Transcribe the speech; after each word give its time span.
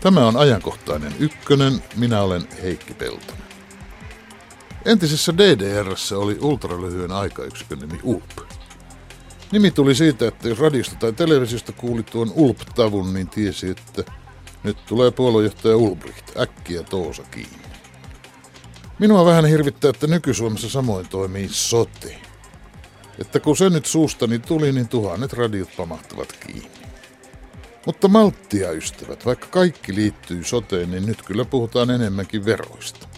Tämä 0.00 0.26
on 0.26 0.36
ajankohtainen 0.36 1.12
ykkönen. 1.18 1.82
Minä 1.96 2.22
olen 2.22 2.48
Heikki 2.62 2.94
Peltonen. 2.94 3.48
Entisessä 4.84 5.38
DDRssä 5.38 6.18
oli 6.18 6.38
ultralyhyen 6.40 7.12
aikayksikön 7.12 7.78
nimi 7.78 8.00
ULP. 8.02 8.38
Nimi 9.52 9.70
tuli 9.70 9.94
siitä, 9.94 10.28
että 10.28 10.48
jos 10.48 10.58
radiosta 10.58 10.96
tai 10.96 11.12
televisiosta 11.12 11.72
kuuli 11.72 12.02
tuon 12.02 12.32
ULP-tavun, 12.34 13.14
niin 13.14 13.28
tiesi, 13.28 13.70
että 13.70 14.12
nyt 14.62 14.86
tulee 14.86 15.10
puoluejohtaja 15.10 15.76
Ulbricht 15.76 16.36
äkkiä 16.36 16.82
toosa 16.82 17.22
kiinni. 17.22 17.58
Minua 18.98 19.24
vähän 19.24 19.46
hirvittää, 19.46 19.90
että 19.90 20.06
nyky-Suomessa 20.06 20.70
samoin 20.70 21.08
toimii 21.08 21.48
sote. 21.48 22.20
Että 23.18 23.40
kun 23.40 23.56
se 23.56 23.70
nyt 23.70 23.86
suustani 23.86 24.38
tuli, 24.38 24.72
niin 24.72 24.88
tuhannet 24.88 25.32
radiot 25.32 25.68
pamahtavat 25.76 26.32
kiinni. 26.32 26.87
Mutta 27.86 28.08
malttia 28.08 28.70
ystävät, 28.70 29.26
vaikka 29.26 29.46
kaikki 29.46 29.94
liittyy 29.94 30.44
soteen, 30.44 30.90
niin 30.90 31.06
nyt 31.06 31.22
kyllä 31.22 31.44
puhutaan 31.44 31.90
enemmänkin 31.90 32.44
veroista. 32.44 33.08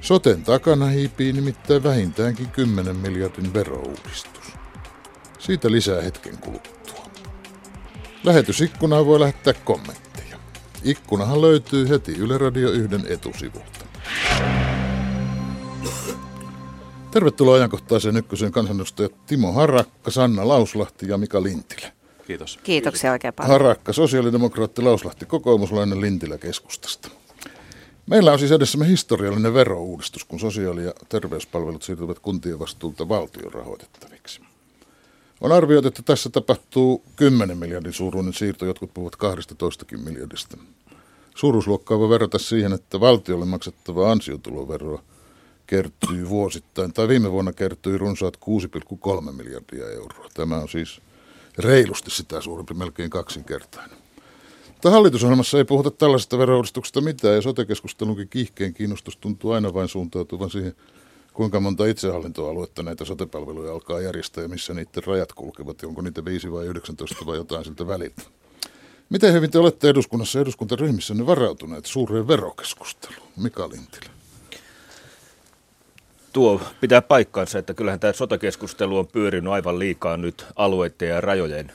Soten 0.00 0.42
takana 0.42 0.86
hiipii 0.86 1.32
nimittäin 1.32 1.82
vähintäänkin 1.82 2.50
10 2.50 2.96
miljardin 2.96 3.54
verouudistus. 3.54 4.52
Siitä 5.38 5.70
lisää 5.70 6.02
hetken 6.02 6.38
kuluttua. 6.38 7.04
Lähetysikkunaan 8.24 9.06
voi 9.06 9.20
lähettää 9.20 9.52
kommentteja. 9.52 10.38
Ikkunahan 10.84 11.40
löytyy 11.40 11.88
heti 11.88 12.12
Yle 12.12 12.38
Radio 12.38 12.70
1 12.70 12.96
etusivulta. 13.08 13.80
Tervetuloa 17.10 17.54
ajankohtaiseen 17.54 18.16
ykkösen 18.16 18.52
kansanedustajat 18.52 19.26
Timo 19.26 19.52
Harakka, 19.52 20.10
Sanna 20.10 20.48
Lauslahti 20.48 21.08
ja 21.08 21.18
Mika 21.18 21.42
Lintilä. 21.42 21.99
Kiitos. 22.30 22.58
Kiitoksia 22.62 23.12
oikein 23.12 23.34
paljon. 23.34 23.52
Harakka, 23.52 23.92
sosiaalidemokraatti 23.92 24.82
Lauslahti, 24.82 25.26
kokoomuslainen 25.26 26.00
Lintilä 26.00 26.38
keskustasta. 26.38 27.08
Meillä 28.06 28.32
on 28.32 28.38
siis 28.38 28.52
edessämme 28.52 28.88
historiallinen 28.88 29.54
verouudistus, 29.54 30.24
kun 30.24 30.40
sosiaali- 30.40 30.84
ja 30.84 30.92
terveyspalvelut 31.08 31.82
siirtyvät 31.82 32.18
kuntien 32.18 32.58
vastuulta 32.58 33.08
valtion 33.08 33.52
rahoitettaviksi. 33.52 34.40
On 35.40 35.52
arvioitu, 35.52 35.88
että 35.88 36.02
tässä 36.02 36.30
tapahtuu 36.30 37.02
10 37.16 37.58
miljardin 37.58 37.92
suuruinen 37.92 38.34
siirto, 38.34 38.66
jotkut 38.66 38.94
puhuvat 38.94 39.16
12 39.16 39.86
miljardista. 40.04 40.56
Suuruusluokkaa 41.34 41.98
voi 41.98 42.08
verrata 42.08 42.38
siihen, 42.38 42.72
että 42.72 43.00
valtiolle 43.00 43.44
maksettava 43.44 44.12
ansiotuloveroa 44.12 45.02
kertyy 45.66 46.28
vuosittain, 46.28 46.92
tai 46.92 47.08
viime 47.08 47.32
vuonna 47.32 47.52
kertyi 47.52 47.98
runsaat 47.98 48.36
6,3 48.36 49.32
miljardia 49.32 49.90
euroa. 49.90 50.28
Tämä 50.34 50.56
on 50.56 50.68
siis 50.68 51.00
reilusti 51.58 52.10
sitä 52.10 52.40
suurempi, 52.40 52.74
melkein 52.74 53.10
kaksinkertainen. 53.10 53.98
Mutta 54.68 54.90
hallitusohjelmassa 54.90 55.58
ei 55.58 55.64
puhuta 55.64 55.90
tällaisesta 55.90 56.38
verouudistuksesta 56.38 57.00
mitään, 57.00 57.34
ja 57.34 57.42
sote-keskustelunkin 57.42 58.28
kiihkeen 58.28 58.74
kiinnostus 58.74 59.16
tuntuu 59.16 59.50
aina 59.50 59.74
vain 59.74 59.88
suuntautuvan 59.88 60.50
siihen, 60.50 60.74
kuinka 61.32 61.60
monta 61.60 61.86
itsehallintoaluetta 61.86 62.82
näitä 62.82 63.04
sotepalveluja 63.04 63.72
alkaa 63.72 64.00
järjestää 64.00 64.42
ja 64.42 64.48
missä 64.48 64.74
niiden 64.74 65.04
rajat 65.06 65.32
kulkevat, 65.32 65.82
onko 65.82 66.02
niitä 66.02 66.24
5 66.24 66.52
vai 66.52 66.66
19 66.66 67.26
vai 67.26 67.36
jotain 67.36 67.64
siltä 67.64 67.86
väliltä. 67.86 68.22
Miten 69.10 69.32
hyvin 69.32 69.50
te 69.50 69.58
olette 69.58 69.88
eduskunnassa 69.88 70.40
eduskuntaryhmissänne 70.40 71.26
varautuneet 71.26 71.86
suureen 71.86 72.28
verokeskusteluun? 72.28 73.28
Mika 73.36 73.68
Lintilä. 73.68 74.19
Tuo 76.32 76.60
pitää 76.80 77.02
paikkaansa, 77.02 77.58
että 77.58 77.74
kyllähän 77.74 78.00
tämä 78.00 78.12
sotakeskustelu 78.12 78.98
on 78.98 79.06
pyörinyt 79.06 79.52
aivan 79.52 79.78
liikaa 79.78 80.16
nyt 80.16 80.46
alueiden 80.56 81.08
ja 81.08 81.20
rajojen, 81.20 81.72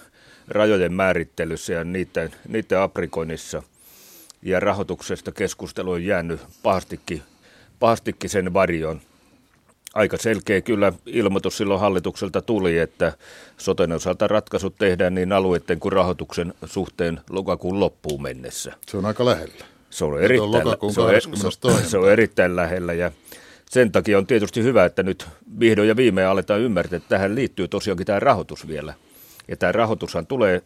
rajojen 0.47 0.93
määrittelyssä 0.93 1.73
ja 1.73 1.83
niiden, 1.83 2.31
niiden 2.47 2.79
aprikoinnissa. 2.79 3.63
Ja 4.41 4.59
rahoituksesta 4.59 5.31
keskustelu 5.31 5.91
on 5.91 6.05
jäänyt 6.05 6.41
pahastikin, 6.63 7.21
pahastikin 7.79 8.29
sen 8.29 8.53
varjoon. 8.53 9.01
Aika 9.93 10.17
selkeä 10.17 10.61
kyllä 10.61 10.93
ilmoitus 11.05 11.57
silloin 11.57 11.79
hallitukselta 11.79 12.41
tuli, 12.41 12.77
että 12.77 13.13
soten 13.57 13.91
osalta 13.91 14.27
ratkaisut 14.27 14.75
tehdään 14.77 15.15
niin 15.15 15.33
alueiden 15.33 15.79
kuin 15.79 15.91
rahoituksen 15.91 16.53
suhteen 16.65 17.19
lokakuun 17.29 17.79
loppuun 17.79 18.21
mennessä. 18.21 18.73
Se 18.87 18.97
on 18.97 19.05
aika 19.05 19.25
lähellä. 19.25 19.65
Se 19.89 20.05
on 20.05 20.21
erittäin, 20.23 20.93
se 20.93 21.01
on, 21.01 21.11
se, 21.81 21.89
se 21.89 21.97
on 21.97 22.11
erittäin 22.11 22.55
lähellä 22.55 22.93
ja 22.93 23.11
sen 23.69 23.91
takia 23.91 24.17
on 24.17 24.27
tietysti 24.27 24.63
hyvä, 24.63 24.85
että 24.85 25.03
nyt 25.03 25.27
vihdoin 25.59 25.87
ja 25.87 25.95
viimein 25.95 26.27
aletaan 26.27 26.61
ymmärtää, 26.61 26.97
että 26.97 27.09
tähän 27.09 27.35
liittyy 27.35 27.67
tosiaankin 27.67 28.05
tämä 28.05 28.19
rahoitus 28.19 28.67
vielä. 28.67 28.93
Ja 29.47 29.57
tämä 29.57 29.71
rahoitushan 29.71 30.27
tulee 30.27 30.61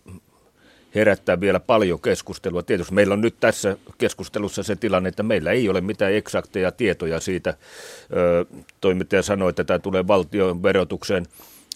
herättää 0.95 1.39
vielä 1.39 1.59
paljon 1.59 2.01
keskustelua. 2.01 2.63
Tietysti 2.63 2.93
meillä 2.93 3.13
on 3.13 3.21
nyt 3.21 3.35
tässä 3.39 3.77
keskustelussa 3.97 4.63
se 4.63 4.75
tilanne, 4.75 5.09
että 5.09 5.23
meillä 5.23 5.51
ei 5.51 5.69
ole 5.69 5.81
mitään 5.81 6.13
eksakteja 6.13 6.71
tietoja 6.71 7.19
siitä. 7.19 7.49
Ö, 7.49 8.45
toimittaja 8.81 9.23
sanoi, 9.23 9.49
että 9.49 9.63
tämä 9.63 9.79
tulee 9.79 10.07
valtion 10.07 10.63
verotukseen. 10.63 11.25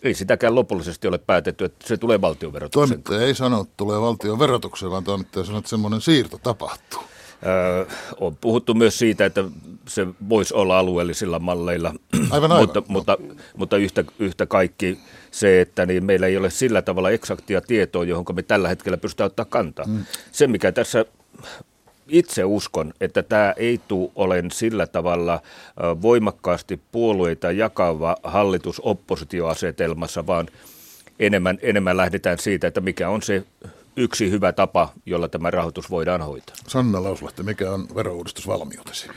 Ei 0.03 0.13
sitäkään 0.13 0.55
lopullisesti 0.55 1.07
ole 1.07 1.17
päätetty, 1.17 1.65
että 1.65 1.87
se 1.87 1.97
tulee 1.97 2.21
valtion 2.21 2.53
verotukseen. 2.53 2.89
Toimittaja 2.89 3.27
ei 3.27 3.35
sano, 3.35 3.61
että 3.61 3.73
tulee 3.77 4.01
valtion 4.01 4.39
verotukseen, 4.39 4.91
vaan 4.91 5.03
toimittaja 5.03 5.45
sanoo, 5.45 5.59
että 5.59 5.69
semmoinen 5.69 6.01
siirto 6.01 6.37
tapahtuu. 6.37 7.03
Öö, 7.45 7.85
on 8.17 8.37
puhuttu 8.37 8.73
myös 8.73 8.99
siitä, 8.99 9.25
että 9.25 9.43
se 9.87 10.07
voisi 10.29 10.53
olla 10.53 10.79
alueellisilla 10.79 11.39
malleilla, 11.39 11.93
aivan, 12.29 12.51
aivan. 12.51 12.61
mutta, 12.61 12.83
mutta, 12.87 13.17
mutta 13.57 13.77
yhtä, 13.77 14.03
yhtä 14.19 14.45
kaikki 14.45 14.99
se, 15.31 15.61
että 15.61 15.85
niin 15.85 16.05
meillä 16.05 16.27
ei 16.27 16.37
ole 16.37 16.49
sillä 16.49 16.81
tavalla 16.81 17.09
eksaktia 17.09 17.61
tietoa, 17.61 18.03
johon 18.03 18.25
me 18.33 18.43
tällä 18.43 18.69
hetkellä 18.69 18.97
pystytään 18.97 19.25
ottaa 19.25 19.45
kantaa. 19.45 19.85
Mm. 19.85 20.05
Se, 20.31 20.47
mikä 20.47 20.71
tässä 20.71 21.05
itse 22.07 22.43
uskon, 22.43 22.93
että 23.01 23.23
tämä 23.23 23.53
ei 23.57 23.81
tule 23.87 24.11
olen 24.15 24.51
sillä 24.51 24.87
tavalla 24.87 25.41
voimakkaasti 26.01 26.79
puolueita 26.91 27.51
jakava 27.51 28.15
hallitus-oppositioasetelmassa, 28.23 30.27
vaan 30.27 30.47
enemmän, 31.19 31.59
enemmän 31.61 31.97
lähdetään 31.97 32.39
siitä, 32.39 32.67
että 32.67 32.81
mikä 32.81 33.09
on 33.09 33.21
se 33.21 33.43
yksi 33.95 34.31
hyvä 34.31 34.51
tapa, 34.51 34.93
jolla 35.05 35.27
tämä 35.27 35.51
rahoitus 35.51 35.89
voidaan 35.89 36.21
hoitaa. 36.21 36.55
Sanna 36.67 37.03
Lauslahti, 37.03 37.43
mikä 37.43 37.71
on 37.71 37.87
verouudistusvalmiutesi? 37.95 39.07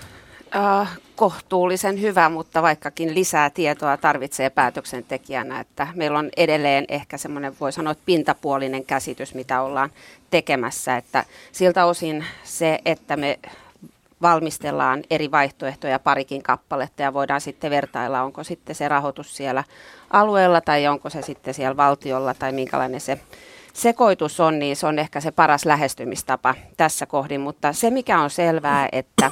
Äh, 0.56 0.99
kohtuullisen 1.17 2.00
hyvä, 2.00 2.28
mutta 2.28 2.62
vaikkakin 2.62 3.15
lisää 3.15 3.50
tietoa 3.50 3.97
tarvitsee 3.97 4.50
päätöksentekijänä, 4.50 5.61
että 5.61 5.89
meillä 5.94 6.19
on 6.19 6.31
edelleen 6.37 6.84
ehkä 6.89 7.19
semmoinen, 7.19 7.56
voi 7.61 7.72
sanoa, 7.72 7.91
että 7.91 8.03
pintapuolinen 8.06 8.84
käsitys, 8.84 9.34
mitä 9.34 9.62
ollaan 9.62 9.91
tekemässä, 10.31 10.97
että 10.97 11.25
siltä 11.53 11.84
osin 11.84 12.25
se, 12.45 12.78
että 12.84 13.16
me 13.16 13.39
valmistellaan 14.22 15.03
eri 15.11 15.31
vaihtoehtoja 15.31 15.99
parikin 15.99 16.43
kappaletta 16.43 17.03
ja 17.03 17.15
voidaan 17.15 17.41
sitten 17.41 17.71
vertailla, 17.71 18.22
onko 18.22 18.45
sitten 18.45 18.75
se 18.75 18.89
rahoitus 18.89 19.37
siellä 19.37 19.65
alueella 20.11 20.61
tai 20.61 20.87
onko 20.87 21.11
se 21.11 21.22
sitten 21.22 21.55
siellä 21.55 21.77
valtiolla 21.77 22.34
tai 22.34 22.53
minkälainen 22.53 23.00
se 23.00 23.21
sekoitus 23.72 24.41
on, 24.41 24.59
niin 24.59 24.77
se 24.77 24.87
on 24.87 24.99
ehkä 24.99 25.21
se 25.21 25.31
paras 25.31 25.65
lähestymistapa 25.65 26.55
tässä 26.77 27.06
kohdin, 27.06 27.41
mutta 27.41 27.72
se 27.72 27.91
mikä 27.91 28.21
on 28.21 28.31
selvää, 28.31 28.89
että 28.93 29.31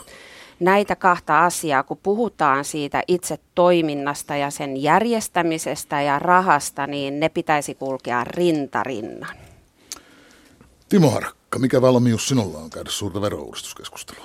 näitä 0.60 0.96
kahta 0.96 1.44
asiaa, 1.44 1.82
kun 1.82 1.98
puhutaan 2.02 2.64
siitä 2.64 3.02
itse 3.08 3.38
toiminnasta 3.54 4.36
ja 4.36 4.50
sen 4.50 4.82
järjestämisestä 4.82 6.02
ja 6.02 6.18
rahasta, 6.18 6.86
niin 6.86 7.20
ne 7.20 7.28
pitäisi 7.28 7.74
kulkea 7.74 8.24
rintarinnan. 8.24 9.36
Timo 10.88 11.10
Harakka, 11.10 11.58
mikä 11.58 11.82
valmius 11.82 12.28
sinulla 12.28 12.58
on 12.58 12.70
käydä 12.70 12.90
suurta 12.90 13.20
verouudistuskeskustelua? 13.20 14.24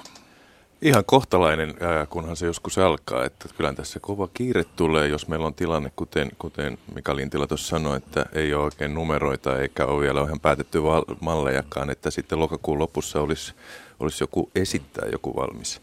Ihan 0.81 1.05
kohtalainen, 1.05 1.73
kunhan 2.09 2.35
se 2.35 2.45
joskus 2.45 2.77
alkaa. 2.77 3.25
Että 3.25 3.49
kyllä 3.57 3.73
tässä 3.73 3.99
kova 3.99 4.27
kiire 4.33 4.63
tulee, 4.63 5.07
jos 5.07 5.27
meillä 5.27 5.45
on 5.45 5.53
tilanne, 5.53 5.91
kuten, 5.95 6.29
kuten 6.37 6.77
Mika 6.95 7.15
Lintila 7.15 7.47
tuossa 7.47 7.67
sanoi, 7.67 7.97
että 7.97 8.25
ei 8.33 8.53
ole 8.53 8.63
oikein 8.63 8.93
numeroita 8.93 9.59
eikä 9.59 9.85
ole 9.85 10.01
vielä 10.01 10.21
ihan 10.21 10.39
päätetty 10.39 10.79
mallejakaan, 11.19 11.89
että 11.89 12.11
sitten 12.11 12.39
lokakuun 12.39 12.79
lopussa 12.79 13.21
olisi, 13.21 13.53
olisi 13.99 14.23
joku 14.23 14.49
esittää 14.55 15.07
joku 15.11 15.35
valmis 15.35 15.81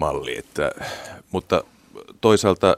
malli. 0.00 0.38
Että, 0.38 0.72
mutta 1.30 1.64
toisaalta 2.20 2.76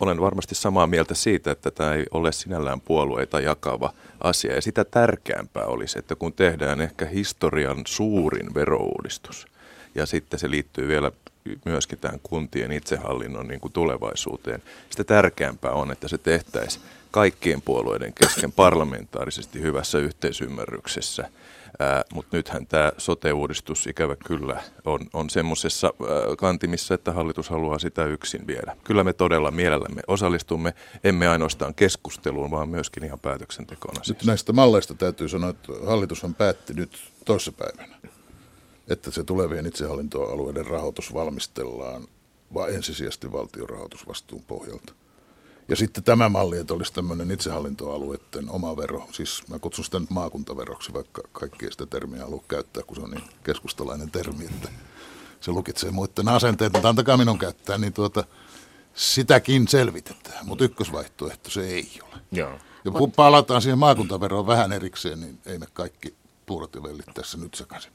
olen 0.00 0.20
varmasti 0.20 0.54
samaa 0.54 0.86
mieltä 0.86 1.14
siitä, 1.14 1.50
että 1.50 1.70
tämä 1.70 1.94
ei 1.94 2.04
ole 2.10 2.32
sinällään 2.32 2.80
puolueita 2.80 3.40
jakava 3.40 3.92
asia. 4.20 4.54
Ja 4.54 4.62
sitä 4.62 4.84
tärkeämpää 4.84 5.66
olisi, 5.66 5.98
että 5.98 6.14
kun 6.14 6.32
tehdään 6.32 6.80
ehkä 6.80 7.06
historian 7.06 7.82
suurin 7.86 8.54
verouudistus– 8.54 9.46
ja 9.94 10.06
sitten 10.06 10.40
se 10.40 10.50
liittyy 10.50 10.88
vielä 10.88 11.12
myöskin 11.64 11.98
tähän 11.98 12.20
kuntien 12.22 12.72
itsehallinnon 12.72 13.48
niin 13.48 13.60
kuin 13.60 13.72
tulevaisuuteen. 13.72 14.62
Sitä 14.90 15.04
tärkeämpää 15.04 15.72
on, 15.72 15.92
että 15.92 16.08
se 16.08 16.18
tehtäisiin 16.18 16.84
kaikkien 17.10 17.62
puolueiden 17.62 18.12
kesken 18.12 18.52
parlamentaarisesti 18.52 19.60
hyvässä 19.60 19.98
yhteisymmärryksessä. 19.98 21.28
Mutta 22.12 22.36
nythän 22.36 22.66
tämä 22.66 22.92
sote-uudistus 22.98 23.86
ikävä 23.86 24.16
kyllä 24.16 24.62
on, 24.84 25.00
on 25.12 25.30
semmoisessa 25.30 25.92
kantimissa, 26.38 26.94
että 26.94 27.12
hallitus 27.12 27.50
haluaa 27.50 27.78
sitä 27.78 28.04
yksin 28.04 28.46
viedä. 28.46 28.76
Kyllä 28.84 29.04
me 29.04 29.12
todella 29.12 29.50
mielellämme 29.50 30.02
osallistumme, 30.06 30.74
emme 31.04 31.28
ainoastaan 31.28 31.74
keskusteluun, 31.74 32.50
vaan 32.50 32.68
myöskin 32.68 33.04
ihan 33.04 33.20
päätöksentekoon. 33.20 33.94
Nyt 34.08 34.24
näistä 34.24 34.52
malleista 34.52 34.94
täytyy 34.94 35.28
sanoa, 35.28 35.50
että 35.50 35.72
hallitus 35.86 36.24
on 36.24 36.34
päätti 36.34 36.74
nyt 36.74 36.98
toissapäivänä 37.24 38.02
että 38.88 39.10
se 39.10 39.24
tulevien 39.24 39.66
itsehallintoalueiden 39.66 40.66
rahoitus 40.66 41.14
valmistellaan 41.14 42.08
vaan 42.54 42.74
ensisijaisesti 42.74 43.32
valtion 43.32 43.68
rahoitusvastuun 43.68 44.42
pohjalta. 44.42 44.92
Ja 45.68 45.76
sitten 45.76 46.04
tämä 46.04 46.28
malli, 46.28 46.58
että 46.58 46.74
olisi 46.74 46.92
tämmöinen 46.92 47.30
itsehallintoalueiden 47.30 48.50
oma 48.50 48.76
vero, 48.76 49.08
siis 49.12 49.48
mä 49.48 49.58
kutsun 49.58 49.84
sitä 49.84 49.98
nyt 49.98 50.10
maakuntaveroksi, 50.10 50.92
vaikka 50.92 51.22
kaikki 51.32 51.70
sitä 51.70 51.86
termiä 51.86 52.22
halua 52.22 52.44
käyttää, 52.48 52.82
kun 52.82 52.96
se 52.96 53.02
on 53.02 53.10
niin 53.10 53.24
keskustalainen 53.44 54.10
termi, 54.10 54.44
että 54.44 54.68
se 55.40 55.50
lukitsee 55.50 55.90
muiden 55.90 56.28
asenteet, 56.28 56.72
mutta 56.72 56.88
antakaa 56.88 57.16
minun 57.16 57.38
käyttää, 57.38 57.78
niin 57.78 57.92
tuota, 57.92 58.24
sitäkin 58.94 59.68
selvitetään, 59.68 60.46
mutta 60.46 60.64
ykkösvaihtoehto 60.64 61.50
se 61.50 61.66
ei 61.66 61.88
ole. 62.02 62.20
Joo. 62.32 62.58
Ja 62.84 62.90
kun 62.90 63.12
palataan 63.12 63.62
siihen 63.62 63.78
maakuntaveroon 63.78 64.46
vähän 64.46 64.72
erikseen, 64.72 65.20
niin 65.20 65.38
ei 65.46 65.58
me 65.58 65.66
kaikki 65.72 66.14
puurot 66.46 66.74
ja 66.74 66.82
vellit 66.82 67.06
tässä 67.14 67.38
nyt 67.38 67.54
sekaisin. 67.54 67.92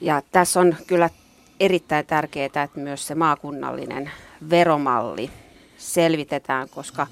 Ja 0.00 0.22
tässä 0.32 0.60
on 0.60 0.76
kyllä 0.86 1.10
erittäin 1.60 2.06
tärkeää, 2.06 2.46
että 2.46 2.68
myös 2.74 3.06
se 3.06 3.14
maakunnallinen 3.14 4.10
veromalli 4.50 5.30
selvitetään, 5.80 6.68
koska 6.68 7.06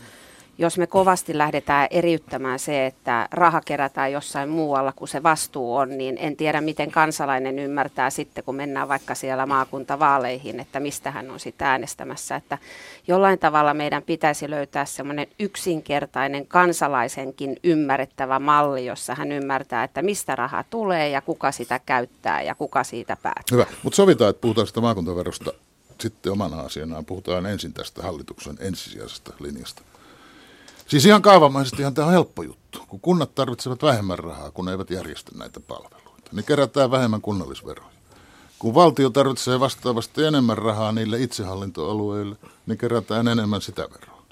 jos 0.60 0.78
me 0.78 0.86
kovasti 0.86 1.38
lähdetään 1.38 1.88
eriyttämään 1.90 2.58
se, 2.58 2.86
että 2.86 3.28
raha 3.30 3.60
kerätään 3.60 4.12
jossain 4.12 4.48
muualla 4.48 4.92
kuin 4.92 5.08
se 5.08 5.22
vastuu 5.22 5.76
on, 5.76 5.98
niin 5.98 6.16
en 6.20 6.36
tiedä 6.36 6.60
miten 6.60 6.90
kansalainen 6.90 7.58
ymmärtää 7.58 8.10
sitten, 8.10 8.44
kun 8.44 8.54
mennään 8.54 8.88
vaikka 8.88 9.14
siellä 9.14 9.46
maakuntavaaleihin, 9.46 10.60
että 10.60 10.80
mistä 10.80 11.10
hän 11.10 11.30
on 11.30 11.40
sitten 11.40 11.68
äänestämässä. 11.68 12.36
Että 12.36 12.58
jollain 13.08 13.38
tavalla 13.38 13.74
meidän 13.74 14.02
pitäisi 14.02 14.50
löytää 14.50 14.84
semmoinen 14.84 15.26
yksinkertainen 15.38 16.46
kansalaisenkin 16.46 17.56
ymmärrettävä 17.64 18.38
malli, 18.38 18.86
jossa 18.86 19.14
hän 19.14 19.32
ymmärtää, 19.32 19.84
että 19.84 20.02
mistä 20.02 20.36
raha 20.36 20.64
tulee 20.70 21.08
ja 21.08 21.20
kuka 21.20 21.52
sitä 21.52 21.80
käyttää 21.86 22.42
ja 22.42 22.54
kuka 22.54 22.84
siitä 22.84 23.16
päättää. 23.22 23.44
Hyvä, 23.52 23.66
mutta 23.82 23.96
sovitaan, 23.96 24.30
että 24.30 24.40
puhutaan 24.40 24.66
sitä 24.66 24.80
maakuntaverosta 24.80 25.52
sitten 26.00 26.32
omana 26.32 26.60
asianaan. 26.60 27.04
Puhutaan 27.04 27.46
ensin 27.46 27.72
tästä 27.72 28.02
hallituksen 28.02 28.56
ensisijaisesta 28.60 29.32
linjasta. 29.40 29.82
Siis 30.86 31.06
ihan 31.06 31.22
kaavamaisesti 31.22 31.82
ihan 31.82 31.94
tämä 31.94 32.06
on 32.06 32.12
helppo 32.12 32.42
juttu. 32.42 32.78
Kun 32.88 33.00
kunnat 33.00 33.34
tarvitsevat 33.34 33.82
vähemmän 33.82 34.18
rahaa, 34.18 34.50
kun 34.50 34.64
ne 34.64 34.70
eivät 34.70 34.90
järjestä 34.90 35.30
näitä 35.34 35.60
palveluita, 35.60 36.30
niin 36.32 36.44
kerätään 36.44 36.90
vähemmän 36.90 37.20
kunnallisveroja. 37.20 37.90
Kun 38.58 38.74
valtio 38.74 39.10
tarvitsee 39.10 39.60
vastaavasti 39.60 40.24
enemmän 40.24 40.58
rahaa 40.58 40.92
niille 40.92 41.22
itsehallintoalueille, 41.22 42.36
niin 42.66 42.78
kerätään 42.78 43.28
enemmän 43.28 43.60
sitä 43.60 43.82
veroa. 43.82 44.22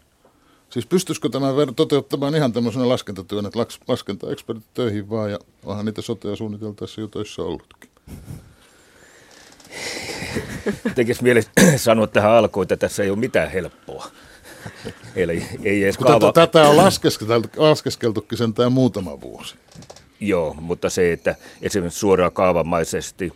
Siis 0.71 0.87
pystyisikö 0.87 1.29
tämä 1.29 1.47
toteuttamaan 1.77 2.35
ihan 2.35 2.53
tämmöisenä 2.53 2.89
laskentatyönä, 2.89 3.49
että 3.49 3.59
laskentaekspertit 3.89 4.75
töihin 4.75 5.11
vaan, 5.11 5.31
ja 5.31 5.39
onhan 5.65 5.87
niitä 5.87 6.03
sotea 6.03 6.37
suunniteltaessa 6.37 7.01
jo 7.01 7.09
töissä 7.09 7.43
ollutkin. 7.43 7.91
Tekisi 10.95 11.23
mieli 11.23 11.41
sanoa 11.77 12.07
tähän 12.07 12.31
alkuun, 12.33 12.63
että 12.63 12.77
tässä 12.77 13.03
ei 13.03 13.11
ole 13.11 13.19
mitään 13.19 13.51
helppoa. 13.51 14.11
Eli 15.17 15.47
ei 15.63 15.85
edes 15.85 15.99
kaava... 15.99 16.33
Tätä 16.33 16.69
on 16.69 16.77
laskeskeltu, 16.77 17.49
laskeskeltukin 17.57 18.39
sentään 18.39 18.73
muutama 18.73 19.21
vuosi. 19.21 19.55
Joo, 20.21 20.57
mutta 20.61 20.91
se, 20.91 21.13
että 21.13 21.35
esimerkiksi 21.63 21.99
suoraan 22.01 22.33
kaavamaisesti 22.33 23.33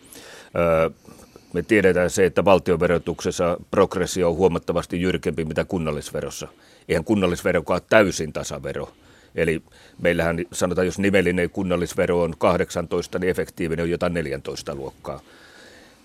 me 1.53 1.63
tiedetään 1.63 2.11
se, 2.11 2.27
että 2.27 2.45
valtioverotuksessa 2.45 3.57
progressio 3.71 4.29
on 4.29 4.37
huomattavasti 4.37 5.01
jyrkempi 5.01 5.45
mitä 5.45 5.65
kunnallisverossa. 5.65 6.49
Eihän 6.89 7.05
kunnallisverokaan 7.05 7.81
ole 7.81 7.87
täysin 7.91 8.33
tasavero. 8.33 8.93
Eli 9.35 9.63
meillähän 10.03 10.45
sanotaan, 10.53 10.87
jos 10.87 10.99
nimellinen 10.99 11.51
kunnallisvero 11.51 12.23
on 12.23 12.35
18, 12.39 13.19
niin 13.19 13.31
efektiivinen 13.31 13.83
on 13.83 13.91
jotain 13.91 14.15
14 14.15 14.75
luokkaa. 14.75 15.21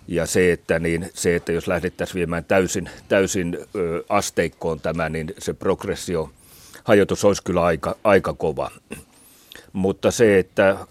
Ja 0.08 0.26
se, 0.26 0.52
että, 0.52 0.80
niin, 0.80 1.10
se, 1.14 1.36
että 1.36 1.52
jos 1.52 1.68
lähdettäisiin 1.68 2.16
viemään 2.16 2.46
täysin, 2.46 2.90
täysin 3.08 3.58
ö, 3.76 4.04
asteikkoon 4.10 4.80
tämä, 4.80 5.10
niin 5.10 5.34
se 5.38 5.54
progressio 5.54 6.30
hajotus 6.84 7.26
olisi 7.26 7.44
kyllä 7.44 7.64
aika, 7.64 7.96
aika 8.04 8.34
kova. 8.34 8.72
Mutta 9.74 10.12
se, 10.12 10.40
että... 10.40 10.88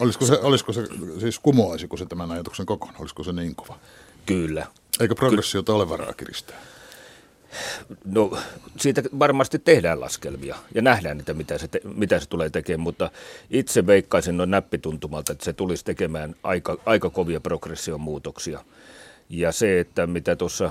Olisiko 0.00 0.26
se, 0.26 0.38
olisiko 0.42 0.72
se 0.72 0.82
siis 1.20 1.38
kumoaisiko 1.38 1.96
se 1.96 2.06
tämän 2.06 2.30
ajatuksen 2.30 2.66
kokonaan? 2.66 3.00
Olisiko 3.00 3.24
se 3.24 3.32
niin 3.32 3.54
kova? 3.54 3.78
Kyllä. 4.26 4.66
Eikö 5.00 5.14
progressiota 5.14 5.72
Ky- 5.72 5.76
ole 5.76 5.88
varaa 5.88 6.12
kiristää? 6.12 6.56
No 8.04 8.38
siitä 8.76 9.02
varmasti 9.18 9.58
tehdään 9.58 10.00
laskelmia 10.00 10.56
ja 10.74 10.82
nähdään 10.82 11.16
niitä, 11.16 11.34
mitä 11.34 11.58
se, 11.58 11.68
te, 11.68 11.80
mitä 11.94 12.20
se 12.20 12.28
tulee 12.28 12.50
tekemään, 12.50 12.80
mutta 12.80 13.10
itse 13.50 13.86
veikkaisin 13.86 14.36
noin 14.36 14.50
näppituntumalta, 14.50 15.32
että 15.32 15.44
se 15.44 15.52
tulisi 15.52 15.84
tekemään 15.84 16.34
aika, 16.42 16.78
aika 16.86 17.10
kovia 17.10 17.40
progression 17.40 18.00
muutoksia. 18.00 18.64
Ja 19.28 19.52
se, 19.52 19.80
että 19.80 20.06
mitä 20.06 20.36
tuossa 20.36 20.70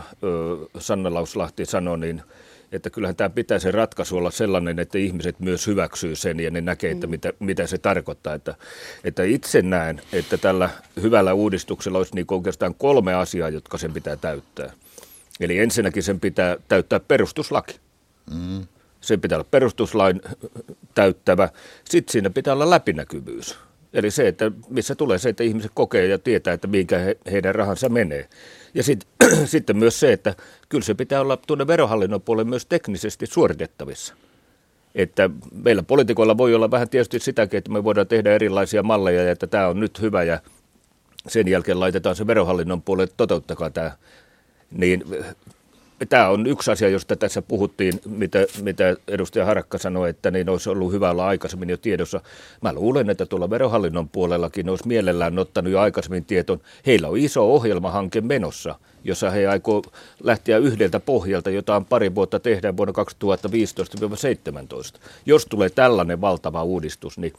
Sanna 0.79 1.13
Lauslahti 1.13 1.65
sanoi, 1.65 1.99
niin 1.99 2.21
että 2.71 2.89
kyllähän 2.89 3.15
tämä 3.15 3.29
pitäisi 3.29 3.71
ratkaisu 3.71 4.17
olla 4.17 4.31
sellainen, 4.31 4.79
että 4.79 4.97
ihmiset 4.97 5.39
myös 5.39 5.67
hyväksyy 5.67 6.15
sen 6.15 6.39
ja 6.39 6.51
ne 6.51 6.61
näkee, 6.61 6.91
että 6.91 7.07
mm. 7.07 7.11
mitä, 7.11 7.33
mitä 7.39 7.67
se 7.67 7.77
tarkoittaa. 7.77 8.33
Että, 8.33 8.55
että 9.03 9.23
itse 9.23 9.61
näen, 9.61 10.01
että 10.13 10.37
tällä 10.37 10.69
hyvällä 11.01 11.33
uudistuksella 11.33 11.97
olisi 11.97 12.15
niin 12.15 12.25
oikeastaan 12.31 12.75
kolme 12.75 13.13
asiaa, 13.13 13.49
jotka 13.49 13.77
sen 13.77 13.93
pitää 13.93 14.15
täyttää– 14.15 14.73
Eli 15.39 15.59
ensinnäkin 15.59 16.03
sen 16.03 16.19
pitää 16.19 16.57
täyttää 16.68 17.00
perustuslaki. 17.00 17.80
Mm. 18.33 18.68
Sen 19.01 19.21
pitää 19.21 19.38
olla 19.38 19.47
perustuslain 19.51 20.21
täyttävä. 20.95 21.50
Sitten 21.89 22.12
siinä 22.12 22.30
pitää 22.30 22.53
olla 22.53 22.69
läpinäkyvyys. 22.69 23.57
Eli 23.94 24.12
se, 24.12 24.27
että 24.27 24.51
missä 24.69 24.95
tulee 24.95 25.18
se, 25.18 25.30
että 25.30 25.44
ihmiset 25.44 25.71
kokee 25.74 26.07
ja 26.07 26.19
tietää, 26.19 26.53
että 26.53 26.68
minkä 26.68 26.97
he, 26.97 27.18
heidän 27.31 27.56
rahansa 27.56 27.89
menee. 27.89 28.30
Ja 28.74 28.83
sit, 28.83 29.07
sitten 29.45 29.77
myös 29.77 30.00
se, 30.00 30.13
että 30.13 30.36
kyllä 30.69 30.83
se 30.83 30.94
pitää 30.94 31.21
olla 31.21 31.38
tuonne 31.38 31.68
verohallinnon 31.68 32.21
puolelle 32.21 32.50
myös 32.50 32.65
teknisesti 32.65 33.25
suoritettavissa. 33.25 34.13
Että 34.95 35.30
meillä 35.63 35.83
poliitikoilla 35.83 36.38
voi 36.38 36.56
olla 36.56 36.71
vähän 36.71 36.89
tietysti 36.89 37.19
sitäkin, 37.19 37.57
että 37.57 37.71
me 37.71 37.83
voidaan 37.83 38.07
tehdä 38.07 38.33
erilaisia 38.33 38.83
malleja 38.83 39.24
ja 39.24 39.31
että 39.31 39.47
tämä 39.47 39.68
on 39.68 39.80
nyt 39.80 40.01
hyvä 40.01 40.24
ja 40.24 40.42
sen 41.27 41.47
jälkeen 41.47 41.80
laitetaan 41.80 42.15
se 42.15 42.27
verohallinnon 42.27 42.81
puolelle, 42.81 43.13
toteuttakaa 43.18 43.69
tämä 43.69 43.92
niin 44.71 45.04
tämä 46.10 46.30
on 46.30 46.48
yksi 46.48 46.71
asia, 46.71 46.89
josta 46.89 47.16
tässä 47.16 47.42
puhuttiin, 47.42 48.01
mitä, 48.06 48.39
mitä 48.62 48.95
edustaja 49.07 49.45
Harakka 49.45 49.78
sanoi, 49.78 50.09
että 50.09 50.31
niin 50.31 50.49
olisi 50.49 50.69
ollut 50.69 50.92
hyvä 50.92 51.11
olla 51.11 51.28
aikaisemmin 51.28 51.69
jo 51.69 51.78
tiedossa. 51.78 52.21
Mä 52.61 52.73
luulen, 52.73 53.09
että 53.09 53.26
tuolla 53.26 53.49
verohallinnon 53.49 54.09
puolellakin 54.09 54.69
olisi 54.69 54.88
mielellään 54.88 55.40
ottanut 55.40 55.71
jo 55.71 55.80
aikaisemmin 55.80 56.26
tietoon. 56.26 56.61
Heillä 56.85 57.07
on 57.07 57.18
iso 57.18 57.54
ohjelmahanke 57.54 58.21
menossa, 58.21 58.76
jossa 59.04 59.30
he 59.30 59.47
aikoo 59.47 59.81
lähteä 60.23 60.57
yhdeltä 60.57 60.99
pohjalta, 60.99 61.49
jota 61.49 61.76
on 61.76 61.85
pari 61.85 62.16
vuotta 62.16 62.40
tehdään 62.40 62.78
vuonna 62.78 62.94
2015-2017. 64.95 64.99
Jos 65.26 65.45
tulee 65.45 65.69
tällainen 65.69 66.21
valtava 66.21 66.64
uudistus, 66.64 67.18
niin 67.18 67.33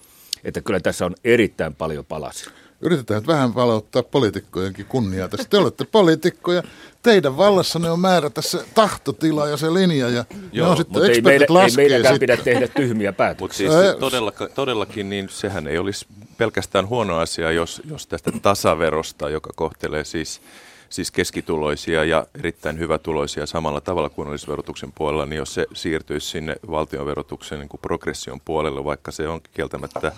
että 0.45 0.61
kyllä 0.61 0.81
tässä 0.81 1.07
on 1.07 1.15
erittäin 1.25 1.75
paljon 1.75 2.05
palasia 2.05 2.51
yritetään 2.81 3.27
vähän 3.27 3.53
palauttaa 3.53 4.03
poliitikkojenkin 4.03 4.87
kunniaa 4.87 5.29
tässä. 5.29 5.49
Te 5.51 5.59
olette 5.59 5.85
poliitikkoja, 5.85 6.63
teidän 7.03 7.37
vallassanne 7.37 7.91
on 7.91 8.01
määrä 8.01 8.31
tässä 8.31 8.65
tahtotila 8.75 9.49
ja 9.49 9.57
se 9.57 9.75
linja 9.75 10.09
ja 10.09 10.25
Joo, 10.53 10.67
ne 10.67 10.71
on 10.71 10.77
sitten 10.77 11.03
mutta 11.03 11.13
ei, 11.13 11.21
meidän, 11.21 11.49
ei 11.63 11.77
meidänkään 11.77 12.19
pidä 12.19 12.37
tehdä 12.37 12.69
tyhmiä 12.69 13.13
päätöksiä. 13.13 13.69
Mutta 13.69 13.83
siis 13.83 13.97
todellakin, 13.97 14.49
todellakin 14.55 15.11
niin 15.11 15.29
sehän 15.29 15.67
ei 15.67 15.79
olisi 15.79 16.07
pelkästään 16.39 16.89
huono 16.89 17.17
asia, 17.17 17.53
jos, 17.53 17.83
jos 17.91 18.07
tästä 18.07 18.33
tasaverosta, 18.43 19.29
joka 19.29 19.51
kohtelee 19.57 20.05
siis 20.05 20.41
siis 20.91 21.11
keskituloisia 21.11 22.05
ja 22.05 22.27
erittäin 22.39 22.79
hyvätuloisia 22.79 23.47
samalla 23.47 23.81
tavalla 23.81 24.09
kunnallisverotuksen 24.09 24.93
puolella, 24.93 25.27
niin 25.27 25.39
jos 25.39 25.55
se 25.55 25.67
siirtyisi 25.75 26.27
sinne 26.27 26.57
valtionverotuksen 26.71 27.59
niin 27.59 27.69
kuin 27.69 27.81
progression 27.81 28.41
puolelle, 28.45 28.85
vaikka 28.85 29.11
se 29.11 29.29
on 29.29 29.41
kieltämättä 29.55 30.13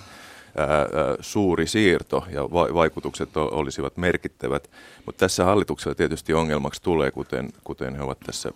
suuri 1.20 1.66
siirto 1.66 2.24
ja 2.30 2.42
vaikutukset 2.50 3.36
olisivat 3.36 3.96
merkittävät. 3.96 4.70
Mutta 5.06 5.18
tässä 5.18 5.44
hallituksella 5.44 5.94
tietysti 5.94 6.34
ongelmaksi 6.34 6.82
tulee, 6.82 7.10
kuten, 7.10 7.48
kuten 7.64 7.94
he 7.94 8.02
ovat 8.02 8.20
tässä 8.20 8.52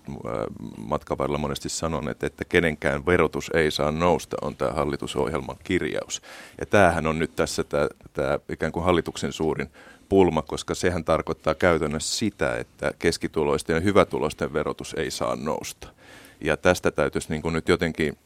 matkan 0.79 1.19
varrella 1.19 1.39
monesti 1.39 1.69
sanoneet, 1.69 2.25
että 2.25 2.45
kenenkään 2.45 3.07
verotus 3.07 3.51
ei 3.55 3.71
saa 3.71 3.91
nousta, 3.91 4.37
on 4.43 4.57
tämä 4.57 4.71
hallitusohjelman 4.71 5.57
kirjaus. 5.65 6.23
Ja 6.61 6.67
tämähän 6.67 7.07
on 7.07 7.19
nyt 7.19 7.37
tässä 7.37 7.65
tämä, 7.65 7.89
tämä 8.13 8.39
ikään 8.49 8.73
kuin 8.73 8.85
hallituksen 8.85 9.33
suurin 9.33 9.71
pulma, 10.09 10.43
koska 10.43 10.75
sehän 10.75 11.05
tarkoittaa 11.05 11.55
käytännössä 11.55 12.19
sitä, 12.19 12.57
että 12.57 12.93
keskituloisten 12.99 13.75
ja 13.75 13.81
hyvätuloisten 13.81 14.53
verotus 14.53 14.95
ei 14.95 15.11
saa 15.11 15.37
nousta. 15.37 15.89
Ja 16.41 16.57
tästä 16.57 16.91
täytyisi 16.91 17.31
niin 17.31 17.43
kuin 17.43 17.53
nyt 17.53 17.69
jotenkin 17.69 18.19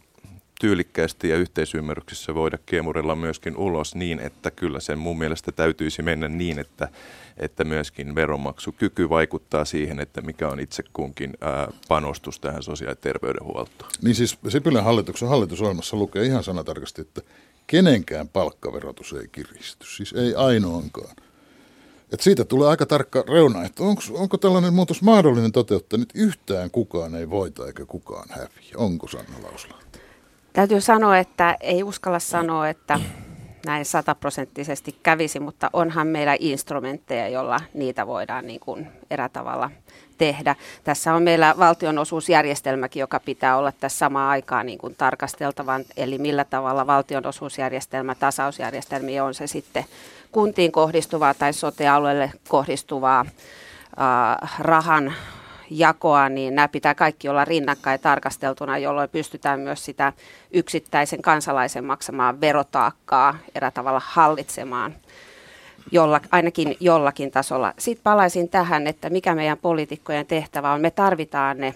tyylikkäästi 0.61 1.29
ja 1.29 1.37
yhteisymmärryksessä 1.37 2.35
voida 2.35 2.59
kiemurella 2.67 3.17
myöskin 3.17 3.57
ulos 3.57 3.95
niin, 3.95 4.21
että 4.21 4.50
kyllä 4.50 4.81
sen 4.81 4.99
mun 4.99 5.19
mielestä 5.19 5.52
täytyisi 5.52 6.02
mennä 6.02 6.29
niin, 6.29 6.59
että, 6.59 6.88
että 7.37 7.64
myöskin 7.64 8.14
veronmaksukyky 8.14 9.09
vaikuttaa 9.09 9.64
siihen, 9.64 10.00
että 10.00 10.21
mikä 10.21 10.49
on 10.49 10.61
itse 10.61 10.83
kunkin 10.93 11.33
ää, 11.40 11.69
panostus 11.88 12.40
tähän 12.40 12.62
sosiaali- 12.62 12.93
ja 12.93 12.97
terveydenhuoltoon. 12.97 13.90
Niin 14.02 14.14
siis 14.14 14.38
Sipilän 14.49 14.85
hallituksen 14.85 15.29
hallitusohjelmassa 15.29 15.97
lukee 15.97 16.25
ihan 16.25 16.45
sanatarkasti, 16.45 17.00
että 17.00 17.23
kenenkään 17.67 18.29
palkkaverotus 18.29 19.12
ei 19.12 19.29
kiristy, 19.33 19.87
siis 19.87 20.12
ei 20.12 20.35
ainoankaan. 20.35 21.17
että 22.12 22.25
siitä 22.25 22.45
tulee 22.45 22.69
aika 22.69 22.87
tarkka 22.87 23.25
reuna, 23.29 23.64
että 23.64 23.83
onko, 23.83 24.02
onko 24.12 24.37
tällainen 24.38 24.75
muutos 24.75 25.02
mahdollinen 25.02 25.52
toteuttaa, 25.52 25.99
nyt 25.99 26.11
yhtään 26.14 26.71
kukaan 26.71 27.14
ei 27.14 27.31
voita 27.31 27.67
eikä 27.67 27.87
kukaan 27.87 28.29
häviä. 28.31 28.75
Onko 28.76 29.09
Sanna 29.09 29.43
Lauslahti? 29.43 30.00
Täytyy 30.52 30.80
sanoa, 30.80 31.19
että 31.19 31.57
ei 31.61 31.83
uskalla 31.83 32.19
sanoa, 32.19 32.69
että 32.69 33.00
näin 33.66 33.85
sataprosenttisesti 33.85 34.97
kävisi, 35.02 35.40
mutta 35.40 35.71
onhan 35.73 36.07
meillä 36.07 36.37
instrumentteja, 36.40 37.28
joilla 37.28 37.61
niitä 37.75 38.07
voidaan 38.07 38.47
niin 38.47 38.61
kuin 38.61 38.88
erätavalla 39.11 39.71
tehdä. 40.19 40.57
Tässä 40.85 41.14
on 41.14 41.23
meillä 41.23 41.54
valtionosuusjärjestelmäkin, 41.59 43.00
joka 43.00 43.21
pitää 43.21 43.57
olla 43.57 43.73
tässä 43.73 43.99
samaan 43.99 44.30
aikaan 44.30 44.66
niin 44.66 44.78
kuin 44.78 44.95
tarkasteltavan, 44.95 45.85
eli 45.97 46.19
millä 46.19 46.45
tavalla 46.45 46.87
valtionosuusjärjestelmä, 46.87 48.14
tasausjärjestelmä 48.14 49.25
on 49.25 49.35
se 49.35 49.47
sitten 49.47 49.85
kuntiin 50.33 50.73
kohdistuvaa 50.73 51.35
tai 51.35 51.52
sote-alueelle 51.52 52.33
kohdistuvaa 52.49 53.21
äh, 53.21 54.59
rahan 54.59 55.14
jakoa, 55.71 56.29
niin 56.29 56.55
nämä 56.55 56.69
pitää 56.69 56.95
kaikki 56.95 57.29
olla 57.29 57.45
rinnakkain 57.45 58.00
tarkasteltuna, 58.00 58.79
jolloin 58.79 59.11
pystytään 59.11 59.61
myös 59.61 59.85
sitä 59.85 60.12
yksittäisen 60.53 61.23
kansalaisen 61.23 61.85
maksamaan 61.85 62.41
verotaakkaa 62.41 63.39
erä 63.55 63.71
tavalla 63.71 64.03
hallitsemaan 64.05 64.95
jolla, 65.93 66.21
ainakin 66.31 66.77
jollakin 66.81 67.31
tasolla. 67.31 67.75
Sitten 67.79 68.03
palaisin 68.03 68.49
tähän, 68.49 68.87
että 68.87 69.11
mikä 69.11 69.35
meidän 69.35 69.59
poliitikkojen 69.59 70.27
tehtävä 70.27 70.73
on. 70.73 70.81
Me 70.81 70.91
tarvitaan 70.91 71.59
ne 71.59 71.75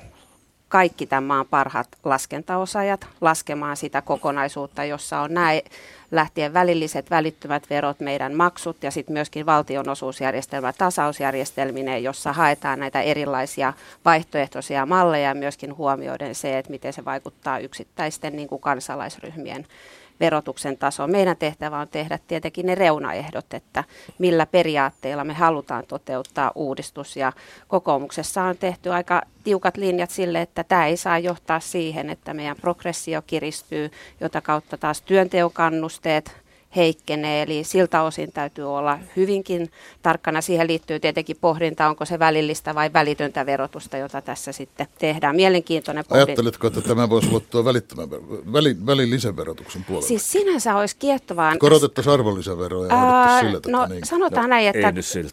kaikki 0.69 1.07
tämän 1.07 1.25
maan 1.25 1.47
parhaat 1.51 1.89
laskentaosajat 2.05 3.07
laskemaan 3.21 3.77
sitä 3.77 4.03
kokonaisuutta, 4.03 4.85
jossa 4.85 5.21
on 5.21 5.35
näin 5.35 5.63
lähtien 6.11 6.55
välilliset 6.55 7.11
välittömät 7.11 7.71
verot, 7.71 8.01
meidän 8.01 8.35
maksut 8.35 8.83
ja 8.83 8.91
sitten 8.91 9.13
myöskin 9.13 9.47
valtionosuusjärjestelmä 9.47 10.73
tasausjärjestelminen, 10.73 12.03
jossa 12.03 12.33
haetaan 12.33 12.81
näitä 12.81 13.01
erilaisia 13.01 13.73
vaihtoehtoisia 14.05 14.87
malleja 14.87 15.29
ja 15.29 15.35
myöskin 15.35 15.77
huomioiden 15.77 16.35
se, 16.35 16.59
että 16.59 16.71
miten 16.71 16.93
se 16.93 17.05
vaikuttaa 17.05 17.59
yksittäisten 17.59 18.37
niin 18.37 18.49
kuin 18.49 18.61
kansalaisryhmien 18.61 19.67
verotuksen 20.21 20.79
taso. 20.79 21.07
Meidän 21.07 21.37
tehtävä 21.37 21.79
on 21.79 21.89
tehdä 21.89 22.19
tietenkin 22.27 22.67
ne 22.67 22.75
reunaehdot, 22.75 23.55
että 23.55 23.85
millä 24.19 24.47
periaatteilla 24.47 25.25
me 25.25 25.33
halutaan 25.33 25.85
toteuttaa 25.87 26.53
uudistus. 26.55 27.17
Ja 27.17 27.33
kokoomuksessa 27.69 28.43
on 28.43 28.57
tehty 28.59 28.93
aika 28.93 29.23
tiukat 29.45 29.77
linjat 29.77 30.11
sille, 30.11 30.41
että 30.41 30.65
tämä 30.65 30.87
ei 30.87 30.97
saa 30.97 31.19
johtaa 31.19 31.61
siihen, 31.61 32.11
että 32.11 32.35
meidän 32.35 32.57
progressio 32.61 33.23
kiristyy, 33.23 33.91
jota 34.21 34.41
kautta 34.41 34.77
taas 34.77 35.03
työnteon 35.03 35.53
kannusteet 35.53 36.44
heikkenee. 36.77 37.43
Eli 37.43 37.65
siltä 37.65 38.03
osin 38.03 38.33
täytyy 38.33 38.77
olla 38.77 38.99
hyvinkin 39.17 39.71
tarkkana. 40.03 40.41
Siihen 40.41 40.67
liittyy 40.67 41.01
tietenkin 41.01 41.37
pohdinta, 41.41 41.89
onko 41.89 42.05
se 42.05 42.19
välillistä 42.19 42.75
vai 42.75 42.93
välitöntä 42.93 43.47
verotusta, 43.47 43.97
jota 43.97 44.23
tässä 44.23 44.53
sitten 44.53 44.87
tehdään. 44.99 45.37
Mielenkiintoinen 45.37 46.05
pohdinta. 46.09 46.31
Ajatteletko, 46.31 46.67
että 46.67 46.81
tämä 46.81 47.11
voisi 47.11 47.29
ulottua 47.29 47.65
välittömän, 47.65 48.11
väli, 48.53 48.77
välillisen 48.87 49.37
verotuksen 49.37 49.85
puolelle? 49.85 50.09
Siis 50.09 50.33
sinänsä 50.33 50.77
olisi 50.77 50.97
kiehtovaa. 50.97 51.57
Korotettaisiin 51.59 52.15
arvonlisäveroa 52.15 52.87
ja 52.87 52.95
Ää, 52.95 53.41
sillä 53.41 53.61
No 53.67 53.87
niin. 53.87 54.07
sanotaan 54.07 54.43
no, 54.43 54.49
näin, 54.49 54.69
että 54.69 54.93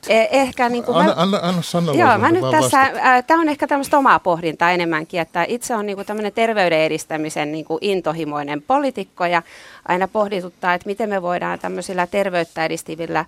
e- 0.09 0.27
ehkä 0.31 0.69
niin 0.69 0.83
kuin 0.83 0.97
anna, 0.97 1.13
anna, 1.15 1.39
anna 1.41 1.61
Sanna 1.61 1.93
Joo, 1.93 2.17
mä 2.17 2.31
nyt 2.31 2.51
tässä, 2.51 2.81
äh, 2.81 3.25
tämä 3.27 3.41
on 3.41 3.49
ehkä 3.49 3.67
tämmöistä 3.67 3.97
omaa 3.97 4.19
pohdintaa 4.19 4.71
enemmänkin, 4.71 5.19
että 5.19 5.45
itse 5.47 5.75
on 5.75 5.85
niin 5.85 5.95
kuin 5.95 6.05
tämmöinen 6.05 6.33
terveyden 6.33 6.79
edistämisen 6.79 7.51
niin 7.51 7.65
kuin 7.65 7.77
intohimoinen 7.81 8.61
poliitikko 8.61 9.25
ja 9.25 9.41
aina 9.87 10.07
pohdituttaa, 10.07 10.73
että 10.73 10.87
miten 10.87 11.09
me 11.09 11.21
voidaan 11.31 11.59
tämmöisillä 11.59 12.07
terveyttä 12.07 12.65
edistävillä 12.65 13.25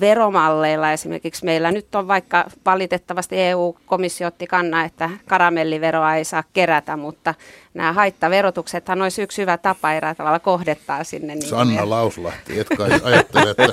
veromalleilla. 0.00 0.92
Esimerkiksi 0.92 1.44
meillä 1.44 1.72
nyt 1.72 1.94
on 1.94 2.08
vaikka 2.08 2.44
valitettavasti 2.66 3.40
EU-komissio 3.40 4.26
otti 4.28 4.46
kannan, 4.46 4.86
että 4.86 5.10
karamelliveroa 5.26 6.14
ei 6.14 6.24
saa 6.24 6.44
kerätä, 6.52 6.96
mutta 6.96 7.34
nämä 7.74 7.92
haittaverotuksethan 7.92 9.02
olisi 9.02 9.22
yksi 9.22 9.42
hyvä 9.42 9.58
tapa 9.58 9.92
erää 9.92 10.14
tavalla 10.14 10.38
kohdettaa 10.38 11.04
sinne. 11.04 11.34
Niin 11.34 11.48
Sanna 11.48 11.64
meidän... 11.64 11.90
Lauslahti, 11.90 12.60
etkä 12.60 12.76
ajattele, 13.02 13.50
että 13.50 13.72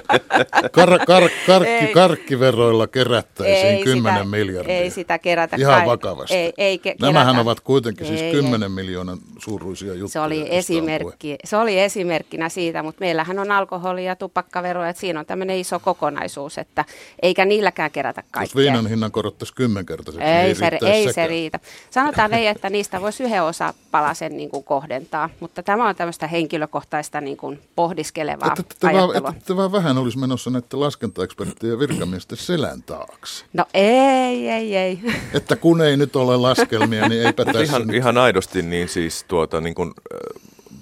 kar, 0.71 0.89
kar, 1.07 1.23
karkki, 1.47 1.87
karkkiveroilla 1.93 2.87
kerättäisiin 2.87 3.65
ei 3.65 3.83
10 3.83 4.13
sitä, 4.13 4.25
miljardia. 4.25 4.75
Ei 4.75 4.89
sitä 4.89 5.19
kerätä. 5.19 5.55
Ihan 5.59 5.75
kai. 5.77 5.85
vakavasti. 5.85 6.35
Ei, 6.35 6.53
ei 6.57 6.77
ke- 6.77 6.95
Nämähän 7.01 7.25
kerätä. 7.35 7.41
ovat 7.41 7.59
kuitenkin 7.59 8.07
siis 8.07 8.21
ei, 8.21 8.31
siis 8.31 8.43
10 8.45 8.63
ei. 8.63 8.69
miljoonan 8.69 9.17
suuruisia 9.39 9.93
juttuja. 9.93 10.07
Se 10.07 10.19
oli, 10.19 10.47
esimerkki, 10.49 11.37
se 11.43 11.57
oli 11.57 11.79
esimerkkinä 11.79 12.49
siitä, 12.49 12.83
mutta 12.83 12.99
meillähän 12.99 13.39
on 13.39 13.47
alkoholi- 13.51 14.05
ja 14.05 14.15
tupakkavero, 14.15 14.85
että 14.85 14.99
siinä 14.99 15.19
on 15.19 15.25
tämmöinen 15.25 15.57
iso 15.57 15.79
kokonaisuus, 15.79 16.57
että 16.57 16.85
eikä 17.21 17.45
niilläkään 17.45 17.91
kerätä 17.91 18.23
kaikkea. 18.31 18.43
Jos 18.43 18.55
viinan 18.55 18.87
hinnan 18.87 19.11
korottaisi 19.11 19.53
kymmenkertaiseksi, 19.55 20.27
ei, 20.27 20.43
niin 20.43 20.55
se, 20.55 20.69
ei 20.85 21.13
se 21.13 21.27
riitä. 21.27 21.59
Sanotaan 21.89 22.33
ei, 22.33 22.47
että 22.47 22.69
niistä 22.69 23.01
voisi 23.01 23.23
yhden 23.23 23.43
osa 23.43 23.73
palasen 23.91 24.37
niin 24.37 24.49
kuin 24.49 24.63
kohdentaa, 24.63 25.29
mutta 25.39 25.63
tämä 25.63 25.89
on 25.89 25.95
tämmöistä 25.95 26.27
henkilökohtaista 26.27 27.21
niin 27.21 27.37
kuin 27.37 27.59
pohdiskelevaa 27.75 28.47
että, 28.47 28.63
että, 28.71 28.87
ajattelua. 28.87 29.29
Että, 29.29 29.39
että 29.39 29.55
vaan 29.55 29.71
vähän 29.71 29.97
olisi 29.97 30.17
menossa 30.17 30.49
näiden 30.49 30.79
laskentaeksperttien 30.79 31.71
ja 31.71 31.79
virkamiesten 31.79 32.37
selän 32.37 32.83
taakse. 32.83 33.45
No 33.53 33.65
ei, 33.73 34.49
ei, 34.49 34.77
ei. 34.77 34.99
Että 35.33 35.55
kun 35.55 35.81
ei 35.81 35.97
nyt 35.97 36.15
ole 36.15 36.37
laskelmia, 36.37 37.09
niin 37.09 37.25
eipä 37.25 37.45
tässä 37.45 37.63
ihan, 37.63 37.87
nyt... 37.87 37.95
ihan 37.95 38.17
aidosti 38.17 38.61
niin 38.61 38.89
siis 38.89 39.25
tuota, 39.27 39.61
niin 39.61 39.75
kuin, 39.75 39.93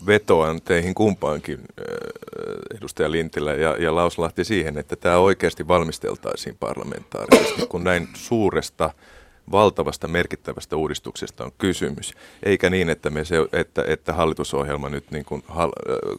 vetoan 0.06 0.62
teihin 0.62 0.96
kumpaankin, 0.96 1.60
edustaja 2.78 3.12
Lintilä 3.12 3.54
ja, 3.54 3.76
ja 3.80 3.96
Lauslahti, 3.96 4.44
siihen, 4.44 4.78
että 4.78 4.96
tämä 4.96 5.18
oikeasti 5.18 5.68
valmisteltaisiin 5.68 6.58
parlamentaarisesti, 6.60 7.68
kun 7.70 7.84
näin 7.84 8.08
suuresta 8.14 8.90
valtavasta 9.52 10.08
merkittävästä 10.08 10.76
uudistuksesta 10.76 11.44
on 11.44 11.52
kysymys, 11.58 12.14
eikä 12.44 12.70
niin, 12.70 12.90
että, 12.90 13.10
me 13.10 13.26
se, 13.26 13.36
että, 13.54 13.84
että 13.88 14.14
hallitusohjelma 14.14 14.90
nyt 14.90 15.12
niin 15.12 15.26
kuin 15.26 15.44
hal, 15.48 15.72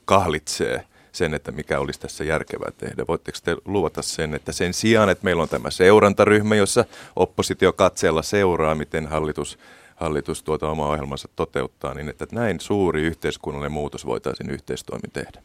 kahlitsee 0.04 0.84
sen, 1.12 1.34
että 1.34 1.52
mikä 1.52 1.80
olisi 1.80 2.00
tässä 2.00 2.24
järkevää 2.24 2.70
tehdä. 2.78 3.04
Voitteko 3.08 3.38
te 3.44 3.56
luvata 3.64 4.02
sen, 4.02 4.34
että 4.34 4.52
sen 4.52 4.74
sijaan, 4.74 5.08
että 5.08 5.24
meillä 5.24 5.42
on 5.42 5.48
tämä 5.48 5.70
seurantaryhmä, 5.70 6.56
jossa 6.56 6.84
oppositio 7.16 7.72
katseella 7.72 8.22
seuraa, 8.22 8.74
miten 8.74 9.06
hallitus, 9.06 9.58
hallitus 9.96 10.42
tuota 10.42 10.68
omaa 10.68 10.88
ohjelmansa 10.88 11.28
toteuttaa, 11.36 11.94
niin 11.94 12.08
että 12.08 12.26
näin 12.32 12.60
suuri 12.60 13.02
yhteiskunnallinen 13.02 13.72
muutos 13.72 14.06
voitaisiin 14.06 14.50
yhteistoimin 14.50 15.10
tehdä? 15.12 15.42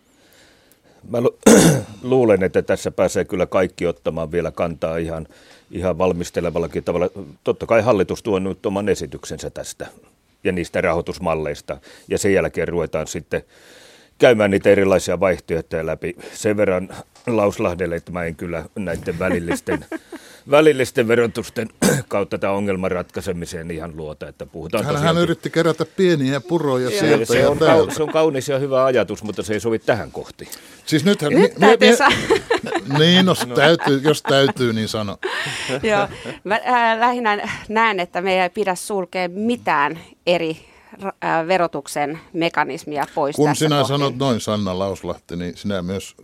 Mä 1.10 1.22
lu- 1.22 1.38
luulen, 2.04 2.44
että 2.44 2.62
tässä 2.62 2.92
pääsee 2.92 3.26
kyllä 3.26 3.46
kaikki 3.46 3.88
ottamaan 3.88 4.32
vielä 4.32 4.52
kantaa 4.52 4.98
ihan, 4.98 5.28
ihan 5.72 5.98
valmistelevallakin 5.98 6.84
tavalla. 6.84 7.10
Totta 7.44 7.66
kai 7.66 7.82
hallitus 7.82 8.24
tuo 8.24 8.40
nyt 8.40 8.66
oman 8.66 8.90
esityksensä 8.90 9.50
tästä 9.50 9.88
ja 10.44 10.52
niistä 10.52 10.82
rahoitusmalleista, 10.82 11.78
ja 12.08 12.18
sen 12.18 12.34
jälkeen 12.34 12.68
ruvetaan 12.68 13.08
sitten 13.08 13.44
käymään 14.18 14.52
niitä 14.52 14.70
erilaisia 14.70 15.20
vaihtoehtoja 15.20 15.86
läpi. 15.86 16.16
Sen 16.34 16.58
verran 16.58 16.90
Lauslahdelle, 17.28 17.96
että 17.96 18.12
mä 18.12 18.24
en 18.24 18.36
kyllä 18.36 18.66
näiden 18.76 19.20
välillisten 19.20 19.86
välillisten 20.52 21.08
verotusten 21.08 21.68
kautta 22.08 22.38
tämä 22.38 22.54
ongelman 22.54 22.92
ratkaisemiseen 22.92 23.72
ihan 23.72 23.98
luota, 23.98 24.28
että 24.28 24.46
puhutaan 24.46 24.86
hän, 24.86 24.98
hän 24.98 25.18
yritti 25.18 25.50
kerätä 25.50 25.86
pieniä 25.86 26.42
puroja 26.42 26.90
ja 26.90 27.00
sieltä 27.00 27.26
se, 27.26 27.40
ja 27.40 27.50
on, 27.50 27.60
täältä. 27.60 27.94
se 27.94 28.04
on 28.04 28.12
kaunis 28.12 28.50
ja 28.50 28.60
hyvä 28.60 28.86
ajatus, 28.86 29.24
mutta 29.24 29.44
se 29.44 29.54
ei 29.54 29.60
sovi 29.60 29.80
tähän 29.80 30.12
kohti. 30.12 30.50
Siis 30.86 31.06
nythän... 31.06 31.34
Nyt 31.34 31.60
mi, 31.60 31.68
mi, 31.68 31.78
mi, 31.78 33.00
niin, 33.00 33.26
no, 33.26 33.36
täytyy, 33.56 34.02
jos 34.04 34.22
täytyy, 34.22 34.74
niin 34.74 34.88
sano. 34.88 35.18
Joo, 35.84 36.08
mä 36.44 36.60
äh, 36.68 37.00
lähinnä 37.00 37.50
näen, 37.70 38.00
että 38.00 38.22
me 38.22 38.44
ei 38.44 38.50
pidä 38.50 38.76
sulkea 38.76 39.30
mitään 39.30 40.00
eri 40.28 40.75
verotuksen 41.48 42.20
mekanismia 42.34 43.06
pois 43.16 43.36
Kun 43.36 43.56
sinä 43.56 43.76
kohti. 43.78 43.88
sanot 43.88 44.18
noin 44.18 44.42
Sanna 44.42 44.80
Lauslahti, 44.80 45.36
niin 45.36 45.58
sinä 45.58 45.82
myös 45.82 46.16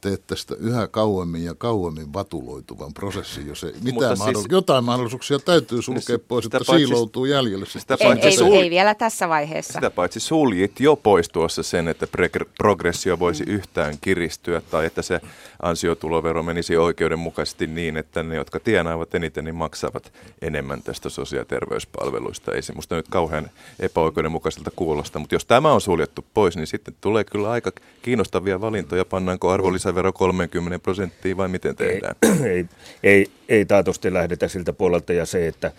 teet 0.00 0.26
tästä 0.26 0.54
yhä 0.58 0.86
kauemmin 0.86 1.44
ja 1.44 1.54
kauemmin 1.54 2.12
vatuloituvan 2.12 2.94
prosessin, 2.94 3.46
jos 3.46 3.64
ei 3.64 3.72
mitään 3.82 4.16
siis, 4.16 4.28
mahdoll- 4.28 4.46
jotain 4.50 4.84
mahdollisuuksia 4.84 5.38
täytyy 5.38 5.82
sulkea 5.82 6.18
pois, 6.28 6.44
että 6.44 6.60
paitsi, 6.66 6.86
siiloutuu 6.86 7.24
jäljelle. 7.24 7.66
Sitä 7.66 7.96
ei, 8.00 8.10
ei, 8.22 8.36
sul- 8.36 8.52
ei 8.52 8.70
vielä 8.70 8.94
tässä 8.94 9.28
vaiheessa. 9.28 9.72
Sitä 9.72 9.90
paitsi 9.90 10.20
suljit 10.20 10.80
jo 10.80 10.96
pois 10.96 11.28
tuossa 11.28 11.62
sen, 11.62 11.88
että 11.88 12.06
pre- 12.06 12.48
progressio 12.58 13.18
voisi 13.18 13.44
mm. 13.44 13.52
yhtään 13.52 13.94
kiristyä 14.00 14.60
tai 14.60 14.86
että 14.86 15.02
se 15.02 15.20
ansiotulovero 15.62 16.42
menisi 16.42 16.76
oikeudenmukaisesti 16.76 17.66
niin, 17.66 17.96
että 17.96 18.22
ne, 18.22 18.36
jotka 18.36 18.60
tienaavat 18.60 19.14
eniten, 19.14 19.44
niin 19.44 19.54
maksavat 19.54 20.12
enemmän 20.42 20.82
tästä 20.82 21.08
sosiaali- 21.08 21.40
ja 21.40 21.44
terveyspalveluista. 21.44 22.52
Ei 22.52 22.62
se 22.62 22.72
musta 22.72 22.96
nyt 22.96 23.08
kauhean 23.10 23.50
epäoikeudenmukaiselta 23.80 24.70
kuulosta, 24.76 25.18
mutta 25.18 25.34
jos 25.34 25.44
tämä 25.44 25.72
on 25.72 25.80
suljettu 25.80 26.24
pois, 26.34 26.56
niin 26.56 26.66
sitten 26.66 26.94
tulee 27.00 27.24
kyllä 27.24 27.50
aika 27.50 27.72
kiinnostavia 28.02 28.60
valintoja, 28.60 29.04
pannaanko 29.04 29.50
arvonlisä 29.50 29.94
vero 29.96 30.12
30 30.12 30.78
prosenttia 30.78 31.36
vai 31.36 31.48
miten 31.48 31.76
tehdään? 31.76 32.14
Ei, 32.22 32.30
ei, 32.52 32.66
ei, 33.02 33.26
ei 33.48 33.64
taatusti 33.64 34.12
lähdetä 34.12 34.48
siltä 34.48 34.72
puolelta 34.72 35.12
ja 35.12 35.26
se, 35.26 35.46
että 35.46 35.72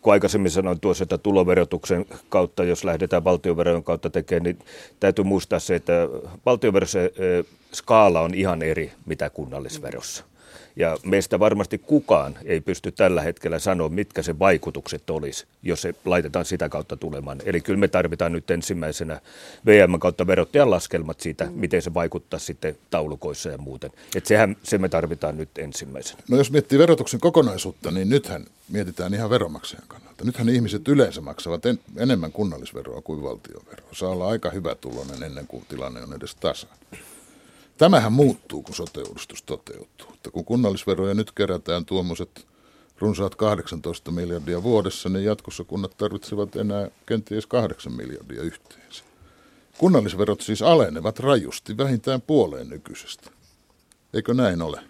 kun 0.00 0.12
aikaisemmin 0.12 0.50
sanoin 0.50 0.80
tuossa, 0.80 1.02
että 1.02 1.18
tuloverotuksen 1.18 2.06
kautta, 2.28 2.64
jos 2.64 2.84
lähdetään 2.84 3.24
valtioveron 3.24 3.84
kautta 3.84 4.10
tekemään, 4.10 4.42
niin 4.42 4.58
täytyy 5.00 5.24
muistaa 5.24 5.58
se, 5.58 5.74
että 5.74 5.92
valtioverossa 6.46 6.98
skaala 7.74 8.20
on 8.20 8.34
ihan 8.34 8.62
eri 8.62 8.92
mitä 9.06 9.30
kunnallisverossa. 9.30 10.24
Ja 10.80 10.98
meistä 11.04 11.38
varmasti 11.38 11.78
kukaan 11.78 12.38
ei 12.44 12.60
pysty 12.60 12.92
tällä 12.92 13.22
hetkellä 13.22 13.58
sanoa, 13.58 13.88
mitkä 13.88 14.22
se 14.22 14.38
vaikutukset 14.38 15.10
olisi, 15.10 15.46
jos 15.62 15.82
se 15.82 15.94
laitetaan 16.04 16.44
sitä 16.44 16.68
kautta 16.68 16.96
tulemaan. 16.96 17.38
Eli 17.44 17.60
kyllä 17.60 17.78
me 17.78 17.88
tarvitaan 17.88 18.32
nyt 18.32 18.50
ensimmäisenä 18.50 19.20
VM 19.66 19.98
kautta 19.98 20.26
verottajan 20.26 20.70
laskelmat 20.70 21.20
siitä, 21.20 21.44
mm. 21.44 21.52
miten 21.52 21.82
se 21.82 21.94
vaikuttaa 21.94 22.38
sitten 22.38 22.76
taulukoissa 22.90 23.48
ja 23.48 23.58
muuten. 23.58 23.90
Että 24.16 24.28
sehän 24.28 24.56
se 24.62 24.78
me 24.78 24.88
tarvitaan 24.88 25.36
nyt 25.36 25.58
ensimmäisenä. 25.58 26.22
No 26.30 26.36
jos 26.36 26.50
miettii 26.50 26.78
verotuksen 26.78 27.20
kokonaisuutta, 27.20 27.90
niin 27.90 28.08
nythän 28.08 28.44
mietitään 28.68 29.14
ihan 29.14 29.30
veromaksajan 29.30 29.88
kannalta. 29.88 30.24
Nythän 30.24 30.48
ihmiset 30.48 30.88
yleensä 30.88 31.20
maksavat 31.20 31.66
en, 31.66 31.78
enemmän 31.96 32.32
kunnallisveroa 32.32 33.02
kuin 33.02 33.22
valtionveroa. 33.22 33.88
Saa 33.92 34.08
olla 34.08 34.28
aika 34.28 34.50
hyvä 34.50 34.74
tulonen 34.74 35.22
ennen 35.22 35.46
kuin 35.46 35.64
tilanne 35.68 36.02
on 36.02 36.14
edes 36.14 36.34
tasan. 36.34 36.70
Tämähän 37.80 38.12
muuttuu, 38.12 38.62
kun 38.62 38.74
sote-uudistus 38.74 39.42
toteutuu. 39.42 40.08
Että 40.14 40.30
kun 40.30 40.44
kunnallisveroja 40.44 41.14
nyt 41.14 41.32
kerätään 41.32 41.84
tuommoiset 41.84 42.46
runsaat 42.98 43.34
18 43.34 44.10
miljardia 44.10 44.62
vuodessa, 44.62 45.08
niin 45.08 45.24
jatkossa 45.24 45.64
kunnat 45.64 45.96
tarvitsevat 45.96 46.56
enää 46.56 46.88
kenties 47.06 47.46
8 47.46 47.92
miljardia 47.92 48.42
yhteensä. 48.42 49.04
Kunnallisverot 49.78 50.40
siis 50.40 50.62
alenevat 50.62 51.18
rajusti, 51.18 51.76
vähintään 51.76 52.20
puoleen 52.20 52.68
nykyisestä. 52.68 53.30
Eikö 54.14 54.34
näin 54.34 54.62
ole? 54.62 54.80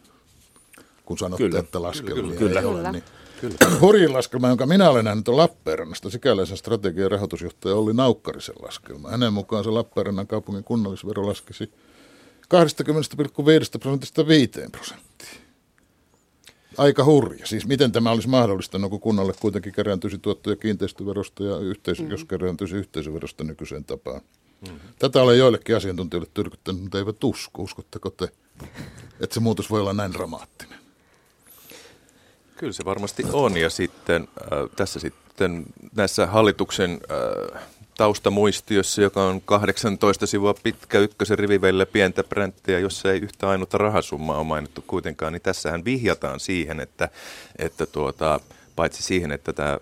Kun 1.04 1.18
sanotte, 1.18 1.44
kyllä. 1.44 1.59
että 1.59 1.82
laskelmia 1.82 2.23
kyllä, 2.23 2.32
ei 2.32 2.38
kyllä. 2.38 2.61
ole, 2.61 2.92
niin 2.92 3.04
Kyllä. 3.40 3.56
Hurjin 3.80 4.12
laskelma, 4.12 4.49
jonka 4.49 4.66
minä 4.66 4.90
olen 4.90 5.04
nähnyt, 5.04 5.28
on 5.28 5.37
Lappeenrannasta. 5.37 6.11
Sikäläisen 6.11 6.56
strategian 6.56 7.02
ja 7.02 7.09
rahoitusjohtaja 7.09 7.75
oli 7.75 7.94
Naukkarisen 7.94 8.54
laskelma. 8.62 9.11
Hänen 9.11 9.32
mukaan 9.32 9.64
se 9.64 9.70
Lappeenrannan 9.70 10.26
kaupungin 10.26 10.64
kunnallisvero 10.64 11.26
laskisi 11.26 11.73
20,5 12.50 13.78
prosentista 13.80 14.26
5 14.26 14.50
prosenttiin. 14.73 15.40
Aika 16.78 17.04
hurja. 17.04 17.47
Siis 17.47 17.66
miten 17.66 17.92
tämä 17.92 18.11
olisi 18.11 18.28
mahdollista, 18.28 18.78
no 18.78 18.88
kun 18.88 19.00
kunnalle 19.00 19.33
kuitenkin 19.40 19.73
kerääntyisi 19.73 20.19
tuottoja 20.19 20.57
kiinteistöverosta 20.57 21.45
ja 21.45 21.57
yhteisö, 21.57 22.02
mm-hmm. 22.02 22.11
jos 22.11 22.25
kerääntyisi 22.25 22.76
yhteisöverosta 22.76 23.45
nykyiseen 23.45 23.85
tapaan. 23.85 24.21
Mm-hmm. 24.61 24.80
Tätä 24.99 25.23
olen 25.23 25.38
joillekin 25.38 25.76
asiantuntijoille 25.76 26.30
tyrkyttänyt, 26.35 26.83
mutta 26.83 26.99
eivät 26.99 27.25
usko. 27.25 27.62
Uskotteko 27.62 28.11
te, 28.11 28.28
että 29.21 29.35
se 29.35 29.40
muutos 29.40 29.71
voi 29.71 29.80
olla 29.80 29.92
näin 29.92 30.12
dramaattinen? 30.12 30.78
Kyllä 32.57 32.73
se 32.73 32.85
varmasti 32.85 33.23
on 33.33 33.57
ja 33.57 33.71
sitten 33.71 34.28
äh, 34.38 34.49
tässä 34.76 35.00
sitten 35.00 35.66
näissä 35.95 36.26
hallituksen 36.26 37.00
äh, 37.11 37.62
taustamuistiossa, 38.00 39.02
joka 39.02 39.23
on 39.25 39.40
18 39.40 40.26
sivua 40.26 40.54
pitkä 40.62 40.99
ykkösen 40.99 41.38
riviveille 41.38 41.87
pientä 41.87 42.25
bränttiä, 42.25 42.78
jossa 42.78 43.12
ei 43.12 43.21
yhtä 43.21 43.49
ainutta 43.49 43.78
rahasummaa 43.78 44.38
ole 44.38 44.47
mainittu 44.47 44.85
kuitenkaan, 44.87 45.33
niin 45.33 45.42
tässähän 45.42 45.85
vihjataan 45.85 46.40
siihen, 46.40 46.80
että, 46.80 47.09
että 47.59 47.87
tuota, 47.87 48.40
paitsi 48.76 49.02
siihen, 49.02 49.33
että 49.33 49.52
tämä 49.52 49.78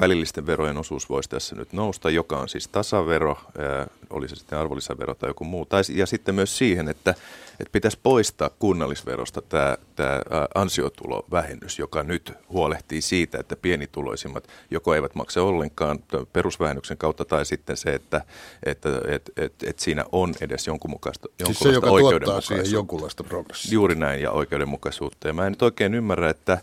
välillisten 0.00 0.46
verojen 0.46 0.76
osuus 0.76 1.08
voisi 1.08 1.28
tässä 1.28 1.56
nyt 1.56 1.72
nousta, 1.72 2.10
joka 2.10 2.38
on 2.38 2.48
siis 2.48 2.68
tasavero, 2.68 3.36
ää, 3.58 3.86
oli 4.10 4.28
se 4.28 4.36
sitten 4.36 4.58
arvonlisävero 4.58 5.14
tai 5.14 5.30
joku 5.30 5.44
muu, 5.44 5.66
tai, 5.66 5.82
ja 5.94 6.06
sitten 6.06 6.34
myös 6.34 6.58
siihen, 6.58 6.88
että, 6.88 7.14
että 7.60 7.72
pitäisi 7.72 7.98
poistaa 8.02 8.50
kunnallisverosta 8.58 9.42
tämä, 9.42 9.76
tämä 9.96 10.20
ansiotulovähennys, 10.54 11.78
joka 11.78 12.02
nyt 12.02 12.32
huolehtii 12.48 13.00
siitä, 13.02 13.38
että 13.38 13.56
pienituloisimmat 13.56 14.48
joko 14.70 14.94
eivät 14.94 15.14
maksa 15.14 15.42
ollenkaan 15.42 15.98
perusvähennyksen 16.32 16.98
kautta, 16.98 17.24
tai 17.24 17.46
sitten 17.46 17.76
se, 17.76 17.94
että, 17.94 18.20
että 18.66 18.88
että 19.08 19.32
että 19.36 19.66
että 19.66 19.82
siinä 19.82 20.04
on 20.12 20.34
edes 20.40 20.66
jonkunmukaista, 20.66 21.28
siis 21.44 21.58
se, 21.58 21.68
joka 21.68 21.88
tuottaa 21.88 22.40
siihen 22.40 22.72
jonkunlaista 22.72 23.24
progressia. 23.24 23.72
Juuri 23.72 23.94
näin, 23.94 24.22
ja 24.22 24.30
oikeudenmukaisuutta. 24.30 25.28
Ja 25.28 25.34
mä 25.34 25.46
en 25.46 25.52
nyt 25.52 25.62
oikein 25.62 25.94
ymmärrä, 25.94 26.30
että 26.30 26.58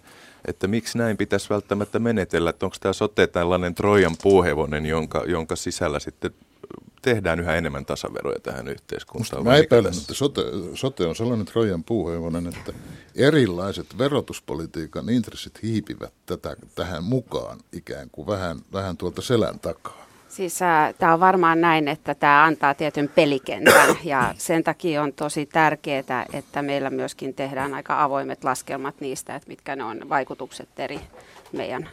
että 0.47 0.67
miksi 0.67 0.97
näin 0.97 1.17
pitäisi 1.17 1.49
välttämättä 1.49 1.99
menetellä, 1.99 2.49
että 2.49 2.65
onko 2.65 2.77
tämä 2.79 2.93
sote 2.93 3.27
tällainen 3.27 3.75
Trojan 3.75 4.15
puuhevonen, 4.23 4.85
jonka, 4.85 5.23
jonka 5.27 5.55
sisällä 5.55 5.99
sitten 5.99 6.31
tehdään 7.01 7.39
yhä 7.39 7.55
enemmän 7.55 7.85
tasaveroja 7.85 8.39
tähän 8.39 8.67
yhteiskuntaan. 8.67 9.43
Mä 9.43 9.55
epäilen, 9.55 9.97
että 9.97 10.13
sote, 10.13 10.41
sote 10.73 11.05
on 11.05 11.15
sellainen 11.15 11.45
Trojan 11.45 11.83
puuhevonen, 11.83 12.47
että 12.47 12.73
erilaiset 13.15 13.97
verotuspolitiikan 13.97 15.09
intressit 15.09 15.63
hiipivät 15.63 16.13
tätä, 16.25 16.55
tähän 16.75 17.03
mukaan 17.03 17.59
ikään 17.71 18.09
kuin 18.11 18.27
vähän, 18.27 18.59
vähän 18.73 18.97
tuolta 18.97 19.21
selän 19.21 19.59
takaa. 19.59 20.04
Siis 20.35 20.61
äh, 20.61 20.93
tämä 20.99 21.13
on 21.13 21.19
varmaan 21.19 21.61
näin, 21.61 21.87
että 21.87 22.15
tämä 22.15 22.43
antaa 22.43 22.73
tietyn 22.73 23.09
pelikentän 23.15 23.95
ja 24.03 24.33
sen 24.37 24.63
takia 24.63 25.03
on 25.03 25.13
tosi 25.13 25.45
tärkeää, 25.45 26.25
että 26.33 26.61
meillä 26.61 26.89
myöskin 26.89 27.33
tehdään 27.33 27.73
aika 27.73 28.03
avoimet 28.03 28.43
laskelmat 28.43 28.95
niistä, 28.99 29.35
että 29.35 29.47
mitkä 29.47 29.75
ne 29.75 29.83
on 29.83 30.09
vaikutukset 30.09 30.69
eri 30.77 30.99
meidän 31.51 31.89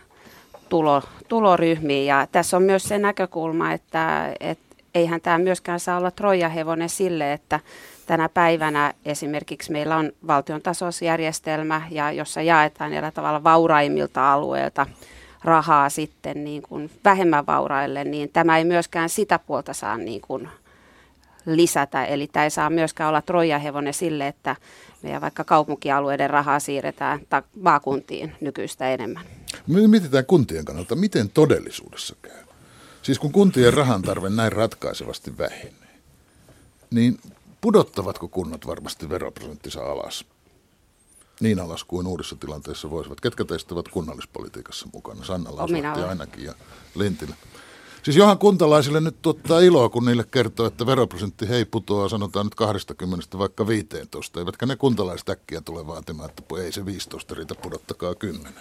tulo, 0.69 1.03
tuloryhmiin. 1.29 2.07
Ja 2.07 2.27
tässä 2.33 2.57
on 2.57 2.63
myös 2.63 2.83
se 2.83 2.99
näkökulma, 2.99 3.73
että, 3.73 4.35
että 4.41 4.77
eihän 4.95 5.21
tämä 5.21 5.39
myöskään 5.39 5.81
saa 5.81 5.99
olla 5.99 6.11
trojahevonen 6.11 6.89
sille, 6.89 7.33
että 7.33 7.61
tänä 8.07 8.29
päivänä 8.29 8.95
esimerkiksi 9.05 9.73
meillä 9.73 9.97
on 9.97 10.13
valtion 10.27 10.63
tasoisjärjestelmä, 10.63 11.83
ja 11.91 12.13
jossa 12.13 12.43
jaetaan 12.43 12.93
eräällä 12.93 13.15
tavalla 13.15 13.45
vauraimmilta 13.45 14.33
alueilta– 14.33 14.87
rahaa 15.45 15.91
sitten 15.91 16.45
niin 16.45 16.63
kuin 16.63 16.91
vähemmän 17.05 17.47
vauraille, 17.47 18.05
niin 18.05 18.31
tämä 18.33 18.59
ei 18.59 18.65
myöskään 18.65 19.09
sitä 19.09 19.39
puolta 19.39 19.73
saa 19.73 19.97
niin 19.97 20.21
kuin 20.21 20.49
lisätä. 21.47 22.05
Eli 22.05 22.27
tämä 22.27 22.45
ei 22.45 22.51
saa 22.51 22.71
myöskään 22.71 23.09
olla 23.09 23.23
trojahevonen 23.23 23.95
sille, 23.95 24.29
että 24.29 24.57
meidän 25.03 25.21
vaikka 25.21 25.45
kaupunkialueiden 25.45 26.31
rahaa 26.31 26.61
siirretään 26.61 27.21
ta- 27.29 27.43
maakuntiin 27.61 28.37
nykyistä 28.41 28.91
enemmän. 28.91 29.25
Mietitään 29.67 30.27
kuntien 30.27 30.65
kannalta, 30.65 30.95
miten 30.97 31.29
todellisuudessa 31.29 32.17
käy. 32.23 32.43
Siis 33.03 33.19
kun 33.19 33.33
kuntien 33.33 33.75
rahan 33.75 34.03
tarve 34.03 34.31
näin 34.31 34.53
ratkaisevasti 34.53 35.39
vähenee, 35.39 36.01
niin 36.91 37.19
pudottavatko 37.61 38.29
kunnat 38.29 38.67
varmasti 38.67 39.09
veroprosenttinsa 39.09 39.85
alas? 39.85 40.25
Niin 41.43 41.61
alas 41.61 41.85
kuin 41.85 42.07
uudessa 42.07 42.37
tilanteessa 42.37 42.91
voisivat. 42.91 43.21
Ketkä 43.21 43.45
teistä 43.45 43.75
ovat 43.75 43.89
kunnallispolitiikassa 43.89 44.89
mukana? 44.93 45.25
Sanna 45.25 45.57
Lauslahti 45.57 46.03
ainakin 46.03 46.45
ja 46.45 46.55
Lintilä. 46.95 47.35
Siis 48.03 48.17
johan 48.17 48.39
kuntalaisille 48.39 49.01
nyt 49.01 49.23
tuottaa 49.23 49.61
iloa, 49.61 49.89
kun 49.89 50.05
niille 50.05 50.25
kertoo, 50.31 50.67
että 50.67 50.87
veroprosentti 50.87 51.49
hei 51.49 51.65
putoaa 51.65 52.09
sanotaan 52.09 52.47
nyt 52.47 52.55
20 52.55 53.39
vaikka 53.39 53.67
15. 53.67 54.41
Eivätkä 54.41 54.67
ne 54.67 54.77
kuntalaiset 54.77 55.29
äkkiä 55.29 55.61
tule 55.61 55.87
vaatimaan, 55.87 56.31
että 56.31 56.43
ei 56.65 56.73
se 56.73 56.87
15 56.87 57.35
riitä, 57.35 57.55
pudottakaa 57.55 58.15
10. 58.15 58.53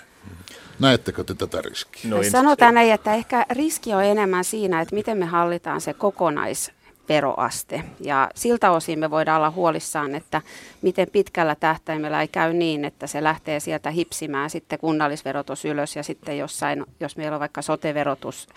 Näettekö 0.80 1.24
te 1.24 1.34
tätä 1.34 1.62
riskiä? 1.62 2.12
No, 2.12 2.18
Sanotaan 2.32 2.74
näin, 2.74 2.92
että 2.92 3.14
ehkä 3.16 3.46
riski 3.50 3.94
on 3.94 4.04
enemmän 4.04 4.44
siinä, 4.44 4.82
että 4.82 4.96
miten 4.96 5.18
me 5.18 5.26
hallitaan 5.26 5.82
se 5.82 5.94
kokonais 5.94 6.72
veroaste. 7.10 7.84
Ja 8.00 8.30
siltä 8.36 8.72
osin 8.72 9.00
me 9.00 9.12
voidaan 9.12 9.38
olla 9.38 9.52
huolissaan, 9.52 10.16
että 10.16 10.42
miten 10.82 11.08
pitkällä 11.12 11.56
tähtäimellä 11.56 12.22
ei 12.22 12.28
käy 12.28 12.54
niin, 12.54 12.86
että 12.86 13.08
se 13.08 13.24
lähtee 13.24 13.60
sieltä 13.60 13.92
hipsimään 13.92 14.50
sitten 14.50 14.80
kunnallisverotus 14.80 15.66
ylös 15.66 15.96
ja 15.96 16.04
sitten 16.04 16.38
jossain, 16.38 16.86
jos 17.00 17.18
meillä 17.18 17.36
on 17.36 17.40
vaikka 17.40 17.62
soteverotus 17.62 18.48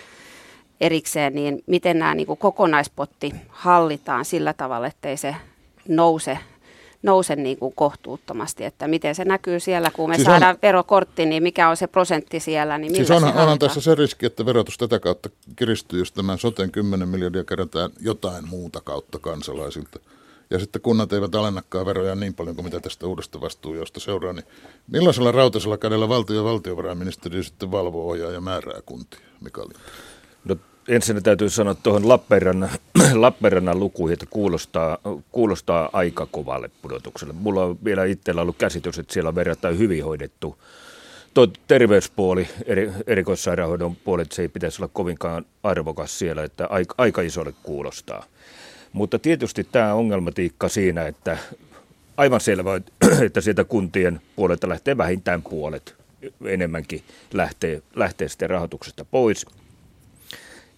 erikseen, 0.80 1.34
niin 1.34 1.62
miten 1.66 1.98
nämä 1.98 2.14
niin 2.14 2.26
kuin 2.26 2.38
kokonaispotti 2.38 3.32
hallitaan 3.48 4.24
sillä 4.24 4.52
tavalla, 4.52 4.86
ettei 4.86 5.16
se 5.16 5.36
nouse 5.88 6.38
nouse 7.04 7.36
niin 7.36 7.58
kuin 7.58 7.74
kohtuuttomasti, 7.74 8.64
että 8.64 8.88
miten 8.88 9.14
se 9.14 9.24
näkyy 9.24 9.60
siellä, 9.60 9.90
kun 9.90 10.08
me 10.08 10.14
siis 10.14 10.26
saadaan 10.26 10.54
on, 10.54 10.58
verokortti, 10.62 11.26
niin 11.26 11.42
mikä 11.42 11.68
on 11.68 11.76
se 11.76 11.86
prosentti 11.86 12.40
siellä, 12.40 12.78
niin 12.78 12.94
Siis 12.94 13.10
onhan, 13.10 13.36
onhan 13.36 13.58
tässä 13.58 13.80
se 13.80 13.94
riski, 13.94 14.26
että 14.26 14.46
verotus 14.46 14.78
tätä 14.78 15.00
kautta 15.00 15.30
kiristyy, 15.56 15.98
jos 15.98 16.12
tämän 16.12 16.38
soten 16.38 16.70
10 16.70 17.08
miljardia 17.08 17.44
kerätään 17.44 17.90
jotain 18.00 18.48
muuta 18.48 18.80
kautta 18.80 19.18
kansalaisilta. 19.18 19.98
Ja 20.50 20.58
sitten 20.58 20.82
kunnat 20.82 21.12
eivät 21.12 21.34
alennakaan 21.34 21.86
veroja 21.86 22.14
niin 22.14 22.34
paljon 22.34 22.56
kuin 22.56 22.64
mitä 22.64 22.80
tästä 22.80 23.06
uudesta 23.06 23.40
vastuujosta 23.40 24.00
seuraa, 24.00 24.32
niin 24.32 24.46
millaisella 24.90 25.32
rautaisella 25.32 25.78
kädellä 25.78 26.08
valtio 26.08 26.36
ja 26.36 26.44
valtiovarainministeri 26.44 27.44
sitten 27.44 27.70
valvoo 27.70 28.10
ohjaa 28.10 28.30
ja 28.30 28.40
määrää 28.40 28.80
kuntia, 28.86 29.20
Mikael? 29.40 29.68
No 30.44 30.56
ensin 30.88 31.22
täytyy 31.22 31.50
sanoa 31.50 31.74
tuohon 31.74 32.08
Lappeenrannan, 32.08 32.70
Lappeenrannan 33.14 33.80
lukuihin, 33.80 34.12
että 34.12 34.26
kuulostaa, 34.30 34.98
kuulostaa 35.32 35.90
aika 35.92 36.26
kovalle 36.26 36.70
pudotukselle. 36.82 37.34
Mulla 37.40 37.64
on 37.64 37.78
vielä 37.84 38.04
itsellä 38.04 38.42
ollut 38.42 38.58
käsitys, 38.58 38.98
että 38.98 39.12
siellä 39.12 39.28
on 39.28 39.34
verrattain 39.34 39.78
hyvin 39.78 40.04
hoidettu 40.04 40.58
tuo 41.34 41.48
terveyspuoli, 41.66 42.48
eri, 42.66 42.92
erikoissairaanhoidon 43.06 43.96
puoli, 43.96 44.24
se 44.32 44.42
ei 44.42 44.48
pitäisi 44.48 44.82
olla 44.82 44.90
kovinkaan 44.94 45.44
arvokas 45.62 46.18
siellä, 46.18 46.44
että 46.44 46.66
aika, 46.66 46.94
aika 46.98 47.22
isolle 47.22 47.54
kuulostaa. 47.62 48.24
Mutta 48.92 49.18
tietysti 49.18 49.64
tämä 49.72 49.94
ongelmatiikka 49.94 50.68
siinä, 50.68 51.06
että 51.06 51.38
aivan 52.16 52.40
selvä, 52.40 52.80
että 53.26 53.40
sieltä 53.40 53.64
kuntien 53.64 54.20
puolelta 54.36 54.68
lähtee 54.68 54.96
vähintään 54.96 55.42
puolet 55.42 55.94
enemmänkin 56.44 57.02
lähtee, 57.32 57.82
lähtee 57.96 58.28
sitten 58.28 58.50
rahoituksesta 58.50 59.04
pois– 59.04 59.46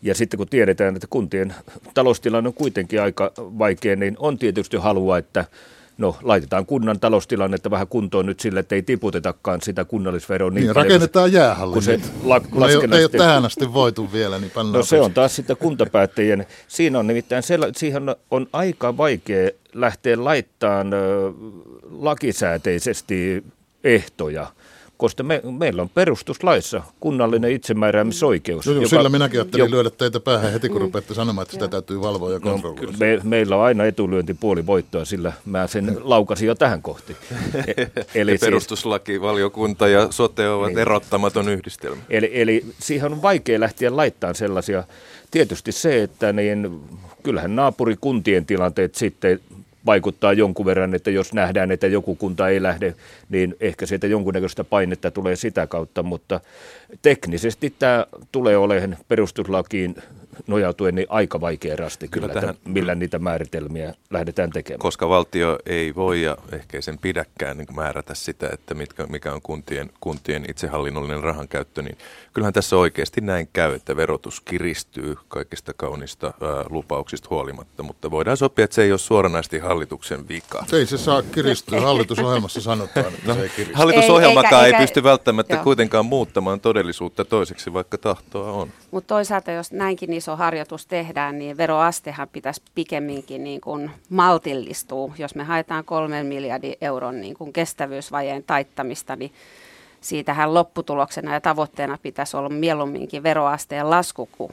ja 0.06 0.14
sitten 0.14 0.38
kun 0.38 0.48
tiedetään, 0.48 0.94
että 0.96 1.06
kuntien 1.10 1.54
taloustilanne 1.94 2.48
on 2.48 2.54
kuitenkin 2.54 3.02
aika 3.02 3.32
vaikea, 3.38 3.96
niin 3.96 4.16
on 4.18 4.38
tietysti 4.38 4.76
halua, 4.76 5.18
että 5.18 5.44
No, 5.98 6.16
laitetaan 6.22 6.66
kunnan 6.66 7.00
taloustilannetta 7.00 7.70
vähän 7.70 7.88
kuntoon 7.88 8.26
nyt 8.26 8.40
sille, 8.40 8.60
että 8.60 8.74
ei 8.74 8.82
tiputetakaan 8.82 9.62
sitä 9.62 9.84
kunnallisveroa. 9.84 10.50
Niin, 10.50 10.62
niin 10.62 10.76
rakennetaan 10.76 11.32
jäähalli. 11.32 11.72
Kun 11.72 11.82
se 11.82 12.00
la- 12.24 12.40
kun 12.40 12.64
ei, 12.64 12.98
ei 12.98 13.04
ole 13.04 13.08
tähän 13.08 13.44
asti 13.44 13.72
voitu 13.72 14.12
vielä, 14.12 14.38
niin 14.38 14.52
No 14.72 14.82
se 14.82 15.00
on 15.00 15.12
taas 15.14 15.36
sitten 15.36 15.56
kuntapäättäjien. 15.56 16.46
Siinä 16.68 16.98
on 16.98 17.06
nimittäin, 17.06 17.42
sella, 17.42 17.66
siihen 17.76 18.02
on 18.30 18.46
aika 18.52 18.96
vaikea 18.96 19.50
lähteä 19.74 20.24
laittamaan 20.24 20.90
lakisääteisesti 21.90 23.44
ehtoja 23.84 24.46
koska 24.96 25.22
me, 25.22 25.42
meillä 25.58 25.82
on 25.82 25.88
perustuslaissa 25.88 26.82
kunnallinen 27.00 27.52
itsemääräämisoikeus. 27.52 28.66
No, 28.66 28.72
joka, 28.72 28.88
sillä 28.88 29.08
minäkin 29.08 29.40
ajattelin 29.40 29.64
jo, 29.64 29.70
lyödä 29.70 29.90
teitä 29.90 30.20
päähän 30.20 30.52
heti, 30.52 30.68
kun 30.68 30.80
rupeatte 30.80 31.14
sanomaan, 31.14 31.42
että 31.42 31.52
sitä 31.52 31.68
täytyy 31.68 32.00
valvoa 32.00 32.32
ja 32.32 32.38
no, 32.38 32.50
kontrolloida. 32.50 32.92
No, 32.92 32.98
me, 32.98 33.20
meillä 33.24 33.56
on 33.56 33.62
aina 33.62 33.84
etulyöntipuoli 33.84 34.66
voittoa, 34.66 35.04
sillä 35.04 35.32
mä 35.44 35.66
sen 35.66 35.96
laukasin 36.02 36.46
jo 36.48 36.54
tähän 36.54 36.82
kohti. 36.82 37.16
E, 37.54 37.86
eli 38.20 38.32
ja 38.32 38.38
siis- 38.38 38.40
perustuslakivaliokunta 38.40 39.88
ja 39.88 40.06
sote 40.10 40.48
ovat 40.48 40.68
niin. 40.68 40.78
erottamaton 40.78 41.48
yhdistelmä. 41.48 42.02
Eli, 42.10 42.30
eli 42.32 42.64
siihen 42.78 43.12
on 43.12 43.22
vaikea 43.22 43.60
lähteä 43.60 43.96
laittamaan 43.96 44.34
sellaisia. 44.34 44.84
Tietysti 45.30 45.72
se, 45.72 46.02
että 46.02 46.32
niin, 46.32 46.80
kyllähän 47.22 47.56
naapurikuntien 47.56 48.46
tilanteet 48.46 48.94
sitten 48.94 49.40
vaikuttaa 49.86 50.32
jonkun 50.32 50.66
verran, 50.66 50.94
että 50.94 51.10
jos 51.10 51.32
nähdään, 51.32 51.70
että 51.70 51.86
joku 51.86 52.14
kunta 52.14 52.48
ei 52.48 52.62
lähde, 52.62 52.94
niin 53.28 53.56
ehkä 53.60 53.86
sieltä 53.86 54.06
jonkunnäköistä 54.06 54.64
painetta 54.64 55.10
tulee 55.10 55.36
sitä 55.36 55.66
kautta, 55.66 56.02
mutta 56.02 56.40
teknisesti 57.02 57.74
tämä 57.78 58.06
tulee 58.32 58.56
olemaan 58.56 58.96
perustuslakiin 59.08 59.96
nojautuen 60.46 60.94
niin 60.94 61.06
aika 61.10 61.40
vaikea 61.40 61.76
rasti 61.76 62.08
kyllä, 62.08 62.28
kyllä 62.28 62.40
tähän, 62.40 62.54
että 62.54 62.70
millä 62.70 62.94
niitä 62.94 63.18
määritelmiä 63.18 63.94
lähdetään 64.10 64.50
tekemään. 64.50 64.78
Koska 64.78 65.08
valtio 65.08 65.58
ei 65.66 65.94
voi 65.94 66.22
ja 66.22 66.36
ehkä 66.52 66.80
sen 66.80 66.98
pidäkään 66.98 67.58
niin 67.58 67.76
määrätä 67.76 68.14
sitä, 68.14 68.48
että 68.52 68.74
mitkä, 68.74 69.06
mikä 69.06 69.32
on 69.32 69.42
kuntien, 69.42 69.90
kuntien 70.00 70.44
itsehallinnollinen 70.50 71.22
rahankäyttö, 71.22 71.82
niin 71.82 71.98
kyllähän 72.32 72.52
tässä 72.52 72.76
oikeasti 72.76 73.20
näin 73.20 73.48
käy, 73.52 73.74
että 73.74 73.96
verotus 73.96 74.40
kiristyy 74.40 75.16
kaikista 75.28 75.72
kaunista 75.76 76.26
ää, 76.26 76.64
lupauksista 76.70 77.28
huolimatta, 77.30 77.82
mutta 77.82 78.10
voidaan 78.10 78.36
sopia, 78.36 78.64
että 78.64 78.74
se 78.74 78.82
ei 78.82 78.92
ole 78.92 78.98
suoranaisesti 78.98 79.58
hallituksen 79.58 80.28
vika. 80.28 80.64
Ei 80.72 80.86
se 80.86 80.98
saa 80.98 81.22
kiristyä, 81.22 81.80
hallitusohjelmassa 81.80 82.60
sanotaan, 82.60 83.06
että 83.06 83.28
no, 83.28 83.34
se 83.34 83.42
ei 83.42 83.48
kiristy. 83.48 83.74
Hallitusohjelmakaan 83.74 84.62
ei, 84.62 84.66
eikä, 84.66 84.78
ei 84.78 84.82
pysty 84.82 85.02
välttämättä 85.02 85.54
joo. 85.54 85.64
kuitenkaan 85.64 86.06
muuttamaan 86.06 86.60
todellisuutta 86.60 87.24
toiseksi, 87.24 87.72
vaikka 87.72 87.98
tahtoa 87.98 88.52
on. 88.52 88.68
Mutta 88.90 89.14
toisaalta, 89.14 89.52
jos 89.52 89.72
näinkin 89.72 90.12
iso 90.26 90.36
harjoitus 90.36 90.86
tehdään, 90.86 91.38
niin 91.38 91.56
veroastehan 91.56 92.28
pitäisi 92.28 92.62
pikemminkin 92.74 93.44
niin 93.44 93.60
kuin 93.60 93.90
maltillistua. 94.08 95.14
Jos 95.18 95.34
me 95.34 95.44
haetaan 95.44 95.84
kolmen 95.84 96.26
miljardin 96.26 96.74
euron 96.80 97.20
niin 97.20 97.34
kuin 97.34 97.52
kestävyysvajeen 97.52 98.44
taittamista, 98.44 99.16
niin 99.16 99.32
siitähän 100.00 100.54
lopputuloksena 100.54 101.34
ja 101.34 101.40
tavoitteena 101.40 101.98
pitäisi 102.02 102.36
olla 102.36 102.48
mieluumminkin 102.48 103.22
veroasteen 103.22 103.90
lasku 103.90 104.28
kuin 104.32 104.52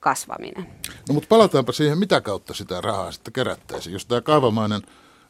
kasvaminen. 0.00 0.66
No 1.08 1.14
mutta 1.14 1.28
palataanpa 1.28 1.72
siihen, 1.72 1.98
mitä 1.98 2.20
kautta 2.20 2.54
sitä 2.54 2.80
rahaa 2.80 3.12
sitten 3.12 3.32
kerättäisiin. 3.32 3.92
Jos 3.92 4.06
tämä 4.06 4.20
kaavamainen 4.20 4.82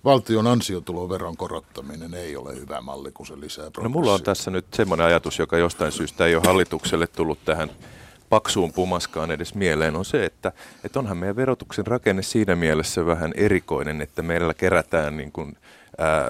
valtion 0.04 0.46
ansiotuloveron 0.46 1.36
korottaminen 1.36 2.14
ei 2.14 2.36
ole 2.36 2.54
hyvä 2.54 2.80
malli, 2.80 3.12
kun 3.12 3.26
se 3.26 3.40
lisää 3.40 3.70
No 3.82 3.88
mulla 3.88 4.14
on 4.14 4.22
tässä 4.22 4.50
nyt 4.50 4.66
semmoinen 4.74 5.06
ajatus, 5.06 5.38
joka 5.38 5.58
jostain 5.58 5.92
syystä 5.92 6.26
ei 6.26 6.34
ole 6.34 6.42
hallitukselle 6.46 7.06
tullut 7.06 7.38
tähän 7.44 7.70
paksuun 8.28 8.72
pumaskaan 8.72 9.30
edes 9.30 9.54
mieleen, 9.54 9.96
on 9.96 10.04
se, 10.04 10.24
että, 10.24 10.52
että 10.84 10.98
onhan 10.98 11.16
meidän 11.16 11.36
verotuksen 11.36 11.86
rakenne 11.86 12.22
siinä 12.22 12.56
mielessä 12.56 13.06
vähän 13.06 13.32
erikoinen, 13.36 14.00
että 14.00 14.22
meillä 14.22 14.54
kerätään 14.54 15.16
niin 15.16 15.32
kuin, 15.32 15.56
ää, 15.98 16.26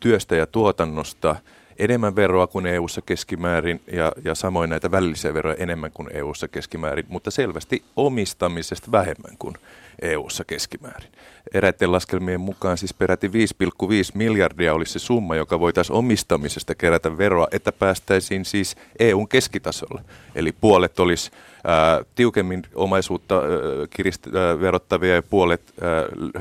työstä 0.00 0.36
ja 0.36 0.46
tuotannosta 0.46 1.36
enemmän 1.80 2.16
veroa 2.16 2.46
kuin 2.46 2.66
EU-ssa 2.66 3.02
keskimäärin 3.02 3.80
ja, 3.92 4.12
ja 4.24 4.34
samoin 4.34 4.70
näitä 4.70 4.90
välillisiä 4.90 5.34
veroja 5.34 5.56
enemmän 5.58 5.90
kuin 5.92 6.08
EU-ssa 6.12 6.48
keskimäärin, 6.48 7.06
mutta 7.08 7.30
selvästi 7.30 7.82
omistamisesta 7.96 8.92
vähemmän 8.92 9.36
kuin 9.38 9.54
EU-ssa 10.02 10.44
keskimäärin. 10.44 11.08
Eräiden 11.54 11.92
laskelmien 11.92 12.40
mukaan 12.40 12.78
siis 12.78 12.94
peräti 12.94 13.28
5,5 13.28 13.32
miljardia 14.14 14.74
olisi 14.74 14.92
se 14.92 14.98
summa, 14.98 15.36
joka 15.36 15.60
voitaisiin 15.60 15.96
omistamisesta 15.96 16.74
kerätä 16.74 17.18
veroa, 17.18 17.48
että 17.52 17.72
päästäisiin 17.72 18.44
siis 18.44 18.76
EUn 18.98 19.28
keskitasolle. 19.28 20.00
Eli 20.34 20.52
puolet 20.52 21.00
olisi 21.00 21.30
ää, 21.64 22.04
tiukemmin 22.14 22.62
omaisuutta 22.74 23.34
ää, 23.34 23.42
kirist- 23.96 24.36
ää, 24.36 24.60
verottavia 24.60 25.14
ja 25.14 25.22
puolet 25.22 25.74
ää, 25.80 25.90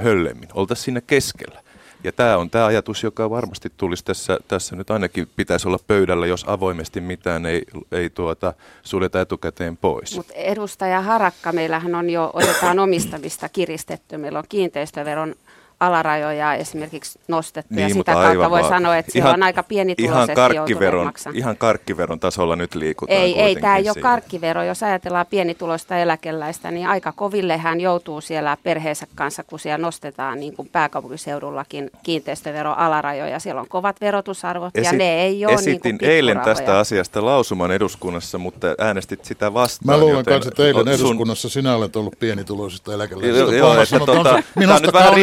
höllemmin. 0.04 0.50
Oltaisiin 0.54 0.86
siinä 0.86 1.02
keskellä. 1.02 1.62
Ja 2.04 2.12
tämä 2.12 2.38
on 2.38 2.50
tämä 2.50 2.66
ajatus, 2.66 3.04
joka 3.04 3.30
varmasti 3.30 3.72
tulisi 3.78 4.06
tässä, 4.06 4.38
tässä 4.48 4.76
nyt 4.76 4.92
ainakin 4.92 5.30
pitäisi 5.36 5.68
olla 5.68 5.80
pöydällä, 5.88 6.28
jos 6.28 6.46
avoimesti 6.48 7.02
mitään 7.02 7.46
ei, 7.46 7.64
ei 7.92 8.10
tuota, 8.10 8.54
suljeta 8.84 9.22
etukäteen 9.22 9.78
pois. 9.78 10.16
Mutta 10.16 10.34
edustaja 10.34 11.02
Harakka, 11.02 11.52
meillähän 11.52 11.96
on 11.96 12.10
jo, 12.10 12.32
otetaan 12.34 12.80
omistamista 12.80 13.50
kiristetty. 13.50 14.18
Meillä 14.18 14.40
on 14.40 14.46
kiinteistöveron 14.50 15.36
alarajoja 15.80 16.54
esimerkiksi 16.54 17.20
nostettu 17.28 17.74
niin, 17.74 17.88
ja 17.88 17.94
sitä 17.94 18.14
kautta 18.14 18.50
voi 18.50 18.62
vaan. 18.62 18.74
sanoa, 18.74 18.98
että 18.98 19.12
ihan, 19.16 19.34
on 19.34 19.44
aika 19.44 19.64
pieni 19.64 19.96
ihan 19.98 20.30
karkkiveron, 20.36 21.12
ihan 21.34 21.58
karkkiveron 21.58 22.20
tasolla 22.20 22.56
nyt 22.56 22.76
liikutaan 22.76 23.20
Ei, 23.20 23.42
ei 23.42 23.56
tämä 23.56 23.78
ei 23.78 23.90
ole 23.90 24.02
karkkivero. 24.02 24.64
Jos 24.64 24.84
ajatellaan 24.84 25.26
pienituloista 25.30 25.98
eläkeläistä, 25.98 26.72
niin 26.72 26.88
aika 26.88 27.12
koville 27.12 27.58
hän 27.58 27.82
joutuu 27.82 28.22
siellä 28.22 28.58
perheensä 28.64 29.08
kanssa, 29.16 29.44
kun 29.44 29.60
siellä 29.60 29.78
nostetaan 29.78 30.40
niin 30.40 30.56
kuin 30.56 30.70
pääkaupunkiseudullakin 30.72 31.90
kiinteistövero 32.04 32.74
alarajoja. 32.74 33.40
Siellä 33.40 33.62
on 33.62 33.68
kovat 33.70 34.02
verotusarvot 34.02 34.78
Esi- 34.78 34.86
ja 34.86 34.94
ne 34.94 35.22
ei 35.22 35.46
ole 35.46 35.54
Esitin 35.54 35.98
niin 36.02 36.12
eilen 36.12 36.40
tästä 36.40 36.80
asiasta 36.80 37.26
lausuman 37.26 37.72
eduskunnassa, 37.72 38.38
mutta 38.38 38.68
äänestit 38.78 39.26
sitä 39.26 39.54
vastaan. 39.54 40.00
Mä 40.00 40.06
luulen 40.06 40.26
kanssa, 40.26 40.50
että 40.50 40.64
eilen 40.64 40.98
sun... 40.98 41.08
eduskunnassa 41.08 41.50
sinä 41.50 41.76
olet 41.76 41.96
ollut 41.96 42.20
pienituloisista 42.20 42.94
eläkeläisistä. 42.94 43.40
Joo, 43.40 43.52
joo 43.52 43.82
että 43.82 44.00
tota, 44.00 44.44
tämä 44.60 44.76
on 44.76 44.82
nyt 44.82 44.94
vähän 44.94 45.14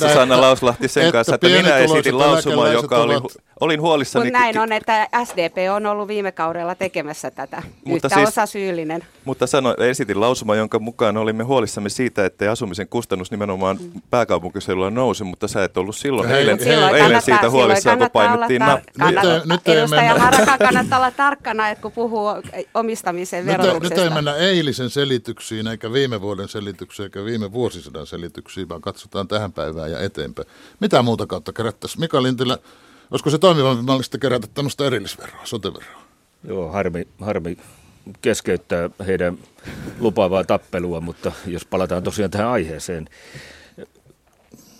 tässä 0.00 0.14
Sanna 0.14 0.40
Lauslahti 0.40 0.88
sen 0.88 1.12
kanssa, 1.12 1.34
että 1.34 1.46
minä 1.46 1.76
esitin 1.76 2.18
lausumaa, 2.18 2.68
joka 2.68 2.96
oli, 2.96 3.14
olin 3.60 3.80
huolissani. 3.80 4.24
Mutta 4.24 4.38
näin 4.38 4.58
on, 4.58 4.72
että 4.72 5.08
SDP 5.24 5.56
on 5.74 5.86
ollut 5.86 6.08
viime 6.08 6.32
kaudella 6.32 6.74
tekemässä 6.74 7.30
tätä. 7.30 7.62
Mutta 7.84 8.06
Yhtä 8.06 8.16
siis, 8.16 8.28
osa 8.28 8.46
syyllinen. 8.46 9.04
Mutta 9.24 9.46
sano, 9.46 9.74
esitin 9.78 10.20
lausuma, 10.20 10.54
jonka 10.54 10.78
mukaan 10.78 11.16
olimme 11.16 11.44
huolissamme 11.44 11.88
siitä, 11.88 12.24
että 12.24 12.50
asumisen 12.50 12.88
kustannus 12.88 13.30
nimenomaan 13.30 13.78
mm. 13.80 14.02
pääkaupunkiseudulla 14.10 14.90
nousi, 14.90 15.24
mutta 15.24 15.48
sä 15.48 15.64
et 15.64 15.76
ollut 15.76 15.96
silloin 15.96 16.28
hei, 16.28 16.38
eilen, 16.38 16.58
hei, 16.64 16.74
eilen 16.74 16.90
kannattaa, 16.90 17.20
siitä 17.20 17.50
huolissaan, 17.50 17.98
kun 17.98 18.10
painettiin 18.12 18.62
tar- 18.62 18.80
kannattaa, 18.98 19.34
nyt, 19.34 19.44
nyt 19.44 19.68
Edustaja 19.68 20.14
Haraka 20.14 20.58
kannattaa 20.58 20.98
olla 20.98 21.10
tarkkana, 21.10 21.68
että 21.68 21.82
kun 21.82 21.92
puhuu 21.92 22.28
omistamisen 22.74 23.46
verotuksesta. 23.46 23.94
Nyt 23.94 24.04
ei 24.04 24.10
mennä 24.10 24.34
eilisen 24.36 24.90
selityksiin, 24.90 25.66
eikä 25.66 25.92
viime 25.92 26.20
vuoden 26.20 26.48
selityksiin, 26.48 27.04
eikä 27.04 27.24
viime 27.24 27.52
vuosisadan 27.52 28.06
selityksiin, 28.06 28.68
vaan 28.68 28.80
katsotaan 28.80 29.28
tähän 29.28 29.52
päivään 29.52 29.83
ja 29.88 30.00
eteenpäin. 30.00 30.48
Mitä 30.80 31.02
muuta 31.02 31.26
kautta 31.26 31.52
kerättäisiin? 31.52 32.00
Mika 32.00 32.22
Lintilä, 32.22 32.58
olisiko 33.10 33.30
se 33.30 33.38
toimivampi 33.38 33.82
mallista 33.82 34.18
kerätä 34.18 34.46
tämmöistä 34.54 34.86
erillisveroa, 34.86 35.40
soteveroa? 35.44 36.02
Joo, 36.48 36.70
harmi, 36.70 37.08
harmi 37.20 37.58
keskeyttää 38.22 38.90
heidän 39.06 39.38
lupaavaa 39.98 40.44
tappelua, 40.44 41.00
mutta 41.00 41.32
jos 41.46 41.64
palataan 41.64 42.02
tosiaan 42.02 42.30
tähän 42.30 42.48
aiheeseen. 42.48 43.08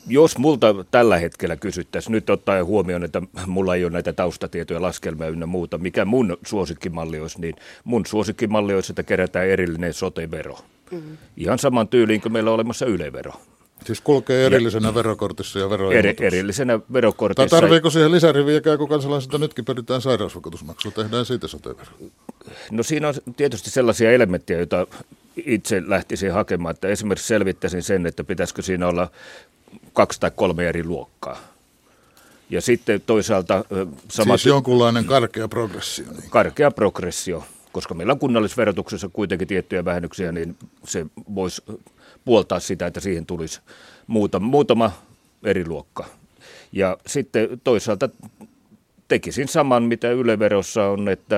Jos 0.07 0.39
multa 0.39 0.75
tällä 0.91 1.19
hetkellä 1.19 1.57
kysyttäisiin, 1.57 2.13
nyt 2.13 2.31
ottaen 2.31 2.67
huomioon, 2.67 3.05
että 3.05 3.23
mulla 3.47 3.75
ei 3.75 3.85
ole 3.85 3.93
näitä 3.93 4.13
taustatietoja, 4.13 4.83
laskelmia 4.83 5.29
ynnä 5.29 5.47
muuta, 5.47 5.79
mikä 5.79 6.05
mun 6.05 6.37
suosikkimalli 6.47 7.21
olisi, 7.21 7.41
niin 7.41 7.55
mun 7.85 8.07
suosikkimalli 8.07 8.75
olisi, 8.75 8.93
että 8.93 9.03
kerätään 9.03 9.47
erillinen 9.47 9.95
sotevero. 9.95 10.59
Mm. 10.91 11.17
Ihan 11.37 11.59
saman 11.59 11.89
tyyliin 11.89 12.21
kuin 12.21 12.33
meillä 12.33 12.51
on 12.51 12.55
olemassa 12.55 12.87
ylevero. 12.87 13.33
Siis 13.87 14.01
kulkee 14.01 14.47
erillisenä 14.47 14.89
ja, 14.89 14.95
verokortissa 14.95 15.59
ja. 15.59 15.69
Eri, 15.93 16.17
erillisenä 16.21 16.81
verokortissa. 16.93 17.49
Tai 17.49 17.61
tarviiko 17.61 17.91
siihen 17.91 18.13
lisäriviä, 18.13 18.61
kun 18.79 18.89
kansalaisilta 18.89 19.39
nytkin 19.39 19.65
peritään 19.65 20.03
sairausvakuutusmaksua, 20.03 20.93
tehdään 20.93 21.27
siitä 21.27 21.49
sotevero? 21.49 21.91
No 22.71 22.83
siinä 22.83 23.09
on 23.09 23.15
tietysti 23.37 23.71
sellaisia 23.71 24.13
elementtejä, 24.13 24.59
joita 24.59 24.87
itse 25.37 25.83
lähtisin 25.87 26.33
hakemaan, 26.33 26.75
että 26.75 26.89
esimerkiksi 26.89 27.29
selvittäisin 27.29 27.83
sen, 27.83 28.07
että 28.07 28.25
pitäisikö 28.25 28.63
siinä 28.63 28.89
olla 28.89 29.11
kaksi 29.93 30.21
tai 30.21 30.31
kolme 30.37 30.69
eri 30.69 30.85
luokkaa. 30.85 31.39
Ja 32.51 32.61
sitten 32.61 33.03
toisaalta... 33.07 33.65
Samat, 34.09 34.41
siis 34.41 34.47
jonkunlainen 34.47 35.05
karkea 35.05 35.49
progressio. 35.49 36.05
Niin. 36.11 36.31
Karkea 36.31 36.71
progressio, 36.71 37.45
koska 37.73 37.95
meillä 37.95 38.13
on 38.13 38.19
kunnallisverotuksessa 38.19 39.11
kuitenkin 39.13 39.49
tiettyjä 39.49 39.85
vähennyksiä, 39.85 40.33
niin 40.33 40.57
se 40.85 41.07
voisi 41.35 41.63
puoltaa 42.25 42.61
sitä, 42.61 42.87
että 42.87 43.01
siihen 43.01 43.27
tulisi 43.27 43.61
muutama, 44.07 44.47
muutama 44.47 44.93
eri 45.45 45.67
luokka. 45.67 46.05
Ja 46.73 46.97
sitten 47.07 47.61
toisaalta 47.65 48.09
tekisin 49.09 49.49
saman, 49.49 49.83
mitä 49.83 50.11
yleverossa 50.11 50.87
on, 50.87 51.09
että 51.09 51.37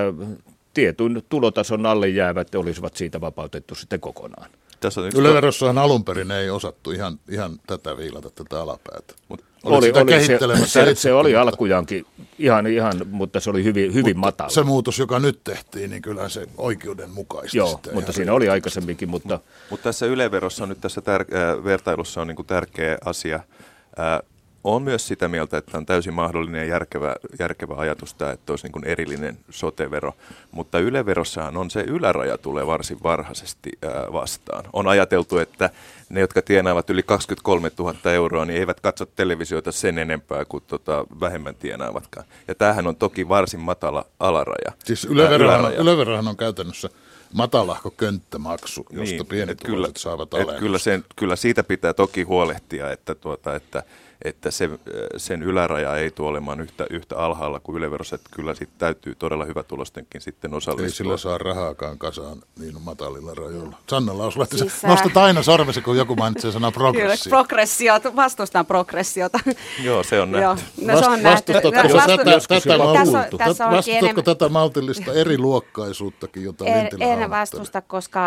tietyn 0.74 1.22
tulotason 1.28 1.86
alle 1.86 2.08
jäävät 2.08 2.54
olisivat 2.54 2.96
siitä 2.96 3.20
vapautettu 3.20 3.74
sitten 3.74 4.00
kokonaan. 4.00 4.50
Tässä 4.80 5.00
on 5.00 5.10
Yleverossahan 5.14 5.78
alun 5.78 6.04
perin 6.04 6.30
ei 6.30 6.50
osattu 6.50 6.90
ihan, 6.90 7.18
ihan 7.30 7.60
tätä 7.66 7.96
viilata, 7.96 8.30
tätä 8.30 8.62
alapäätä. 8.62 9.14
Mut 9.28 9.44
oli, 9.64 9.92
oli 9.92 10.24
se, 10.24 10.38
se, 10.66 10.94
se 10.94 11.12
oli 11.12 11.36
alkujaankin 11.36 12.06
ihan, 12.38 12.66
ihan, 12.66 12.94
mutta 13.10 13.40
se 13.40 13.50
oli 13.50 13.64
hyvin, 13.64 13.94
hyvin 13.94 14.16
mutta 14.16 14.26
matala. 14.26 14.50
Se 14.50 14.62
muutos, 14.62 14.98
joka 14.98 15.18
nyt 15.18 15.40
tehtiin, 15.44 15.90
niin 15.90 16.02
kyllä 16.02 16.28
se 16.28 16.46
oikeudenmukaisesti. 16.56 17.58
Joo, 17.58 17.80
mutta 17.92 18.12
siinä 18.12 18.32
oli 18.32 18.48
aikaisemminkin. 18.48 19.08
Mutta, 19.08 19.40
mutta 19.70 19.84
tässä 19.84 20.06
yleverossa 20.06 20.62
on 20.62 20.68
nyt 20.68 20.80
tässä 20.80 21.00
tär- 21.00 21.34
äh, 21.36 21.64
vertailussa 21.64 22.20
on 22.20 22.26
niin 22.26 22.36
kuin 22.36 22.46
tärkeä 22.46 22.98
asia. 23.04 23.36
Äh, 23.36 24.35
on 24.66 24.82
myös 24.82 25.08
sitä 25.08 25.28
mieltä, 25.28 25.58
että 25.58 25.78
on 25.78 25.86
täysin 25.86 26.14
mahdollinen 26.14 26.60
ja 26.60 26.66
järkevä, 26.66 27.16
järkevä 27.38 27.74
ajatus 27.76 28.14
tämä, 28.14 28.30
että 28.30 28.52
olisi 28.52 28.64
niin 28.66 28.72
kuin 28.72 28.84
erillinen 28.84 29.38
sotevero. 29.50 30.12
Mutta 30.50 30.78
yleverossahan 30.78 31.56
on 31.56 31.70
se 31.70 31.80
yläraja 31.80 32.38
tulee 32.38 32.66
varsin 32.66 32.98
varhaisesti 33.02 33.72
vastaan. 34.12 34.64
On 34.72 34.88
ajateltu, 34.88 35.38
että 35.38 35.70
ne, 36.08 36.20
jotka 36.20 36.42
tienaavat 36.42 36.90
yli 36.90 37.02
23 37.02 37.70
000 37.78 38.12
euroa, 38.12 38.44
niin 38.44 38.58
eivät 38.58 38.80
katso 38.80 39.06
televisiota 39.06 39.72
sen 39.72 39.98
enempää 39.98 40.44
kuin 40.44 40.64
tota, 40.66 41.06
vähemmän 41.20 41.54
tienaavatkaan. 41.54 42.26
Ja 42.48 42.54
tämähän 42.54 42.86
on 42.86 42.96
toki 42.96 43.28
varsin 43.28 43.60
matala 43.60 44.04
alaraja. 44.20 44.72
Siis 44.84 45.04
yleverohan, 45.04 45.74
yleverohan 45.74 46.28
on 46.28 46.36
käytännössä 46.36 46.88
matalahko 47.32 47.90
könttämaksu, 47.90 48.86
josta 48.90 49.14
niin, 49.14 49.26
pienet 49.26 49.60
kyllä, 49.64 49.88
saavat 49.96 50.34
alennusta. 50.34 50.60
Kyllä, 50.60 50.78
sen, 50.78 51.04
kyllä 51.16 51.36
siitä 51.36 51.64
pitää 51.64 51.92
toki 51.92 52.22
huolehtia, 52.22 52.92
että, 52.92 53.14
tuota, 53.14 53.54
että 53.54 53.82
että 54.24 54.50
se, 54.50 54.70
sen 55.16 55.42
yläraja 55.42 55.96
ei 55.96 56.10
tule 56.10 56.28
olemaan 56.28 56.60
yhtä, 56.60 56.86
yhtä 56.90 57.18
alhaalla 57.18 57.60
kuin 57.60 57.78
yleverossa, 57.78 58.14
että 58.14 58.30
kyllä 58.32 58.54
sitten 58.54 58.78
täytyy 58.78 59.14
todella 59.14 59.44
hyvä 59.44 59.62
tulostenkin 59.62 60.20
sitten 60.20 60.54
osallistua. 60.54 60.86
Ei 60.86 60.90
sillä 60.90 61.16
saa 61.16 61.38
rahaakaan 61.38 61.98
kasaan 61.98 62.42
niin 62.58 62.82
matalilla 62.82 63.34
rajoilla. 63.34 63.78
Sanna 63.88 64.18
Lauslahti, 64.18 64.58
siis, 64.58 64.82
nostat 64.82 65.16
aina 65.16 65.42
sormesi, 65.42 65.82
kun 65.82 65.96
joku 65.96 66.16
mainitsee 66.16 66.52
sana 66.52 66.72
progressio. 66.72 67.30
Kyllä, 67.30 67.42
progressiota, 67.42 68.16
vastustan 68.16 68.66
progressiota. 68.66 69.38
Joo, 69.82 70.02
se 70.02 70.20
on 70.20 70.32
nähty. 70.32 70.44
Joo, 70.44 70.56
no, 70.94 71.00
se 71.00 71.08
on 71.08 71.22
nähty. 71.22 71.52
Vastustatko 71.52 74.22
tätä, 74.22 74.48
maltillista 74.48 75.12
eriluokkaisuuttakin, 75.12 76.44
jota 76.44 76.64
en, 76.64 76.88
en 77.00 77.30
vastusta, 77.30 77.80
koska 77.80 78.20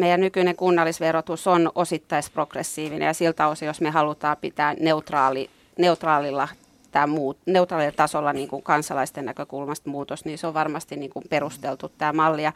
meidän 0.00 0.20
nykyinen 0.20 0.56
kunnallisverotus 0.56 1.46
on 1.46 1.72
osittaisprogressiivinen 1.74 3.06
ja 3.06 3.14
siltä 3.14 3.48
osin, 3.48 3.66
jos 3.66 3.80
me 3.80 3.90
halutaan 3.90 4.36
pitää 4.40 4.74
neutraali, 4.80 5.50
neutraalilla 5.78 6.48
tämä 6.92 7.06
muut, 7.06 7.38
neutraalilla 7.46 7.92
tasolla 7.96 8.32
niin 8.32 8.48
kuin 8.48 8.62
kansalaisten 8.62 9.24
näkökulmasta 9.24 9.90
muutos, 9.90 10.24
niin 10.24 10.38
se 10.38 10.46
on 10.46 10.54
varmasti 10.54 10.96
niin 10.96 11.10
kuin 11.10 11.24
perusteltu 11.30 11.92
tämä 11.98 12.12
malli. 12.12 12.42
Ja, 12.42 12.52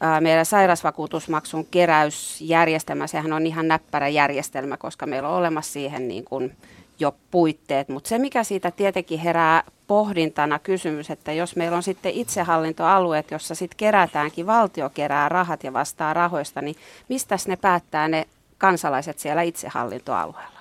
ää, 0.00 0.20
meidän 0.20 0.46
sairausvakuutusmaksun 0.46 1.66
keräysjärjestelmä, 1.70 3.06
sehän 3.06 3.32
on 3.32 3.46
ihan 3.46 3.68
näppärä 3.68 4.08
järjestelmä, 4.08 4.76
koska 4.76 5.06
meillä 5.06 5.28
on 5.28 5.38
olemassa 5.38 5.72
siihen 5.72 6.08
niin 6.08 6.24
kuin 6.24 6.56
jo 6.98 7.14
puitteet, 7.30 7.88
mutta 7.88 8.08
se 8.08 8.18
mikä 8.18 8.44
siitä 8.44 8.70
tietenkin 8.70 9.18
herää 9.18 9.62
pohdintana 9.86 10.58
kysymys, 10.58 11.10
että 11.10 11.32
jos 11.32 11.56
meillä 11.56 11.76
on 11.76 11.82
sitten 11.82 12.12
itsehallintoalueet, 12.12 13.30
jossa 13.30 13.54
sitten 13.54 13.76
kerätäänkin, 13.76 14.46
valtio 14.46 14.90
kerää 14.90 15.28
rahat 15.28 15.64
ja 15.64 15.72
vastaa 15.72 16.14
rahoista, 16.14 16.62
niin 16.62 16.76
mistä 17.08 17.36
ne 17.46 17.56
päättää 17.56 18.08
ne 18.08 18.26
kansalaiset 18.58 19.18
siellä 19.18 19.42
itsehallintoalueella? 19.42 20.56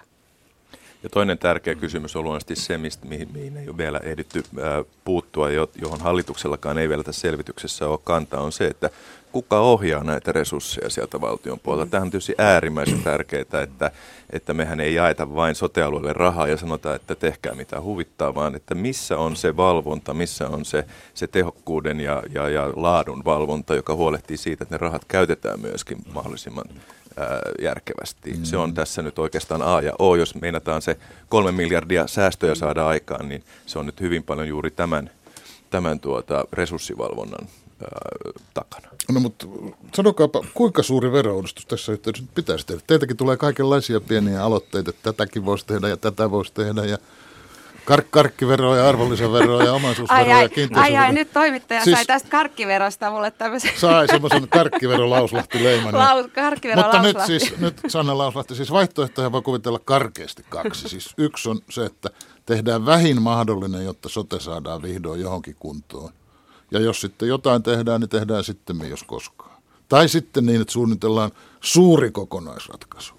Ja 1.03 1.09
toinen 1.09 1.37
tärkeä 1.37 1.75
kysymys 1.75 2.15
on 2.15 2.23
luonnollisesti 2.23 2.55
se, 2.55 2.77
mistä, 2.77 3.05
mihin, 3.05 3.29
mihin 3.33 3.57
ei 3.57 3.69
ole 3.69 3.77
vielä 3.77 3.99
ehditty 4.03 4.43
puuttua, 5.03 5.49
johon 5.81 6.01
hallituksellakaan 6.01 6.77
ei 6.77 6.89
vielä 6.89 7.03
tässä 7.03 7.21
selvityksessä 7.21 7.87
ole 7.87 7.99
kantaa, 8.03 8.41
on 8.41 8.51
se, 8.51 8.67
että 8.67 8.89
kuka 9.35 9.59
ohjaa 9.59 10.03
näitä 10.03 10.31
resursseja 10.31 10.89
sieltä 10.89 11.21
valtion 11.21 11.59
puolelta. 11.59 11.91
Tähän 11.91 12.05
on 12.05 12.11
tietysti 12.11 12.35
äärimmäisen 12.37 13.03
tärkeää, 13.03 13.41
että, 13.41 13.91
että 14.29 14.53
mehän 14.53 14.79
ei 14.79 14.93
jaeta 14.93 15.35
vain 15.35 15.55
sotealueelle 15.55 16.13
rahaa 16.13 16.47
ja 16.47 16.57
sanota, 16.57 16.95
että 16.95 17.15
tehkää 17.15 17.55
mitä 17.55 17.81
huvittaa, 17.81 18.35
vaan 18.35 18.55
että 18.55 18.75
missä 18.75 19.17
on 19.17 19.35
se 19.35 19.57
valvonta, 19.57 20.13
missä 20.13 20.47
on 20.47 20.65
se, 20.65 20.85
se 21.13 21.27
tehokkuuden 21.27 21.99
ja, 21.99 22.23
ja, 22.33 22.49
ja 22.49 22.69
laadun 22.75 23.25
valvonta, 23.25 23.75
joka 23.75 23.95
huolehtii 23.95 24.37
siitä, 24.37 24.63
että 24.63 24.75
ne 24.75 24.77
rahat 24.77 25.05
käytetään 25.07 25.59
myöskin 25.59 25.97
mahdollisimman 26.13 26.65
järkevästi. 27.61 28.31
Mm. 28.31 28.43
Se 28.43 28.57
on 28.57 28.73
tässä 28.73 29.01
nyt 29.01 29.19
oikeastaan 29.19 29.61
A 29.61 29.81
ja 29.81 29.93
O. 29.99 30.15
Jos 30.15 30.35
meinataan 30.35 30.81
se 30.81 30.97
kolme 31.29 31.51
miljardia 31.51 32.07
säästöjä 32.07 32.55
saada 32.55 32.87
aikaan, 32.87 33.29
niin 33.29 33.43
se 33.65 33.79
on 33.79 33.85
nyt 33.85 34.01
hyvin 34.01 34.23
paljon 34.23 34.47
juuri 34.47 34.71
tämän, 34.71 35.09
tämän 35.69 35.99
tuota 35.99 36.45
resurssivalvonnan 36.53 37.47
takana. 38.53 38.87
No 39.11 39.19
mutta 39.19 39.47
sanokaapa, 39.95 40.45
kuinka 40.53 40.83
suuri 40.83 41.11
verouudistus 41.11 41.65
tässä 41.65 41.91
yhteydessä 41.91 42.25
pitäisi 42.35 42.65
tehdä? 42.65 42.81
Teiltäkin 42.87 43.17
tulee 43.17 43.37
kaikenlaisia 43.37 44.01
pieniä 44.01 44.43
aloitteita, 44.43 44.89
että 44.89 45.13
tätäkin 45.13 45.45
voisi 45.45 45.65
tehdä 45.65 45.87
ja 45.87 45.97
tätä 45.97 46.31
voisi 46.31 46.53
tehdä 46.53 46.85
ja 46.85 46.97
kark- 47.85 48.07
karkkiveroa 48.09 48.77
ja 48.77 48.89
arvonlisäveroa 48.89 49.63
ja 49.63 49.73
omaisuusveroa 49.73 50.41
ja 50.41 50.49
Ai 50.75 50.97
ai, 50.97 51.13
nyt 51.13 51.33
toimittaja 51.33 51.83
siis, 51.83 51.95
sai 51.95 52.05
tästä 52.05 52.29
karkkiverosta 52.29 53.11
mulle 53.11 53.31
tämmöisen. 53.31 53.71
Sai 53.77 54.07
semmoisen 54.07 54.47
karkkiverolauslahti 54.49 55.63
leiman. 55.63 55.93
Laus, 55.97 56.25
karkkivero 56.35 56.81
Mutta 56.81 57.01
nyt 57.01 57.17
siis, 57.25 57.57
nyt 57.57 57.81
Sanna 57.87 58.17
Lauslahti, 58.17 58.55
siis 58.55 58.71
vaihtoehtoja 58.71 59.31
voi 59.31 59.41
kuvitella 59.41 59.79
karkeasti 59.85 60.45
kaksi. 60.49 60.89
Siis 60.89 61.13
yksi 61.17 61.49
on 61.49 61.59
se, 61.69 61.85
että 61.85 62.09
tehdään 62.45 62.85
vähin 62.85 63.21
mahdollinen, 63.21 63.85
jotta 63.85 64.09
sote 64.09 64.39
saadaan 64.39 64.81
vihdoin 64.81 65.21
johonkin 65.21 65.55
kuntoon. 65.59 66.13
Ja 66.71 66.79
jos 66.79 67.01
sitten 67.01 67.29
jotain 67.29 67.63
tehdään, 67.63 68.01
niin 68.01 68.09
tehdään 68.09 68.43
sitten 68.43 68.89
jos 68.89 69.03
koskaan. 69.03 69.61
Tai 69.89 70.09
sitten 70.09 70.45
niin, 70.45 70.61
että 70.61 70.73
suunnitellaan 70.73 71.31
suuri 71.61 72.11
kokonaisratkaisu. 72.11 73.13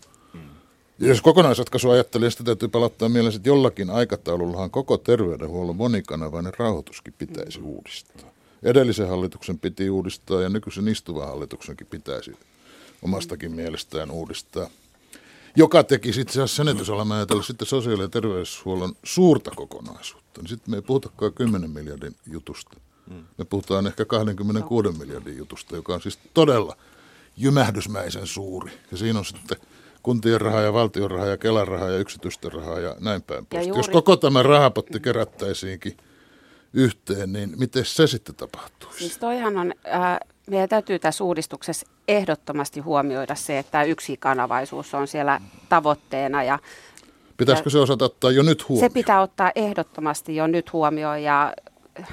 Ja 0.99 1.09
jos 1.09 1.21
kokonaisratkaisu 1.21 1.91
ajattelee, 1.91 2.31
sitä 2.31 2.45
täytyy 2.45 2.69
palauttaa 2.69 3.09
mieleen, 3.09 3.37
että 3.37 3.49
jollakin 3.49 3.91
aikataulullahan 3.91 4.71
koko 4.71 4.99
terveydenhuollon 4.99 5.77
monikanavainen 5.77 6.53
rahoituskin 6.59 7.15
pitäisi 7.19 7.61
uudistaa. 7.61 8.31
Edellisen 8.63 9.09
hallituksen 9.09 9.59
piti 9.59 9.91
uudistaa 9.91 10.43
ja 10.43 10.49
nykyisen 10.49 10.89
istuvan 10.89 11.29
hallituksenkin 11.29 11.87
pitäisi 11.87 12.33
omastakin 13.03 13.53
mielestään 13.53 14.11
uudistaa. 14.11 14.71
Joka 15.57 15.85
teki 15.85 16.09
itse 16.09 16.23
asiassa 16.23 16.57
sen, 16.57 16.69
että 16.69 16.81
jos 16.81 16.91
olemme 16.91 17.15
ajatellut 17.15 17.47
sitten 17.47 17.67
sosiaali- 17.67 18.03
ja 18.03 18.09
terveyshuollon 18.09 18.93
suurta 19.05 19.51
kokonaisuutta, 19.51 20.41
niin 20.41 20.49
sitten 20.49 20.71
me 20.71 20.77
ei 20.77 20.83
puhutakaan 20.83 21.33
10 21.33 21.71
miljardin 21.71 22.17
jutusta, 22.31 22.77
me 23.38 23.45
puhutaan 23.45 23.87
ehkä 23.87 24.05
26 24.05 24.99
miljardin 24.99 25.37
jutusta, 25.37 25.77
joka 25.77 25.95
on 25.95 26.01
siis 26.01 26.19
todella 26.35 26.77
jymähdysmäisen 27.37 28.27
suuri. 28.27 28.73
Ja 28.90 28.97
siinä 28.97 29.19
on 29.19 29.25
sitten 29.25 29.59
kuntien 30.03 30.40
rahaa 30.40 30.61
ja 30.61 30.73
valtion 30.73 31.11
rahaa 31.11 31.27
ja 31.27 31.37
Kelan 31.37 31.69
rahaa 31.69 31.90
ja 31.90 31.99
yksityisten 31.99 32.53
rahaa 32.53 32.81
ja 32.81 32.97
näin 33.01 33.23
päin 33.23 33.47
pois. 33.47 33.66
Juuri... 33.66 33.79
Jos 33.79 33.88
koko 33.88 34.16
tämä 34.16 34.42
rahapotti 34.42 35.01
kerättäisiinkin 35.01 35.97
yhteen, 36.73 37.33
niin 37.33 37.55
miten 37.57 37.85
se 37.85 38.07
sitten 38.07 38.35
tapahtuisi? 38.35 38.99
Siis 38.99 39.19
toihan 39.19 39.57
on, 39.57 39.75
äh, 39.95 40.19
meidän 40.47 40.69
täytyy 40.69 40.99
tässä 40.99 41.25
uudistuksessa 41.25 41.87
ehdottomasti 42.09 42.81
huomioida 42.81 43.35
se, 43.35 43.59
että 43.59 43.83
yksi 43.83 44.16
kanavaisuus 44.16 44.95
on 44.95 45.09
siellä 45.09 45.40
tavoitteena 45.69 46.42
ja 46.42 46.59
Pitäisikö 47.37 47.71
se 47.71 47.79
osata 47.79 48.05
ottaa 48.05 48.31
jo 48.31 48.42
nyt 48.42 48.69
huomioon? 48.69 48.90
Se 48.90 48.95
pitää 48.95 49.23
ottaa 49.23 49.53
ehdottomasti 49.55 50.37
jo 50.37 50.47
nyt 50.47 50.73
huomioon 50.73 51.23
ja 51.23 51.53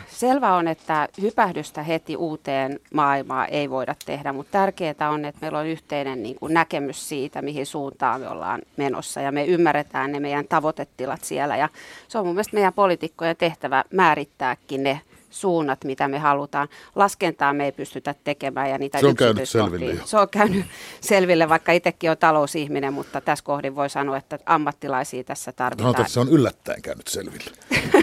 selvä 0.08 0.56
on, 0.56 0.68
että 0.68 1.08
hypähdystä 1.22 1.84
heti 1.84 2.16
uuteen 2.16 2.80
maailmaan 2.94 3.48
ei 3.52 3.70
voida 3.70 3.96
tehdä, 4.06 4.34
mutta 4.34 4.52
tärkeää 4.52 5.10
on, 5.10 5.26
että 5.26 5.42
meillä 5.42 5.60
on 5.60 5.68
yhteinen 5.68 6.24
niin 6.24 6.36
kuin 6.36 6.54
näkemys 6.54 7.10
siitä, 7.10 7.42
mihin 7.42 7.66
suuntaan 7.66 8.22
me 8.22 8.30
ollaan 8.30 8.62
menossa. 8.78 9.22
Ja 9.22 9.32
me 9.32 9.46
ymmärretään 9.46 10.12
ne 10.12 10.20
meidän 10.20 10.48
tavoitetilat 10.48 11.24
siellä. 11.24 11.58
Ja 11.58 11.70
se 12.08 12.18
on 12.18 12.26
mun 12.26 12.36
mielestä 12.36 12.56
meidän 12.56 12.74
poliitikkojen 12.74 13.38
tehtävä 13.38 13.84
määrittääkin 13.94 14.84
ne 14.84 15.02
suunnat, 15.34 15.84
mitä 15.84 16.08
me 16.08 16.20
halutaan. 16.20 16.68
Laskentaa 16.96 17.54
me 17.54 17.66
ei 17.66 17.72
pystytä 17.72 18.16
tekemään 18.24 18.70
ja 18.70 18.78
niitä 18.78 19.00
Se 19.00 19.08
on 19.08 19.16
käynyt 19.16 19.50
selville 19.50 19.94
jo. 19.94 20.02
Se 20.06 20.18
on 20.18 20.30
käynyt 20.30 20.66
selville, 21.02 21.50
vaikka 21.50 21.72
itsekin 21.72 22.12
on 22.12 22.18
talousihminen, 22.18 22.94
mutta 22.94 23.22
tässä 23.22 23.46
kohdin 23.46 23.76
voi 23.76 23.90
sanoa, 23.90 24.18
että 24.18 24.40
ammattilaisia 24.46 25.24
tässä 25.24 25.52
tarvitaan. 25.52 25.96
No, 25.98 26.08
se 26.08 26.20
on 26.20 26.30
yllättäen 26.30 26.82
käynyt 26.82 27.08
selville. 27.08 27.52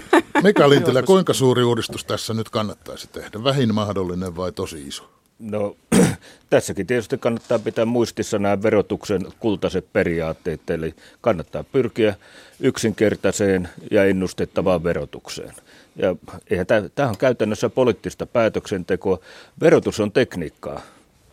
Mika 0.43 0.69
Lintilä, 0.69 1.03
kuinka 1.03 1.35
suuri 1.35 1.63
uudistus 1.63 2.05
tässä 2.05 2.35
nyt 2.35 2.51
kannattaisi 2.51 3.09
tehdä? 3.09 3.45
Vähin 3.45 3.75
mahdollinen 3.75 4.37
vai 4.37 4.53
tosi 4.53 4.87
iso? 4.87 5.11
No 5.39 5.77
tässäkin 6.51 6.87
tietysti 6.87 7.19
kannattaa 7.19 7.59
pitää 7.59 7.85
muistissa 7.85 8.39
nämä 8.39 8.63
verotuksen 8.63 9.27
kultaiset 9.39 9.93
periaatteet, 9.93 10.71
eli 10.71 10.95
kannattaa 11.21 11.65
pyrkiä 11.65 12.15
yksinkertaiseen 12.61 13.69
ja 13.91 14.05
ennustettavaan 14.05 14.85
verotukseen. 14.85 15.55
Ja 16.03 16.17
eihän 16.51 16.67
tämä 16.95 17.09
on 17.09 17.19
käytännössä 17.19 17.69
poliittista 17.69 18.27
päätöksentekoa. 18.27 19.19
Verotus 19.61 20.01
on 20.01 20.13
tekniikkaa 20.13 20.81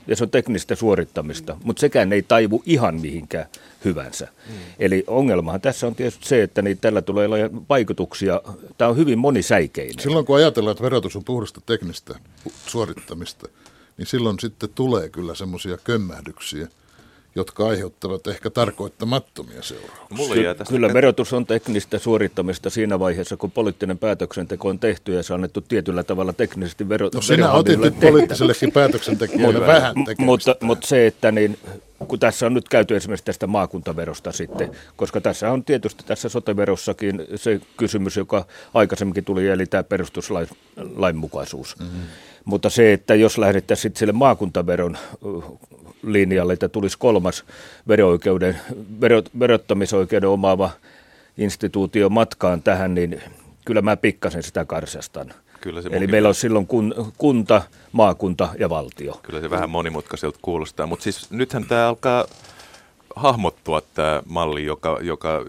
ja 0.07 0.15
se 0.15 0.23
on 0.23 0.29
teknistä 0.29 0.75
suorittamista, 0.75 1.53
mm. 1.53 1.59
mutta 1.63 1.79
sekään 1.79 2.13
ei 2.13 2.21
taivu 2.21 2.63
ihan 2.65 3.01
mihinkään 3.01 3.45
hyvänsä. 3.85 4.27
Mm. 4.49 4.55
Eli 4.79 5.03
ongelmahan 5.07 5.61
tässä 5.61 5.87
on 5.87 5.95
tietysti 5.95 6.27
se, 6.27 6.43
että 6.43 6.61
niin 6.61 6.77
tällä 6.77 7.01
tulee 7.01 7.29
vaikutuksia, 7.69 8.41
tämä 8.77 8.89
on 8.89 8.97
hyvin 8.97 9.19
monisäikeinen. 9.19 9.99
Silloin 9.99 10.25
kun 10.25 10.35
ajatellaan, 10.35 10.71
että 10.71 10.83
verotus 10.83 11.15
on 11.15 11.23
puhdasta 11.23 11.61
teknistä 11.65 12.15
suorittamista, 12.67 13.47
niin 13.97 14.05
silloin 14.05 14.39
sitten 14.39 14.69
tulee 14.75 15.09
kyllä 15.09 15.35
semmoisia 15.35 15.77
kömmähdyksiä, 15.83 16.67
jotka 17.37 17.67
aiheuttavat 17.67 18.27
ehkä 18.27 18.49
tarkoittamattomia 18.49 19.61
seurauksia. 19.61 20.55
Ky- 20.55 20.63
kyllä 20.69 20.93
verotus 20.93 21.33
on 21.33 21.45
teknistä 21.45 21.99
suorittamista 21.99 22.69
siinä 22.69 22.99
vaiheessa, 22.99 23.37
kun 23.37 23.51
poliittinen 23.51 23.97
päätöksenteko 23.97 24.69
on 24.69 24.79
tehty 24.79 25.13
ja 25.13 25.23
se 25.23 25.33
on 25.33 25.37
annettu 25.37 25.61
tietyllä 25.61 26.03
tavalla 26.03 26.33
teknisesti 26.33 26.89
vero- 26.89 27.09
No 27.13 27.21
sinä 27.21 27.51
otit 27.51 27.79
nyt 27.79 27.99
poliittisellekin 27.99 28.71
päätöksentekijälle 28.71 29.67
vähän 29.67 29.95
tekemistä. 29.95 30.23
Mutta, 30.23 30.55
mutta 30.61 30.87
se, 30.87 31.07
että 31.07 31.31
niin, 31.31 31.57
kun 32.07 32.19
tässä 32.19 32.45
on 32.45 32.53
nyt 32.53 32.69
käyty 32.69 32.95
esimerkiksi 32.95 33.25
tästä 33.25 33.47
maakuntaverosta 33.47 34.31
sitten, 34.31 34.71
koska 34.95 35.21
tässä 35.21 35.51
on 35.51 35.63
tietysti 35.63 36.03
tässä 36.07 36.29
soteverossakin 36.29 37.23
se 37.35 37.61
kysymys, 37.77 38.17
joka 38.17 38.45
aikaisemminkin 38.73 39.25
tuli, 39.25 39.47
eli 39.47 39.65
tämä 39.65 39.83
perustuslainmukaisuus. 39.83 41.75
Mm-hmm. 41.79 42.01
Mutta 42.45 42.69
se, 42.69 42.93
että 42.93 43.15
jos 43.15 43.37
lähdettäisiin 43.37 43.81
sitten 43.81 43.99
sille 43.99 44.13
maakuntaveron 44.13 44.97
linjalle, 46.03 46.53
että 46.53 46.69
tulisi 46.69 46.97
kolmas 46.97 47.45
vero-oikeuden, 47.87 48.59
verot, 49.01 49.29
verottamisoikeuden 49.39 50.29
omaava 50.29 50.69
instituutio 51.37 52.09
matkaan 52.09 52.61
tähän, 52.61 52.95
niin 52.95 53.21
kyllä 53.65 53.81
mä 53.81 53.97
pikkasen 53.97 54.43
sitä 54.43 54.65
karsastan. 54.65 55.33
Kyllä 55.61 55.81
se 55.81 55.89
Eli 55.91 56.07
meillä 56.07 56.29
on 56.29 56.35
silloin 56.35 56.67
kun, 56.67 57.13
kunta, 57.17 57.61
maakunta 57.91 58.49
ja 58.59 58.69
valtio. 58.69 59.19
Kyllä 59.23 59.41
se 59.41 59.49
vähän 59.49 59.69
monimutkaiselta 59.69 60.39
kuulostaa, 60.41 60.87
mutta 60.87 61.03
siis 61.03 61.31
nythän 61.31 61.65
tämä 61.65 61.87
alkaa 61.87 62.25
hahmottua 63.17 63.81
tämä 63.81 64.21
malli, 64.25 64.65
joka, 64.65 64.99
joka, 65.01 65.45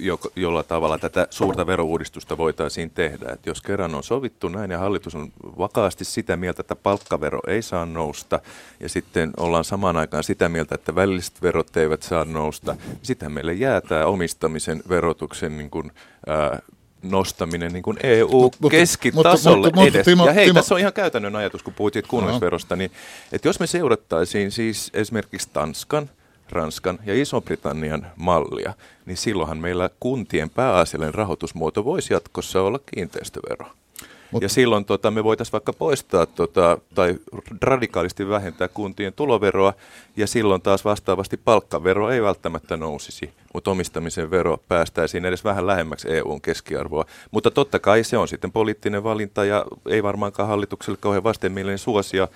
joka, 0.00 0.28
jolla 0.36 0.62
tavalla 0.62 0.98
tätä 0.98 1.26
suurta 1.30 1.66
verouudistusta 1.66 2.38
voitaisiin 2.38 2.90
tehdä. 2.90 3.32
Et 3.32 3.46
jos 3.46 3.60
kerran 3.60 3.94
on 3.94 4.02
sovittu 4.02 4.48
näin 4.48 4.70
ja 4.70 4.78
hallitus 4.78 5.14
on 5.14 5.32
vakaasti 5.58 6.04
sitä 6.04 6.36
mieltä, 6.36 6.60
että 6.60 6.76
palkkavero 6.76 7.40
ei 7.46 7.62
saa 7.62 7.86
nousta 7.86 8.40
ja 8.80 8.88
sitten 8.88 9.30
ollaan 9.36 9.64
samaan 9.64 9.96
aikaan 9.96 10.24
sitä 10.24 10.48
mieltä, 10.48 10.74
että 10.74 10.94
välilliset 10.94 11.42
verot 11.42 11.76
eivät 11.76 12.02
saa 12.02 12.24
nousta, 12.24 12.72
niin 12.72 12.98
sitten 13.02 13.32
meille 13.32 13.52
jää 13.52 13.80
tämä 13.80 14.06
omistamisen 14.06 14.82
verotuksen 14.88 15.58
niin 15.58 15.70
kuin, 15.70 15.92
ää, 16.26 16.62
nostaminen 17.02 17.72
niin 17.72 17.82
kuin 17.82 17.96
EU-keskitasolle 18.02 19.66
mutta, 19.66 19.82
edes. 19.82 20.04
Timo, 20.04 20.26
ja 20.26 20.32
hei, 20.32 20.46
Timo, 20.46 20.60
tässä 20.60 20.74
on 20.74 20.80
ihan 20.80 20.92
käytännön 20.92 21.36
ajatus, 21.36 21.62
kun 21.62 21.74
puhuttiin 21.74 22.04
kunnallisverosta, 22.08 22.76
niin 22.76 22.90
että 23.32 23.48
jos 23.48 23.60
me 23.60 23.66
seurattaisiin 23.66 24.50
siis 24.50 24.90
esimerkiksi 24.94 25.48
Tanskan– 25.52 26.10
Ranskan 26.52 26.98
ja 27.06 27.14
Iso-Britannian 27.14 28.06
mallia, 28.16 28.74
niin 29.06 29.16
silloinhan 29.16 29.58
meillä 29.58 29.90
kuntien 30.00 30.50
pääasiallinen 30.50 31.14
rahoitusmuoto 31.14 31.84
voisi 31.84 32.14
jatkossa 32.14 32.62
olla 32.62 32.78
kiinteistövero. 32.94 33.66
Mut, 34.32 34.42
ja 34.42 34.48
silloin 34.48 34.84
tota, 34.84 35.10
me 35.10 35.24
voitaisiin 35.24 35.52
vaikka 35.52 35.72
poistaa 35.72 36.26
tota, 36.26 36.78
tai 36.94 37.14
radikaalisti 37.62 38.28
vähentää 38.28 38.68
kuntien 38.68 39.12
tuloveroa, 39.12 39.74
ja 40.16 40.26
silloin 40.26 40.62
taas 40.62 40.84
vastaavasti 40.84 41.36
palkkavero 41.36 42.10
ei 42.10 42.22
välttämättä 42.22 42.76
nousisi, 42.76 43.30
mutta 43.54 43.70
omistamisen 43.70 44.30
vero 44.30 44.58
päästäisiin 44.68 45.24
edes 45.24 45.44
vähän 45.44 45.66
lähemmäksi 45.66 46.08
EUn 46.10 46.40
keskiarvoa. 46.40 47.04
Mutta 47.30 47.50
totta 47.50 47.78
kai 47.78 48.04
se 48.04 48.18
on 48.18 48.28
sitten 48.28 48.52
poliittinen 48.52 49.04
valinta, 49.04 49.44
ja 49.44 49.64
ei 49.88 50.02
varmaankaan 50.02 50.48
hallitukselle 50.48 50.98
kauhean 51.00 51.24
vastenmielinen 51.24 51.78
suosia 51.78 52.28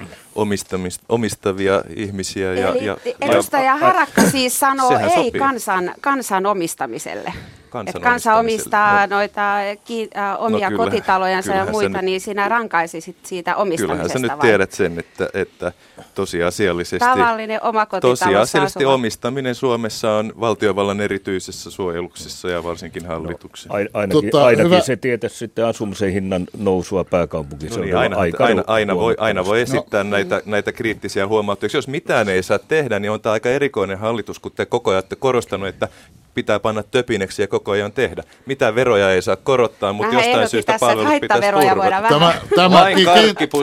omistavia 1.08 1.82
ihmisiä. 1.96 2.54
Ja, 2.54 2.68
Eli 2.68 2.84
ja, 2.84 2.96
edustaja 3.20 3.76
Harakka 3.76 4.22
siis 4.22 4.60
sanoo 4.60 4.98
ei 5.16 5.30
kansan, 5.30 5.94
kansan 6.00 6.46
omistamiselle 6.46 7.32
kansan, 7.70 7.96
että 7.96 8.08
kansa 8.08 8.34
omistaa 8.34 9.06
no, 9.06 9.16
noita 9.16 9.54
ki, 9.84 10.10
äh, 10.16 10.42
omia 10.42 10.70
no, 10.70 10.76
kyllä, 10.76 10.84
kotitalojansa 10.84 11.52
ja 11.52 11.66
muita, 11.66 12.02
niin 12.02 12.20
sinä 12.20 12.48
rankaisisit 12.48 13.16
siitä 13.22 13.56
omistamisesta 13.56 14.02
Kyllähän 14.02 14.10
sä 14.10 14.18
nyt 14.18 14.30
vai? 14.30 14.48
tiedät 14.48 14.72
sen, 14.72 14.98
että, 14.98 15.28
että 15.34 15.72
tosiasiallisesti, 16.14 16.98
Tavallinen 16.98 17.60
tosiasiallisesti 18.00 18.84
omistaminen 18.84 19.54
Suomessa 19.54 20.12
on 20.12 20.32
valtiovallan 20.40 21.00
erityisessä 21.00 21.70
suojeluksessa 21.70 22.48
ja 22.48 22.64
varsinkin 22.64 23.06
hallituksen. 23.06 23.72
Ain, 23.72 23.88
ainakin 23.94 24.30
tota, 24.30 24.46
ainakin 24.46 24.72
hyvä. 24.72 24.80
se 24.80 24.96
tietäisi 24.96 25.36
sitten 25.36 25.66
asumisen 25.66 26.12
hinnan 26.12 26.46
nousua 26.58 27.04
pääkaupunkiseudulla. 27.04 27.80
No 27.80 27.84
niin, 27.84 27.96
aina, 27.96 28.16
aika 28.16 28.44
aina, 28.44 28.64
aina, 28.66 28.96
voi, 28.96 29.14
aina 29.18 29.44
voi 29.44 29.60
esittää 29.60 30.04
no, 30.04 30.10
näitä, 30.10 30.42
näitä 30.46 30.72
kriittisiä 30.72 31.26
huomautuksia. 31.26 31.78
Jos 31.78 31.88
mitään 31.88 32.28
ei 32.28 32.42
saa 32.42 32.58
tehdä, 32.58 32.98
niin 32.98 33.10
on 33.10 33.20
tämä 33.20 33.32
aika 33.32 33.48
erikoinen 33.48 33.98
hallitus, 33.98 34.38
kun 34.38 34.52
te 34.52 34.66
koko 34.66 34.90
ajan 34.90 34.96
olette 34.96 35.16
korostanut, 35.16 35.68
että 35.68 35.88
pitää 36.36 36.60
panna 36.60 36.82
töpineksi 36.82 37.42
ja 37.42 37.48
koko 37.48 37.70
ajan 37.70 37.92
tehdä. 37.92 38.22
Mitä 38.46 38.74
veroja 38.74 39.10
ei 39.10 39.22
saa 39.22 39.36
korottaa, 39.36 39.92
mutta 39.92 40.16
Vähän 40.16 40.28
jostain 40.28 40.48
syystä 40.48 40.76
palvelut 40.80 41.20
pitäisi 41.20 41.52
turvata. 41.52 42.08
Tämä, 42.08 42.34
tämä 42.56 42.86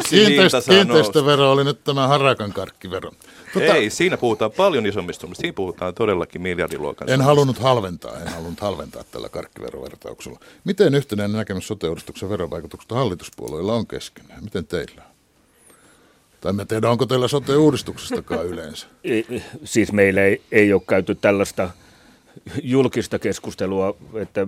kiinteistö, 0.10 0.66
kiinteistövero 0.70 1.52
oli 1.52 1.64
nyt 1.64 1.84
tämä 1.84 2.08
harakan 2.08 2.54
karkkivero. 2.54 3.12
Tota, 3.54 3.66
ei, 3.66 3.90
siinä 3.90 4.18
puhutaan 4.18 4.52
paljon 4.52 4.86
isommista 4.86 5.28
Siinä 5.34 5.54
puhutaan 5.54 5.94
todellakin 5.94 6.42
miljardiluokan. 6.42 7.10
En 7.10 7.22
halunnut 7.22 7.60
halventaa, 7.60 8.18
en 8.20 8.28
halunnut 8.28 8.60
halventaa 8.60 9.04
tällä 9.12 9.30
karkkiverovertauksella. 9.30 10.40
Miten 10.64 10.96
yhtenäinen 10.96 11.38
näkemys 11.38 11.68
sote-uudistuksen 11.68 12.30
verovaikutuksesta 12.30 12.96
hallituspuolueilla 12.96 13.74
on 13.74 13.88
keskenään? 13.88 14.44
Miten 14.44 14.68
teillä 14.68 15.02
on? 15.08 15.14
Tai 16.42 16.54
en 16.60 16.68
tiedä, 16.68 16.90
onko 16.90 17.06
teillä 17.06 17.28
sote-uudistuksestakaan 17.28 18.46
yleensä? 18.46 18.88
Siis 19.64 19.92
meillä 19.92 20.22
ei, 20.22 20.42
ei 20.52 20.74
ole 20.74 20.82
käyty 20.88 21.16
tällaista 21.16 21.70
julkista 22.64 23.20
keskustelua, 23.20 23.96
että 24.14 24.48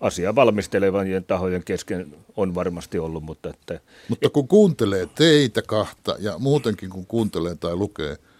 asia 0.00 0.34
valmistelevien 0.34 1.24
tahojen 1.24 1.64
kesken 1.64 2.14
on 2.36 2.54
varmasti 2.54 2.98
ollut, 2.98 3.22
mutta 3.22 3.50
että... 3.50 3.80
Mutta 4.08 4.30
kun 4.30 4.48
kuuntelee 4.48 5.08
teitä 5.14 5.62
kahta 5.62 6.16
ja 6.18 6.38
muutenkin 6.38 6.90
kun 6.90 7.06
kuuntelee 7.06 7.54
tai 7.54 7.76
lukee– 7.76 8.16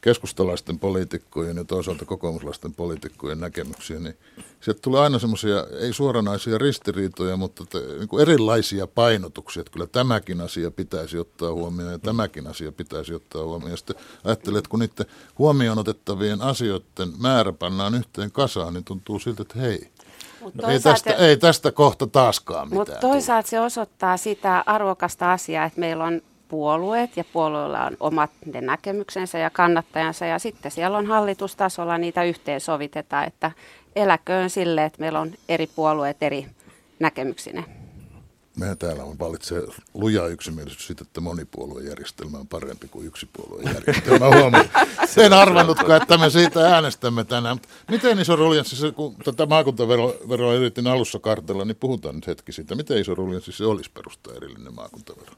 keskustalaisten 0.00 0.78
poliitikkojen 0.78 1.56
ja 1.56 1.64
toisaalta 1.64 2.04
kokoomuslaisten 2.04 2.74
poliitikkojen 2.74 3.40
näkemyksiä, 3.40 4.00
niin 4.00 4.16
sieltä 4.60 4.80
tulee 4.82 5.00
aina 5.00 5.18
semmoisia, 5.18 5.66
ei 5.80 5.92
suoranaisia 5.92 6.58
ristiriitoja, 6.58 7.36
mutta 7.36 7.64
te, 7.66 7.78
niin 7.78 8.08
kuin 8.08 8.22
erilaisia 8.22 8.86
painotuksia, 8.86 9.60
että 9.60 9.72
kyllä 9.72 9.86
tämäkin 9.86 10.40
asia 10.40 10.70
pitäisi 10.70 11.18
ottaa 11.18 11.52
huomioon 11.52 11.92
ja 11.92 11.98
tämäkin 11.98 12.46
asia 12.46 12.72
pitäisi 12.72 13.14
ottaa 13.14 13.44
huomioon. 13.44 13.70
Ja 13.70 13.76
sitten 13.76 13.96
ajattelet, 14.24 14.58
että 14.58 14.70
kun 14.70 14.80
niiden 14.80 15.06
huomioon 15.38 15.78
otettavien 15.78 16.42
asioiden 16.42 17.12
määrä 17.18 17.52
pannaan 17.52 17.94
yhteen 17.94 18.32
kasaan, 18.32 18.74
niin 18.74 18.84
tuntuu 18.84 19.18
siltä, 19.18 19.42
että 19.42 19.58
hei, 19.58 19.90
No, 20.54 20.68
ei, 20.68 20.80
tästä, 20.80 21.12
ei 21.12 21.36
tästä 21.36 21.72
kohta 21.72 22.06
taaskaan 22.06 22.68
mitään. 22.68 22.78
Mutta 22.78 23.00
toisaalta 23.00 23.48
se 23.48 23.60
osoittaa 23.60 24.16
sitä 24.16 24.64
arvokasta 24.66 25.32
asiaa, 25.32 25.64
että 25.64 25.80
meillä 25.80 26.04
on 26.04 26.22
puolueet 26.50 27.16
ja 27.16 27.24
puolueilla 27.32 27.84
on 27.84 27.96
omat 28.00 28.30
ne 28.52 28.60
näkemyksensä 28.60 29.38
ja 29.38 29.50
kannattajansa 29.50 30.26
ja 30.26 30.38
sitten 30.38 30.70
siellä 30.70 30.98
on 30.98 31.06
hallitustasolla 31.06 31.98
niitä 31.98 32.24
yhteensovitetaan, 32.24 33.26
että 33.26 33.50
eläköön 33.96 34.50
sille, 34.50 34.84
että 34.84 35.00
meillä 35.00 35.20
on 35.20 35.32
eri 35.48 35.66
puolueet 35.66 36.22
eri 36.22 36.46
näkemyksineen. 36.98 37.64
Mehän 38.56 38.78
täällä 38.78 39.04
on 39.04 39.18
valitsee 39.18 39.62
luja 39.94 40.26
yksimielisyys 40.26 40.86
siitä, 40.86 41.02
että 41.02 41.20
monipuoluejärjestelmä 41.20 42.38
on 42.38 42.48
parempi 42.48 42.88
kuin 42.88 43.06
yksipuoluejärjestelmä. 43.06 44.26
Huomaan. 44.36 44.64
En 45.16 45.32
arvannutkaan, 45.32 46.02
että 46.02 46.18
me 46.18 46.30
siitä 46.30 46.74
äänestämme 46.74 47.24
tänään. 47.24 47.56
Mutta 47.56 47.68
miten 47.88 48.18
iso 48.18 48.36
ruljanssi 48.36 48.76
se, 48.76 48.90
kun 48.90 49.16
tätä 49.24 49.46
maakuntaveroa 49.46 50.54
yritin 50.54 50.86
alussa 50.86 51.18
kartella, 51.18 51.64
niin 51.64 51.76
puhutaan 51.76 52.14
nyt 52.14 52.26
hetki 52.26 52.52
siitä. 52.52 52.74
Miten 52.74 52.98
iso 52.98 53.14
ruljanssi 53.14 53.52
se 53.52 53.64
olisi 53.64 53.90
perustaa 53.94 54.34
erillinen 54.34 54.74
maakuntavero? 54.74 55.32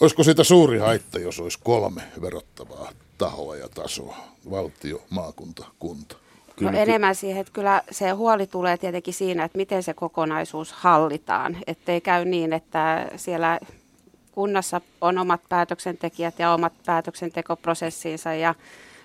Olisiko 0.00 0.24
siitä 0.24 0.44
suuri 0.44 0.78
haitta, 0.78 1.18
jos 1.18 1.40
olisi 1.40 1.58
kolme 1.64 2.02
verottavaa 2.20 2.92
tahoa 3.18 3.56
ja 3.56 3.68
tasoa? 3.68 4.16
Valtio, 4.50 5.02
maakunta, 5.10 5.64
kunta. 5.78 6.16
Kyllä, 6.56 6.72
no 6.72 6.78
enemmän 6.78 7.14
siihen, 7.14 7.40
että 7.40 7.52
kyllä 7.52 7.82
se 7.90 8.10
huoli 8.10 8.46
tulee 8.46 8.76
tietenkin 8.76 9.14
siinä, 9.14 9.44
että 9.44 9.58
miten 9.58 9.82
se 9.82 9.94
kokonaisuus 9.94 10.72
hallitaan. 10.72 11.56
Ettei 11.66 12.00
käy 12.00 12.24
niin, 12.24 12.52
että 12.52 13.08
siellä 13.16 13.60
kunnassa 14.32 14.80
on 15.00 15.18
omat 15.18 15.40
päätöksentekijät 15.48 16.38
ja 16.38 16.54
omat 16.54 16.72
päätöksentekoprosessinsa 16.86 18.34
ja 18.34 18.54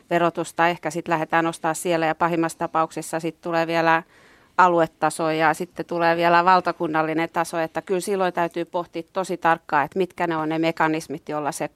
verotusta 0.09 0.67
ehkä 0.67 0.89
sitten 0.89 1.13
lähdetään 1.13 1.45
nostaa 1.45 1.74
siellä 1.74 2.05
ja 2.05 2.15
pahimmassa 2.15 2.57
tapauksessa 2.57 3.19
sitten 3.19 3.43
tulee 3.43 3.67
vielä 3.67 4.03
aluetaso 4.58 5.30
ja 5.30 5.53
sitten 5.53 5.86
tulee 5.86 6.16
vielä 6.16 6.45
valtakunnallinen 6.45 7.30
taso, 7.34 7.60
että 7.60 7.82
kyllä 7.82 7.99
silloin 7.99 8.34
täytyy 8.34 8.66
pohtia 8.66 9.03
tosi 9.14 9.38
tarkkaan, 9.38 9.86
että 9.86 9.99
mitkä 9.99 10.28
ne 10.28 10.38
on 10.38 10.49
ne 10.49 10.60
mekanismit, 10.60 11.30
joilla 11.30 11.51
se 11.51 11.70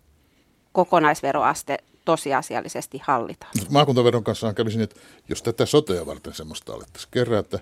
kokonaisveroaste 0.72 1.78
tosiasiallisesti 2.06 3.02
hallitaan. 3.04 3.52
Maakuntaveron 3.70 4.24
kanssa 4.24 4.54
kävisin, 4.54 4.82
että 4.82 5.00
jos 5.30 5.44
tätä 5.44 5.66
sotea 5.66 6.06
varten 6.06 6.34
semmoista 6.34 6.74
alettaisiin 6.74 7.12
kerätä, 7.12 7.60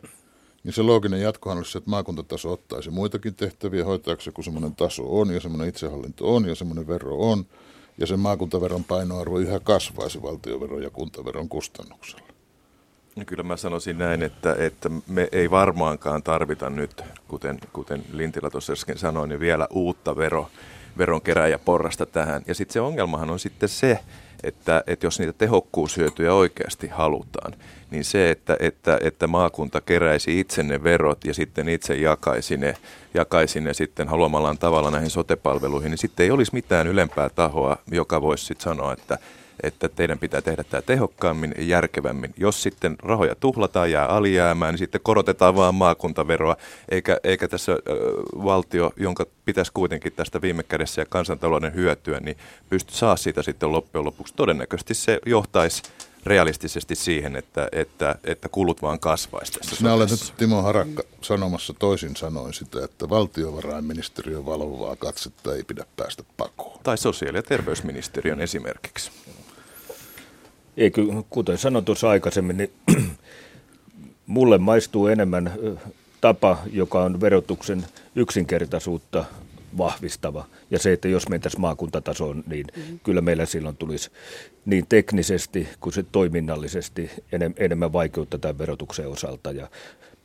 niin 0.63 0.73
se 0.73 0.81
looginen 0.81 1.21
jatkohan 1.21 1.57
olisi 1.57 1.71
se, 1.71 1.77
että 1.77 1.89
maakuntataso 1.89 2.51
ottaisi 2.51 2.89
muitakin 2.89 3.35
tehtäviä 3.35 3.85
hoitaakseen, 3.85 4.33
kun 4.33 4.43
semmoinen 4.43 4.75
taso 4.75 5.19
on 5.19 5.33
ja 5.33 5.39
semmoinen 5.39 5.69
itsehallinto 5.69 6.35
on 6.35 6.49
ja 6.49 6.55
semmoinen 6.55 6.87
vero 6.87 7.15
on, 7.15 7.45
ja 7.97 8.07
sen 8.07 8.19
maakuntaveron 8.19 8.83
painoarvo 8.83 9.39
yhä 9.39 9.59
kasvaisi 9.59 10.21
valtioveron 10.21 10.83
ja 10.83 10.89
kuntaveron 10.89 11.49
kustannuksella. 11.49 12.26
No 13.17 13.23
kyllä 13.25 13.43
mä 13.43 13.57
sanoisin 13.57 13.97
näin, 13.97 14.23
että, 14.23 14.55
että 14.59 14.89
me 15.07 15.27
ei 15.31 15.51
varmaankaan 15.51 16.23
tarvita 16.23 16.69
nyt, 16.69 17.01
kuten, 17.27 17.59
kuten 17.73 18.03
Lintilä 18.11 18.49
tuossa 18.49 18.73
äsken 18.73 18.97
sanoi, 18.97 19.27
niin 19.27 19.39
vielä 19.39 19.67
uutta 19.71 20.15
vero, 20.15 20.49
veronkeräjäporrasta 20.97 22.05
tähän. 22.05 22.41
Ja 22.47 22.55
sitten 22.55 22.73
se 22.73 22.81
ongelmahan 22.81 23.29
on 23.29 23.39
sitten 23.39 23.69
se, 23.69 23.99
että, 24.43 24.83
että 24.87 25.05
jos 25.05 25.19
niitä 25.19 25.33
tehokkuushyötyjä 25.33 26.33
oikeasti 26.33 26.87
halutaan, 26.87 27.53
niin 27.91 28.05
se, 28.05 28.31
että, 28.31 28.57
että, 28.59 28.99
että 29.01 29.27
maakunta 29.27 29.81
keräisi 29.81 30.39
itse 30.39 30.63
ne 30.63 30.83
verot 30.83 31.25
ja 31.25 31.33
sitten 31.33 31.69
itse 31.69 31.95
jakaisi 31.95 32.57
ne, 32.57 32.73
jakaisi 33.13 33.61
ne 33.61 33.73
sitten 33.73 34.07
haluamallaan 34.07 34.57
tavalla 34.57 34.91
näihin 34.91 35.09
sotepalveluihin, 35.09 35.91
niin 35.91 35.97
sitten 35.97 36.23
ei 36.23 36.31
olisi 36.31 36.53
mitään 36.53 36.87
ylempää 36.87 37.29
tahoa, 37.29 37.77
joka 37.91 38.21
voisi 38.21 38.45
sitten 38.45 38.63
sanoa, 38.63 38.93
että 38.93 39.17
että 39.63 39.89
teidän 39.89 40.19
pitää 40.19 40.41
tehdä 40.41 40.63
tämä 40.63 40.81
tehokkaammin 40.81 41.53
ja 41.57 41.63
järkevämmin. 41.63 42.33
Jos 42.37 42.63
sitten 42.63 42.95
rahoja 43.03 43.35
tuhlataan, 43.35 43.91
jää 43.91 44.05
alijäämään, 44.05 44.73
niin 44.73 44.79
sitten 44.79 45.01
korotetaan 45.03 45.55
vaan 45.55 45.75
maakuntaveroa, 45.75 46.55
eikä, 46.89 47.17
eikä 47.23 47.47
tässä 47.47 47.71
ö, 47.71 47.79
valtio, 48.43 48.91
jonka 48.97 49.25
pitäisi 49.45 49.71
kuitenkin 49.73 50.13
tästä 50.13 50.41
viime 50.41 50.63
kädessä 50.63 51.01
ja 51.01 51.05
kansantalouden 51.05 51.73
hyötyä, 51.73 52.19
niin 52.19 52.37
pysty 52.69 52.93
saa 52.93 53.17
siitä 53.17 53.43
sitten 53.43 53.71
loppujen 53.71 54.05
lopuksi. 54.05 54.33
Todennäköisesti 54.35 54.93
se 54.93 55.19
johtaisi 55.25 55.83
realistisesti 56.27 56.95
siihen, 56.95 57.35
että, 57.35 57.69
että, 57.71 58.15
että 58.23 58.49
kulut 58.49 58.81
vaan 58.81 58.99
kasvaisi 58.99 59.51
tässä 59.51 59.75
Sinä 59.75 59.93
olet 59.93 60.11
nyt 60.11 60.33
Timo 60.37 60.61
Harakka 60.61 61.03
sanomassa 61.21 61.73
toisin 61.73 62.15
sanoin 62.15 62.53
sitä, 62.53 62.83
että 62.83 63.09
valtiovarainministeriön 63.09 64.45
valvovaa 64.45 64.95
katsetta 64.95 65.55
ei 65.55 65.63
pidä 65.63 65.85
päästä 65.97 66.23
pakoon. 66.37 66.79
Tai 66.83 66.97
sosiaali- 66.97 67.37
ja 67.37 67.43
terveysministeriön 67.43 68.41
esimerkiksi. 68.41 69.11
Ei, 70.77 70.91
kuten 71.29 71.57
sanoin 71.57 71.85
tuossa 71.85 72.09
aikaisemmin, 72.09 72.57
niin 72.57 72.71
mulle 74.27 74.57
maistuu 74.57 75.07
enemmän 75.07 75.53
tapa, 76.21 76.57
joka 76.71 77.03
on 77.03 77.21
verotuksen 77.21 77.85
yksinkertaisuutta 78.15 79.25
vahvistava. 79.77 80.45
Ja 80.71 80.79
se, 80.79 80.93
että 80.93 81.07
jos 81.07 81.29
mentäisiin 81.29 81.61
maakuntatasoon, 81.61 82.43
niin 82.47 82.65
mm-hmm. 82.75 82.99
kyllä 83.03 83.21
meillä 83.21 83.45
silloin 83.45 83.77
tulisi 83.77 84.11
niin 84.65 84.85
teknisesti 84.89 85.67
kuin 85.79 85.93
se 85.93 86.05
toiminnallisesti 86.11 87.11
enemmän 87.57 87.93
vaikeutta 87.93 88.37
tämän 88.37 88.57
verotuksen 88.57 89.07
osalta. 89.07 89.51
Ja 89.51 89.67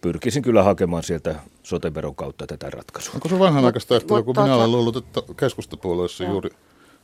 pyrkisin 0.00 0.42
kyllä 0.42 0.62
hakemaan 0.62 1.02
sieltä 1.02 1.34
soteveron 1.62 2.14
kautta 2.14 2.46
tätä 2.46 2.70
ratkaisua. 2.70 3.14
Onko 3.14 3.28
se 3.28 3.38
vanhanaikaista 3.38 3.94
ajattelua, 3.94 4.22
kun 4.22 4.34
minä 4.42 4.56
olen 4.56 4.72
luullut, 4.72 4.96
että 4.96 5.22
keskustapuolueessa 5.36 6.24
juuri 6.24 6.50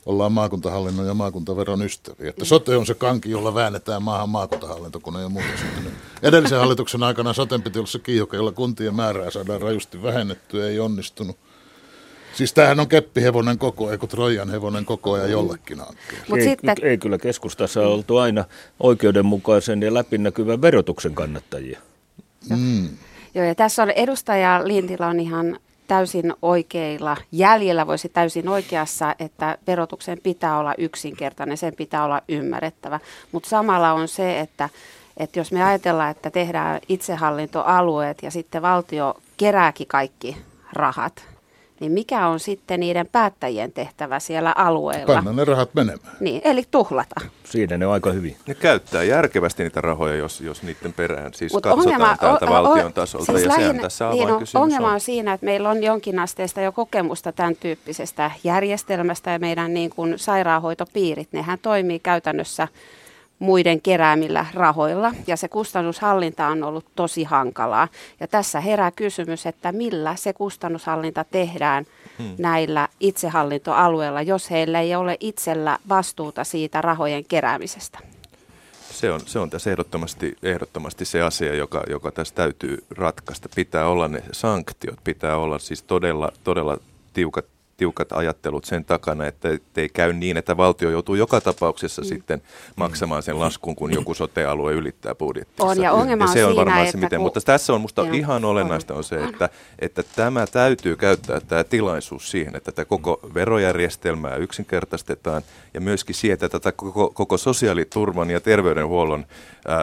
ollaan 0.08 0.32
maakuntahallinnon 0.32 1.06
ja 1.06 1.14
maakuntaveron 1.14 1.82
ystäviä. 1.82 2.30
Että 2.30 2.44
sote 2.44 2.76
on 2.76 2.86
se 2.86 2.94
kanki, 2.94 3.30
jolla 3.30 3.54
väännetään 3.54 4.02
maahan 4.02 4.28
maakuntahallinto, 4.28 5.00
kun 5.00 5.16
ei 5.16 5.24
ole 5.24 5.32
muuta 5.32 5.48
syntynyt. 5.60 5.92
Edellisen 6.22 6.58
hallituksen 6.58 7.02
aikana 7.02 7.32
soten 7.32 7.62
piti 7.62 7.78
olla 7.78 7.86
se 7.86 7.98
kiihoke, 7.98 8.36
jolla 8.36 8.52
kuntien 8.52 8.94
määrää 8.94 9.30
saadaan 9.30 9.60
rajusti 9.60 10.02
vähennettyä, 10.02 10.68
ei 10.68 10.80
onnistunut. 10.80 11.36
Siis 12.34 12.52
tämähän 12.52 12.80
on 12.80 12.88
keppihevonen 12.88 13.58
koko, 13.58 13.90
eikö 13.90 14.06
Trojan 14.06 14.50
hevonen 14.50 14.84
koko 14.84 15.12
ajan 15.12 15.30
jollekin 15.30 15.78
Mut 16.28 16.38
ei, 16.38 16.44
sitten... 16.44 16.76
ei 16.82 16.98
kyllä 16.98 17.18
keskustassa 17.18 17.80
oltu 17.80 18.16
aina 18.16 18.44
oikeudenmukaisen 18.80 19.82
ja 19.82 19.94
läpinäkyvän 19.94 20.62
verotuksen 20.62 21.14
kannattajia. 21.14 21.78
Mm. 22.50 22.88
Joo, 23.34 23.44
ja 23.44 23.54
tässä 23.54 23.82
on 23.82 23.90
edustaja 23.90 24.60
Lintila 24.64 25.06
on 25.06 25.20
ihan 25.20 25.58
täysin 25.88 26.34
oikeilla 26.42 27.16
jäljellä, 27.32 27.86
voisi 27.86 28.08
täysin 28.08 28.48
oikeassa, 28.48 29.14
että 29.18 29.58
verotuksen 29.66 30.18
pitää 30.22 30.58
olla 30.58 30.74
yksinkertainen, 30.78 31.56
sen 31.56 31.74
pitää 31.74 32.04
olla 32.04 32.22
ymmärrettävä. 32.28 33.00
Mutta 33.32 33.48
samalla 33.48 33.92
on 33.92 34.08
se, 34.08 34.40
että, 34.40 34.68
että 35.16 35.40
jos 35.40 35.52
me 35.52 35.64
ajatellaan, 35.64 36.10
että 36.10 36.30
tehdään 36.30 36.80
itsehallintoalueet 36.88 38.22
ja 38.22 38.30
sitten 38.30 38.62
valtio 38.62 39.14
kerääkin 39.36 39.86
kaikki 39.86 40.36
rahat, 40.72 41.37
niin 41.80 41.92
mikä 41.92 42.26
on 42.26 42.40
sitten 42.40 42.80
niiden 42.80 43.06
päättäjien 43.12 43.72
tehtävä 43.72 44.20
siellä 44.20 44.52
alueella? 44.56 45.14
Panna 45.14 45.32
ne 45.32 45.44
rahat 45.44 45.74
menemään. 45.74 46.16
Niin, 46.20 46.40
eli 46.44 46.64
tuhlata. 46.70 47.14
Siinä 47.44 47.78
ne 47.78 47.86
on 47.86 47.92
aika 47.92 48.12
hyvin. 48.12 48.36
Ne 48.46 48.54
käyttää 48.54 49.02
järkevästi 49.02 49.62
niitä 49.62 49.80
rahoja, 49.80 50.14
jos, 50.14 50.40
jos 50.40 50.62
niiden 50.62 50.92
perään 50.92 51.34
siis 51.34 51.52
Mut 51.52 51.62
katsotaan 51.62 51.94
ongelma, 51.94 52.16
täältä 52.16 52.46
o, 52.46 52.50
valtion 52.50 52.92
tasolta. 52.92 53.32
Siis 53.32 53.44
ja 53.44 53.48
lähinnä, 53.48 53.82
tässä 53.82 54.10
niin 54.10 54.30
on, 54.30 54.42
ongelma 54.54 54.88
on. 54.88 54.94
on 54.94 55.00
siinä, 55.00 55.32
että 55.32 55.44
meillä 55.46 55.70
on 55.70 55.82
jonkinasteista 55.82 56.60
jo 56.60 56.72
kokemusta 56.72 57.32
tämän 57.32 57.56
tyyppisestä 57.56 58.30
järjestelmästä 58.44 59.30
ja 59.30 59.38
meidän 59.38 59.74
niin 59.74 59.90
kuin 59.90 60.18
sairaanhoitopiirit, 60.18 61.28
nehän 61.32 61.58
toimii 61.62 61.98
käytännössä 61.98 62.68
muiden 63.38 63.80
keräämillä 63.80 64.46
rahoilla 64.54 65.12
ja 65.26 65.36
se 65.36 65.48
kustannushallinta 65.48 66.46
on 66.46 66.62
ollut 66.62 66.86
tosi 66.96 67.24
hankalaa. 67.24 67.88
Ja 68.20 68.28
tässä 68.28 68.60
herää 68.60 68.90
kysymys, 68.90 69.46
että 69.46 69.72
millä 69.72 70.16
se 70.16 70.32
kustannushallinta 70.32 71.24
tehdään 71.24 71.86
hmm. 72.18 72.34
näillä 72.38 72.88
itsehallintoalueilla, 73.00 74.22
jos 74.22 74.50
heillä 74.50 74.80
ei 74.80 74.94
ole 74.94 75.16
itsellä 75.20 75.78
vastuuta 75.88 76.44
siitä 76.44 76.80
rahojen 76.80 77.24
keräämisestä. 77.24 77.98
Se 78.90 79.10
on, 79.10 79.20
se 79.26 79.38
on 79.38 79.50
tässä 79.50 79.70
ehdottomasti, 79.70 80.36
ehdottomasti 80.42 81.04
se 81.04 81.22
asia, 81.22 81.54
joka, 81.54 81.82
joka 81.90 82.10
tässä 82.10 82.34
täytyy 82.34 82.84
ratkaista. 82.90 83.48
Pitää 83.54 83.88
olla 83.88 84.08
ne 84.08 84.22
sanktiot, 84.32 84.98
pitää 85.04 85.36
olla 85.36 85.58
siis 85.58 85.82
todella, 85.82 86.32
todella 86.44 86.78
tiukat 87.12 87.44
tiukat 87.78 88.12
ajattelut 88.12 88.64
sen 88.64 88.84
takana, 88.84 89.26
että 89.26 89.48
ei 89.76 89.88
käy 89.88 90.12
niin, 90.12 90.36
että 90.36 90.56
valtio 90.56 90.90
joutuu 90.90 91.14
joka 91.14 91.40
tapauksessa 91.40 92.02
mm. 92.02 92.08
sitten 92.08 92.42
maksamaan 92.76 93.22
sen 93.22 93.40
laskun, 93.40 93.76
kun 93.76 93.92
joku 93.92 94.14
sote-alue 94.14 94.72
ylittää 94.72 95.14
budjettia. 95.14 95.66
On, 95.66 95.82
ja 95.82 95.92
ongelma 95.92 96.24
ja 96.24 96.32
se 96.32 96.44
on, 96.44 96.50
on 96.50 96.56
varmaan 96.56 96.78
siinä, 96.78 96.90
se, 96.90 96.98
miten. 96.98 97.18
Kun... 97.18 97.26
Mutta 97.26 97.40
tässä 97.40 97.72
on 97.72 97.80
minusta 97.80 98.06
ihan 98.12 98.44
olennaista 98.44 98.94
on 98.94 99.04
se, 99.04 99.24
että, 99.24 99.48
että 99.78 100.02
tämä 100.16 100.46
täytyy 100.46 100.96
käyttää 100.96 101.40
tämä 101.40 101.64
tilaisuus 101.64 102.30
siihen, 102.30 102.56
että 102.56 102.72
tätä 102.72 102.84
koko 102.84 103.20
verojärjestelmää 103.34 104.36
yksinkertaistetaan 104.36 105.42
ja 105.74 105.80
myöskin 105.80 106.14
sieltä 106.14 106.48
tätä 106.48 106.72
koko, 106.72 107.10
koko 107.14 107.36
sosiaaliturvan 107.36 108.30
ja 108.30 108.40
terveydenhuollon, 108.40 109.26
ää, 109.66 109.78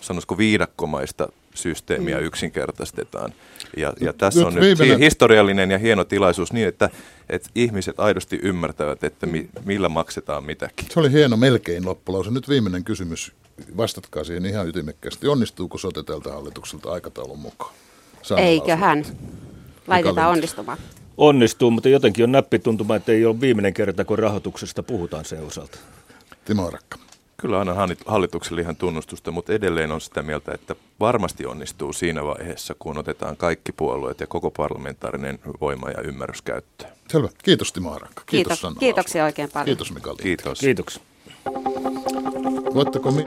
sanoisiko 0.00 0.38
viidakkomaista 0.38 1.28
systeemiä 1.58 2.18
mm. 2.18 2.24
yksinkertaistetaan. 2.24 3.32
Ja, 3.76 3.92
ja 4.00 4.12
tässä 4.12 4.46
on 4.46 4.54
nyt 4.54 4.62
viimeinen... 4.62 4.98
historiallinen 4.98 5.70
ja 5.70 5.78
hieno 5.78 6.04
tilaisuus 6.04 6.52
niin, 6.52 6.68
että, 6.68 6.90
että 7.28 7.48
ihmiset 7.54 8.00
aidosti 8.00 8.40
ymmärtävät, 8.42 9.04
että 9.04 9.26
mi, 9.26 9.48
millä 9.64 9.88
maksetaan 9.88 10.44
mitäkin. 10.44 10.86
Se 10.90 11.00
oli 11.00 11.12
hieno 11.12 11.36
melkein 11.36 11.84
loppulause. 11.84 12.30
Nyt 12.30 12.48
viimeinen 12.48 12.84
kysymys. 12.84 13.32
Vastatkaa 13.76 14.24
siihen 14.24 14.46
ihan 14.46 14.68
ytimekkäästi. 14.68 15.28
Onnistuuko 15.28 15.78
sote 15.78 16.02
tältä 16.02 16.32
hallitukselta 16.32 16.92
aikataulun 16.92 17.38
mukaan? 17.38 17.74
Eiköhän. 18.36 19.04
Laitetaan 19.86 20.30
onnistumaan. 20.30 20.78
Onnistuu, 21.16 21.70
mutta 21.70 21.88
jotenkin 21.88 22.24
on 22.24 22.32
näppituntuma, 22.32 22.96
että 22.96 23.12
ei 23.12 23.26
ole 23.26 23.40
viimeinen 23.40 23.74
kerta, 23.74 24.04
kun 24.04 24.18
rahoituksesta 24.18 24.82
puhutaan 24.82 25.24
sen 25.24 25.44
osalta. 25.44 25.78
Timo 26.44 26.70
Rakka. 26.70 27.07
Kyllä 27.40 27.60
annan 27.60 27.96
hallitukselle 28.06 28.60
ihan 28.60 28.76
tunnustusta, 28.76 29.30
mutta 29.30 29.52
edelleen 29.52 29.92
on 29.92 30.00
sitä 30.00 30.22
mieltä, 30.22 30.52
että 30.54 30.76
varmasti 31.00 31.46
onnistuu 31.46 31.92
siinä 31.92 32.24
vaiheessa, 32.24 32.74
kun 32.78 32.98
otetaan 32.98 33.36
kaikki 33.36 33.72
puolueet 33.72 34.20
ja 34.20 34.26
koko 34.26 34.50
parlamentaarinen 34.50 35.38
voima 35.60 35.90
ja 35.90 36.00
ymmärrys 36.02 36.42
käyttöön. 36.42 36.90
Selvä. 37.08 37.28
Kiitos 37.44 37.72
Timo 37.72 37.90
Harakka. 37.90 38.22
Kiitos, 38.26 38.60
Kiitos 38.60 38.78
Kiitoksia 38.78 39.24
oikein 39.24 39.50
paljon. 39.52 39.64
Kiitos 39.66 39.92
Mikael. 39.92 40.16
Kiitos. 40.16 40.58
Kiitos. 40.60 41.00
Voitteko 42.74 43.10
mi- 43.10 43.24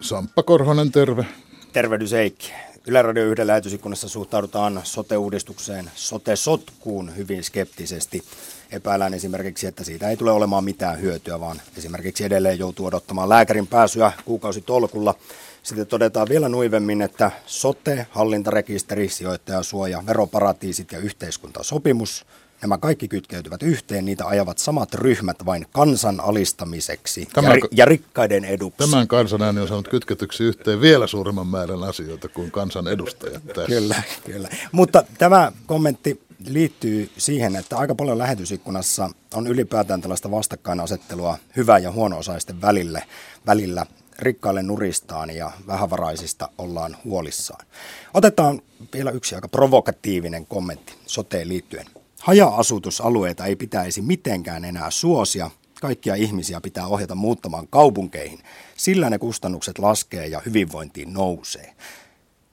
Samppa 0.00 0.42
Korhonen, 0.42 0.92
terve. 0.92 1.26
Tervehdys 1.72 2.12
Eikki. 2.12 2.52
Yle 2.86 3.02
Radio 3.02 3.24
yhden 3.24 3.46
lähetysikkunassa 3.46 4.08
suhtaudutaan 4.08 4.80
sote-uudistukseen, 4.84 5.90
sote-sotkuun 5.94 7.16
hyvin 7.16 7.44
skeptisesti. 7.44 8.22
Epäillään 8.70 9.14
esimerkiksi, 9.14 9.66
että 9.66 9.84
siitä 9.84 10.10
ei 10.10 10.16
tule 10.16 10.30
olemaan 10.30 10.64
mitään 10.64 11.00
hyötyä, 11.00 11.40
vaan 11.40 11.60
esimerkiksi 11.76 12.24
edelleen 12.24 12.58
joutuu 12.58 12.86
odottamaan 12.86 13.28
lääkärin 13.28 13.66
pääsyä 13.66 14.12
kuukausitolkulla. 14.24 15.14
Sitten 15.62 15.86
todetaan 15.86 16.28
vielä 16.28 16.48
nuivemmin, 16.48 17.02
että 17.02 17.30
sote, 17.46 18.06
hallintarekisteri, 18.10 19.08
sijoittajasuoja, 19.08 20.02
veroparatiisit 20.06 20.92
ja 20.92 20.98
yhteiskuntasopimus, 20.98 22.26
nämä 22.62 22.78
kaikki 22.78 23.08
kytkeytyvät 23.08 23.62
yhteen, 23.62 24.04
niitä 24.04 24.26
ajavat 24.26 24.58
samat 24.58 24.94
ryhmät 24.94 25.46
vain 25.46 25.66
kansan 25.72 26.20
alistamiseksi 26.20 27.28
Tämä, 27.32 27.54
ja, 27.54 27.60
ja 27.70 27.84
rikkaiden 27.84 28.44
eduksi. 28.44 28.90
Tämän 28.90 29.08
kansan 29.08 29.42
ääni 29.42 29.60
on 29.60 29.68
saanut 29.68 29.88
kytketyksi 29.88 30.44
yhteen 30.44 30.80
vielä 30.80 31.06
suuremman 31.06 31.46
määrän 31.46 31.82
asioita 31.84 32.28
kuin 32.28 32.50
kansan 32.50 32.88
edustajat 32.88 33.46
tässä. 33.46 33.66
Kyllä, 33.66 34.02
kyllä. 34.24 34.48
Mutta 34.72 35.04
tämä 35.18 35.52
kommentti 35.66 36.25
liittyy 36.48 37.10
siihen, 37.18 37.56
että 37.56 37.78
aika 37.78 37.94
paljon 37.94 38.18
lähetysikkunassa 38.18 39.10
on 39.34 39.46
ylipäätään 39.46 40.00
tällaista 40.00 40.30
vastakkainasettelua 40.30 41.38
hyvä- 41.56 41.78
ja 41.78 41.92
huono-osaisten 41.92 42.60
välille, 42.60 43.02
välillä. 43.46 43.86
Rikkaille 44.18 44.62
nuristaan 44.62 45.30
ja 45.30 45.50
vähävaraisista 45.66 46.48
ollaan 46.58 46.96
huolissaan. 47.04 47.66
Otetaan 48.14 48.60
vielä 48.92 49.10
yksi 49.10 49.34
aika 49.34 49.48
provokatiivinen 49.48 50.46
kommentti 50.46 50.94
soteen 51.06 51.48
liittyen. 51.48 51.86
Haja-asutusalueita 52.20 53.44
ei 53.44 53.56
pitäisi 53.56 54.02
mitenkään 54.02 54.64
enää 54.64 54.90
suosia. 54.90 55.50
Kaikkia 55.80 56.14
ihmisiä 56.14 56.60
pitää 56.60 56.86
ohjata 56.86 57.14
muuttamaan 57.14 57.68
kaupunkeihin. 57.68 58.38
Sillä 58.76 59.10
ne 59.10 59.18
kustannukset 59.18 59.78
laskee 59.78 60.26
ja 60.26 60.42
hyvinvointiin 60.46 61.12
nousee. 61.12 61.74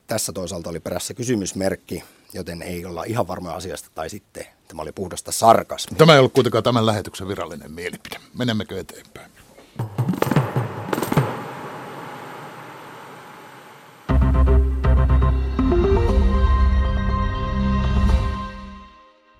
Tässä 0.08 0.32
toisaalta 0.34 0.70
oli 0.70 0.80
perässä 0.80 1.14
kysymysmerkki, 1.14 2.04
joten 2.34 2.62
ei 2.62 2.86
olla 2.86 3.04
ihan 3.04 3.28
varmoja 3.28 3.56
asiasta, 3.56 3.90
tai 3.96 4.10
sitten 4.10 4.46
Tämä 4.74 4.82
oli 4.82 4.92
puhdasta 4.92 5.32
sarkasmia. 5.32 5.98
Tämä 5.98 6.14
ei 6.14 6.20
ollut 6.20 6.34
kuitenkaan 6.34 6.64
tämän 6.64 6.86
lähetyksen 6.86 7.28
virallinen 7.28 7.72
mielipide. 7.72 8.16
Menemmekö 8.38 8.80
eteenpäin? 8.80 9.32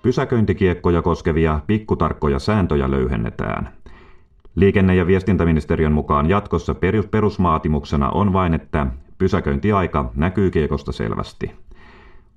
Pysäköintikiekkoja 0.02 1.02
koskevia 1.02 1.60
pikkutarkkoja 1.66 2.38
sääntöjä 2.38 2.90
löyhennetään. 2.90 3.72
Liikenne- 4.54 4.94
ja 4.94 5.06
viestintäministeriön 5.06 5.92
mukaan 5.92 6.28
jatkossa 6.28 6.74
perusvaatimuksena 7.10 8.10
on 8.10 8.32
vain, 8.32 8.54
että 8.54 8.86
pysäköintiaika 9.18 10.10
näkyy 10.14 10.50
kiekosta 10.50 10.92
selvästi. 10.92 11.63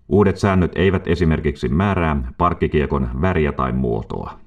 Uudet 0.09 0.37
säännöt 0.37 0.71
eivät 0.75 1.07
esimerkiksi 1.07 1.69
määrää 1.69 2.31
parkkikiekon 2.37 3.09
väriä 3.21 3.51
tai 3.51 3.71
muotoa. 3.71 4.39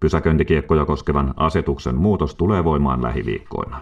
Pysäköintikiekkoja 0.00 0.84
koskevan 0.84 1.34
asetuksen 1.36 1.94
muutos 1.94 2.34
tulee 2.34 2.64
voimaan 2.64 3.02
lähiviikkoina. 3.02 3.80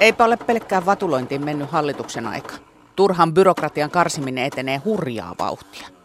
Eipä 0.00 0.24
ole 0.24 0.36
pelkkään 0.36 0.86
vatulointiin 0.86 1.44
mennyt 1.44 1.70
hallituksen 1.70 2.26
aika. 2.26 2.54
Turhan 2.96 3.34
byrokratian 3.34 3.90
karsiminen 3.90 4.44
etenee 4.44 4.80
hurjaa 4.84 5.34
vauhtia. 5.38 5.95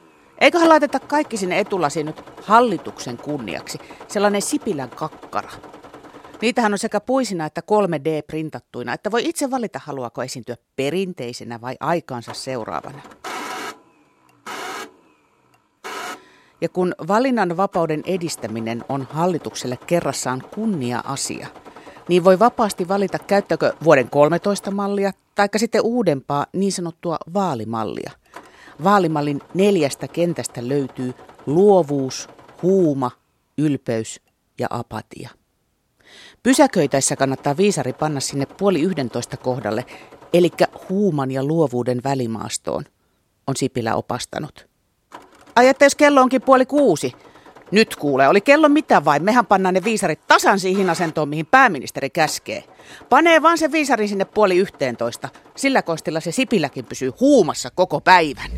Eiköhän 0.41 0.69
laiteta 0.69 0.99
kaikki 0.99 1.37
sinne 1.37 1.59
etulasiin 1.59 2.05
nyt 2.05 2.23
hallituksen 2.43 3.17
kunniaksi, 3.17 3.77
sellainen 4.07 4.41
Sipilän 4.41 4.89
kakkara. 4.89 5.51
Niitähän 6.41 6.73
on 6.73 6.79
sekä 6.79 6.99
puisina 6.99 7.45
että 7.45 7.61
3D-printattuina, 7.61 8.93
että 8.93 9.11
voi 9.11 9.29
itse 9.29 9.51
valita, 9.51 9.79
haluaako 9.83 10.23
esiintyä 10.23 10.55
perinteisenä 10.75 11.61
vai 11.61 11.75
aikaansa 11.79 12.33
seuraavana. 12.33 13.01
Ja 16.61 16.69
kun 16.69 16.95
valinnan 17.07 17.57
vapauden 17.57 18.01
edistäminen 18.05 18.85
on 18.89 19.07
hallitukselle 19.11 19.77
kerrassaan 19.87 20.43
kunnia-asia– 20.55 21.47
niin 22.07 22.23
voi 22.23 22.39
vapaasti 22.39 22.87
valita 22.87 23.19
käyttäkö 23.19 23.73
vuoden 23.83 24.09
13 24.09 24.71
mallia 24.71 25.11
tai 25.35 25.47
sitten 25.57 25.81
uudempaa 25.81 26.45
niin 26.53 26.71
sanottua 26.71 27.17
vaalimallia. 27.33 28.11
Vaalimallin 28.84 29.41
neljästä 29.53 30.07
kentästä 30.07 30.67
löytyy 30.67 31.13
luovuus, 31.45 32.29
huuma, 32.61 33.11
ylpeys 33.57 34.21
ja 34.59 34.67
apatia. 34.69 35.29
Pysäköitäessä 36.43 37.15
kannattaa 37.15 37.57
viisari 37.57 37.93
panna 37.93 38.19
sinne 38.19 38.45
puoli 38.45 38.82
yhdentoista 38.82 39.38
kohdalle, 39.38 39.86
eli 40.34 40.49
huuman 40.89 41.32
ja 41.32 41.43
luovuuden 41.43 42.01
välimaastoon, 42.03 42.84
on 43.47 43.55
Sipilä 43.55 43.95
opastanut. 43.95 44.67
Ai 45.55 45.67
että 45.67 45.86
jos 45.86 45.95
kello 45.95 46.21
onkin 46.21 46.41
puoli 46.41 46.65
kuusi, 46.65 47.13
nyt 47.72 47.95
kuule, 47.95 48.28
oli 48.28 48.41
kello 48.41 48.69
mitä 48.69 49.05
vai? 49.05 49.19
Mehän 49.19 49.45
pannaan 49.45 49.74
ne 49.74 49.84
viisarit 49.84 50.28
tasan 50.28 50.59
siihen 50.59 50.89
asentoon, 50.89 51.30
mihin 51.30 51.45
pääministeri 51.45 52.09
käskee. 52.09 52.63
Panee 53.09 53.41
vaan 53.41 53.57
se 53.57 53.72
viisari 53.72 54.07
sinne 54.07 54.26
puoli 54.26 54.57
yhteentoista. 54.57 55.30
Sillä 55.55 55.82
kostilla 55.82 56.19
se 56.19 56.32
Sipiläkin 56.32 56.86
pysyy 56.86 57.11
huumassa 57.19 57.69
koko 57.76 58.01
päivän. 58.01 58.51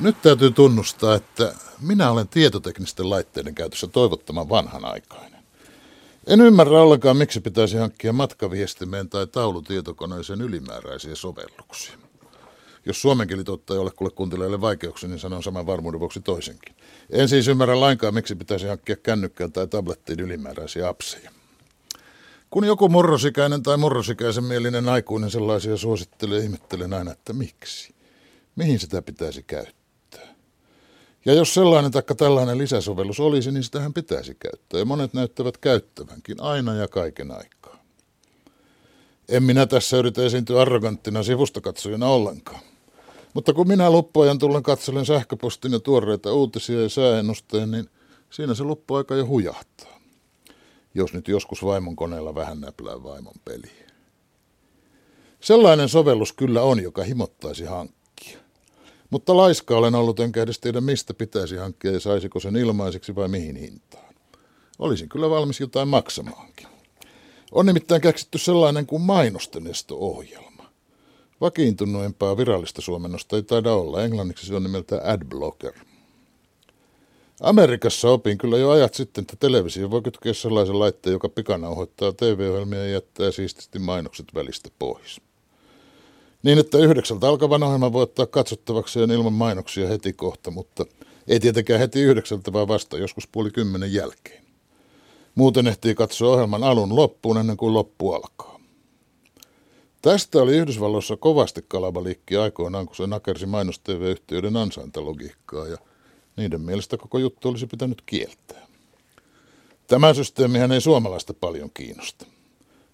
Nyt 0.00 0.22
täytyy 0.22 0.50
tunnustaa, 0.50 1.14
että 1.14 1.54
minä 1.80 2.10
olen 2.10 2.28
tietoteknisten 2.28 3.10
laitteiden 3.10 3.54
käytössä 3.54 3.86
toivottoman 3.86 4.48
vanhanaikainen. 4.48 5.35
En 6.26 6.40
ymmärrä 6.40 6.82
ollenkaan, 6.82 7.16
miksi 7.16 7.40
pitäisi 7.40 7.76
hankkia 7.76 8.12
matkaviestimeen 8.12 9.08
tai 9.08 9.26
taulutietokoneeseen 9.26 10.40
ylimääräisiä 10.40 11.14
sovelluksia. 11.14 11.98
Jos 12.86 13.02
suomen 13.02 13.28
kieli 13.28 13.44
ole 13.78 13.90
kuule 13.90 14.10
kuuntelijoille 14.10 14.60
vaikeuksia, 14.60 15.08
niin 15.08 15.18
sanon 15.18 15.42
saman 15.42 15.66
varmuuden 15.66 16.00
vuoksi 16.00 16.20
toisenkin. 16.20 16.76
En 17.10 17.28
siis 17.28 17.48
ymmärrä 17.48 17.80
lainkaan, 17.80 18.14
miksi 18.14 18.34
pitäisi 18.34 18.66
hankkia 18.66 18.96
kännykkään 18.96 19.52
tai 19.52 19.66
tablettiin 19.66 20.20
ylimääräisiä 20.20 20.88
apseja. 20.88 21.30
Kun 22.50 22.64
joku 22.64 22.88
murrosikäinen 22.88 23.62
tai 23.62 23.76
murrosikäisen 23.76 24.44
mielinen 24.44 24.88
aikuinen 24.88 25.30
sellaisia 25.30 25.76
suosittelee, 25.76 26.40
ihmettelen 26.40 26.92
aina, 26.92 27.12
että 27.12 27.32
miksi. 27.32 27.94
Mihin 28.56 28.78
sitä 28.78 29.02
pitäisi 29.02 29.42
käyttää? 29.42 29.75
Ja 31.26 31.34
jos 31.34 31.54
sellainen 31.54 31.90
taikka 31.90 32.14
tällainen 32.14 32.58
lisäsovellus 32.58 33.20
olisi, 33.20 33.52
niin 33.52 33.64
sitähän 33.64 33.94
pitäisi 33.94 34.34
käyttää. 34.34 34.80
Ja 34.80 34.84
monet 34.84 35.14
näyttävät 35.14 35.58
käyttävänkin 35.58 36.42
aina 36.42 36.74
ja 36.74 36.88
kaiken 36.88 37.30
aikaa. 37.30 37.82
En 39.28 39.42
minä 39.42 39.66
tässä 39.66 39.96
yritä 39.96 40.22
esiintyä 40.22 40.60
arroganttina 40.60 41.22
sivustakatsojana 41.22 42.06
ollenkaan. 42.08 42.60
Mutta 43.34 43.52
kun 43.52 43.68
minä 43.68 43.92
loppuajan 43.92 44.38
tullen 44.38 44.62
katselen 44.62 45.06
sähköpostin 45.06 45.72
ja 45.72 45.80
tuoreita 45.80 46.32
uutisia 46.32 46.82
ja 46.82 46.88
sääennusteen, 46.88 47.70
niin 47.70 47.90
siinä 48.30 48.54
se 48.54 48.62
loppuaika 48.62 49.14
jo 49.14 49.26
hujahtaa. 49.26 50.00
Jos 50.94 51.12
nyt 51.12 51.28
joskus 51.28 51.64
vaimon 51.64 51.96
koneella 51.96 52.34
vähän 52.34 52.60
näplää 52.60 53.02
vaimon 53.02 53.34
peliä. 53.44 53.86
Sellainen 55.40 55.88
sovellus 55.88 56.32
kyllä 56.32 56.62
on, 56.62 56.82
joka 56.82 57.02
himottaisi 57.02 57.64
hankkia. 57.64 57.95
Mutta 59.10 59.36
laiska 59.36 59.76
olen 59.76 59.94
ollut, 59.94 60.20
enkä 60.20 60.42
edes 60.42 60.58
tiedä 60.58 60.80
mistä 60.80 61.14
pitäisi 61.14 61.56
hankkia 61.56 61.92
ja 61.92 62.00
saisiko 62.00 62.40
sen 62.40 62.56
ilmaiseksi 62.56 63.14
vai 63.14 63.28
mihin 63.28 63.56
hintaan. 63.56 64.14
Olisin 64.78 65.08
kyllä 65.08 65.30
valmis 65.30 65.60
jotain 65.60 65.88
maksamaankin. 65.88 66.66
On 67.52 67.66
nimittäin 67.66 68.00
keksitty 68.00 68.38
sellainen 68.38 68.86
kuin 68.86 69.02
mainosten 69.02 69.66
esto-ohjelma. 69.66 70.70
Vakiintuneempaa 71.40 72.36
virallista 72.36 72.82
suomennosta 72.82 73.36
ei 73.36 73.42
taida 73.42 73.72
olla. 73.72 74.04
Englanniksi 74.04 74.46
se 74.46 74.54
on 74.54 74.62
nimeltä 74.62 75.00
Adblocker. 75.04 75.72
Amerikassa 77.40 78.10
opin 78.10 78.38
kyllä 78.38 78.58
jo 78.58 78.70
ajat 78.70 78.94
sitten, 78.94 79.22
että 79.22 79.36
televisio 79.40 79.90
voi 79.90 80.02
kytkeä 80.02 80.32
sellaisen 80.32 80.78
laitteen, 80.78 81.12
joka 81.12 81.28
pikanauhoittaa 81.28 82.12
TV-ohjelmia 82.12 82.78
ja 82.78 82.90
jättää 82.90 83.30
siististi 83.30 83.78
mainokset 83.78 84.26
välistä 84.34 84.70
pois. 84.78 85.20
Niin, 86.46 86.58
että 86.58 86.78
yhdeksältä 86.78 87.28
alkavan 87.28 87.62
ohjelman 87.62 87.92
voi 87.92 88.02
ottaa 88.02 88.26
katsottavaksi 88.26 88.98
ilman 88.98 89.32
mainoksia 89.32 89.88
heti 89.88 90.12
kohta, 90.12 90.50
mutta 90.50 90.86
ei 91.28 91.40
tietenkään 91.40 91.80
heti 91.80 92.02
yhdeksältä, 92.02 92.52
vaan 92.52 92.68
vasta 92.68 92.98
joskus 92.98 93.26
puoli 93.26 93.50
kymmenen 93.50 93.92
jälkeen. 93.92 94.44
Muuten 95.34 95.66
ehtii 95.66 95.94
katsoa 95.94 96.32
ohjelman 96.32 96.64
alun 96.64 96.96
loppuun 96.96 97.38
ennen 97.38 97.56
kuin 97.56 97.74
loppu 97.74 98.12
alkaa. 98.12 98.60
Tästä 100.02 100.38
oli 100.38 100.56
Yhdysvalloissa 100.56 101.16
kovasti 101.16 101.64
kalabaliikki 101.68 102.36
aikoinaan, 102.36 102.86
kun 102.86 102.96
se 102.96 103.06
nakersi 103.06 103.46
mainos 103.46 103.78
TV-yhtiöiden 103.78 104.56
ansaintalogiikkaa 104.56 105.66
ja 105.66 105.78
niiden 106.36 106.60
mielestä 106.60 106.96
koko 106.96 107.18
juttu 107.18 107.48
olisi 107.48 107.66
pitänyt 107.66 108.02
kieltää. 108.06 108.66
Tämä 109.86 110.14
systeemihän 110.14 110.72
ei 110.72 110.80
suomalaista 110.80 111.34
paljon 111.34 111.70
kiinnosta. 111.74 112.26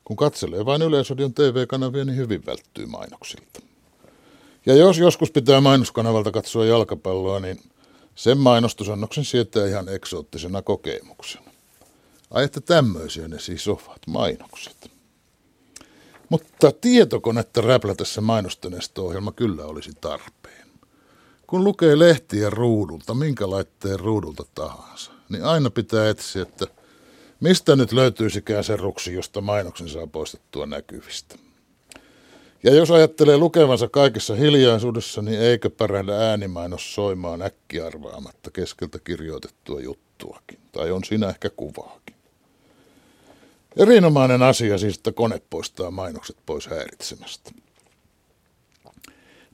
Kun 0.05 0.17
katselee 0.17 0.65
vain 0.65 0.83
Yleisradion 0.83 1.35
TV-kanavia, 1.35 2.05
niin 2.05 2.17
hyvin 2.17 2.47
välttyy 2.47 2.87
mainoksilta. 2.87 3.61
Ja 4.67 4.75
jos 4.75 4.99
joskus 4.99 5.31
pitää 5.31 5.61
mainoskanavalta 5.61 6.31
katsoa 6.31 6.65
jalkapalloa, 6.65 7.41
niin 7.41 7.63
sen 8.15 8.39
mainostusannoksen 8.39 9.25
sietää 9.25 9.67
ihan 9.67 9.89
eksoottisena 9.89 10.63
kokemuksena. 10.63 11.51
Ai 12.31 12.45
että 12.45 12.61
tämmöisiä 12.61 13.29
ne 13.29 13.39
siis 13.39 13.69
ovat, 13.69 14.07
mainokset. 14.07 14.91
Mutta 16.29 16.73
tietokonetta 16.81 17.61
räplätessä 17.61 18.21
mainostenesto-ohjelma 18.21 19.33
kyllä 19.33 19.65
olisi 19.65 19.91
tarpeen. 20.01 20.69
Kun 21.47 21.65
lukee 21.65 21.99
lehtiä 21.99 22.51
ruudulta, 22.51 23.15
minkä 23.15 23.51
laitteen 23.51 24.01
ruudulta 24.01 24.45
tahansa, 24.55 25.13
niin 25.29 25.45
aina 25.45 25.71
pitää 25.71 26.09
etsiä, 26.09 26.43
että– 26.43 26.67
Mistä 27.43 27.77
nyt 27.77 27.93
löytyisikään 27.93 28.65
se 28.65 28.77
ruksi, 28.77 29.15
josta 29.15 29.41
mainoksen 29.41 29.89
saa 29.89 30.07
poistettua 30.07 30.67
näkyvistä? 30.67 31.39
Ja 32.63 32.75
jos 32.75 32.91
ajattelee 32.91 33.37
lukevansa 33.37 33.89
kaikessa 33.89 34.35
hiljaisuudessa, 34.35 35.23
niin 35.23 35.41
eikö 35.41 35.71
pärähdä 35.71 36.31
äänimainos 36.31 36.95
soimaan 36.95 37.43
äkkiarvaamatta 37.43 38.51
keskeltä 38.51 38.99
kirjoitettua 38.99 39.81
juttuakin? 39.81 40.59
Tai 40.73 40.91
on 40.91 41.05
siinä 41.05 41.29
ehkä 41.29 41.51
kuvaakin? 41.51 42.17
Erinomainen 43.77 44.43
asia 44.43 44.79
siis, 44.79 44.97
että 44.97 45.13
kone 45.13 45.43
poistaa 45.51 45.91
mainokset 45.91 46.37
pois 46.47 46.67
häiritsemästä. 46.67 47.51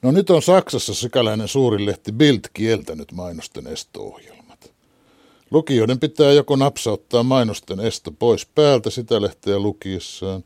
No 0.02 0.10
nyt 0.10 0.30
on 0.30 0.42
Saksassa 0.42 0.94
sikäläinen 0.94 1.48
suuri 1.48 1.86
lehti 1.86 2.12
Bild 2.12 2.40
kieltänyt 2.52 3.12
mainosten 3.12 3.66
esto-ohjelma. 3.66 4.37
Lukijoiden 5.50 6.00
pitää 6.00 6.32
joko 6.32 6.56
napsauttaa 6.56 7.22
mainosten 7.22 7.80
esto 7.80 8.12
pois 8.12 8.46
päältä 8.46 8.90
sitä 8.90 9.22
lehteä 9.22 9.58
lukiessaan, 9.58 10.44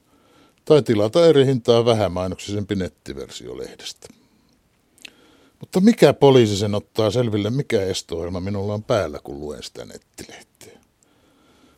tai 0.64 0.82
tilata 0.82 1.26
eri 1.26 1.46
hintaa 1.46 1.84
vähämainoksisempi 1.84 2.74
nettiversio 2.74 3.58
lehdestä. 3.58 4.08
Mutta 5.60 5.80
mikä 5.80 6.12
poliisi 6.12 6.56
sen 6.56 6.74
ottaa 6.74 7.10
selville, 7.10 7.50
mikä 7.50 7.82
esto 7.82 8.30
minulla 8.40 8.74
on 8.74 8.82
päällä, 8.82 9.18
kun 9.24 9.40
luen 9.40 9.62
sitä 9.62 9.84
nettilehteä? 9.84 10.78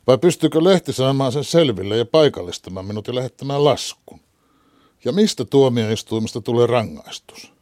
Vai 0.07 0.19
pystyykö 0.19 0.65
lehti 0.65 0.93
saamaan 0.93 1.33
sen 1.33 1.45
selville 1.45 1.97
ja 1.97 2.05
paikallistamaan 2.05 2.87
minut 2.87 3.07
ja 3.07 3.15
lähettämään 3.15 3.65
laskun? 3.65 4.21
Ja 5.05 5.13
mistä 5.13 5.45
tuomioistuimesta 5.45 6.41
tulee 6.41 6.67
rangaistus? 6.67 7.53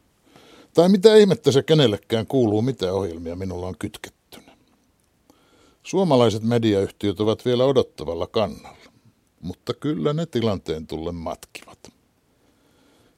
Tai 0.73 0.89
mitä 0.89 1.15
ihmettä 1.15 1.51
se 1.51 1.63
kenellekään 1.63 2.27
kuuluu, 2.27 2.61
mitä 2.61 2.93
ohjelmia 2.93 3.35
minulla 3.35 3.67
on 3.67 3.75
kytkettynä? 3.79 4.22
Suomalaiset 5.83 6.43
mediayhtiöt 6.43 7.19
ovat 7.19 7.45
vielä 7.45 7.65
odottavalla 7.65 8.27
kannalla, 8.27 8.77
mutta 9.41 9.73
kyllä 9.73 10.13
ne 10.13 10.25
tilanteen 10.25 10.87
tulle 10.87 11.11
matkivat. 11.11 11.79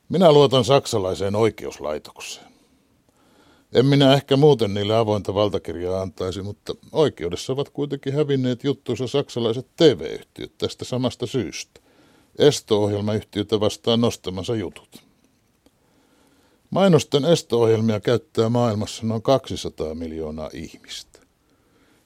Minä 0.10 0.32
luotan 0.32 0.66
saksalaiseen 0.66 1.36
oikeuslaitokseen. 1.36 2.56
En 3.74 3.86
minä 3.86 4.14
ehkä 4.14 4.38
muuten 4.38 4.74
niille 4.74 4.96
avointa 4.96 5.34
valtakirjaa 5.34 6.02
antaisi, 6.02 6.42
mutta 6.42 6.76
oikeudessa 6.92 7.54
ovat 7.54 7.70
kuitenkin 7.70 8.14
hävinneet 8.14 8.64
juttuissa 8.64 9.08
saksalaiset 9.08 9.68
TV-yhtiöt 9.76 10.58
tästä 10.58 10.86
samasta 10.86 11.26
syystä. 11.26 11.82
Esto-ohjelmayhtiötä 12.40 13.60
vastaan 13.60 14.02
nostamansa 14.02 14.56
jutut. 14.56 15.04
Mainosten 16.70 17.26
esto-ohjelmia 17.26 18.00
käyttää 18.00 18.50
maailmassa 18.50 19.06
noin 19.06 19.22
200 19.22 19.96
miljoonaa 19.96 20.50
ihmistä. 20.54 21.15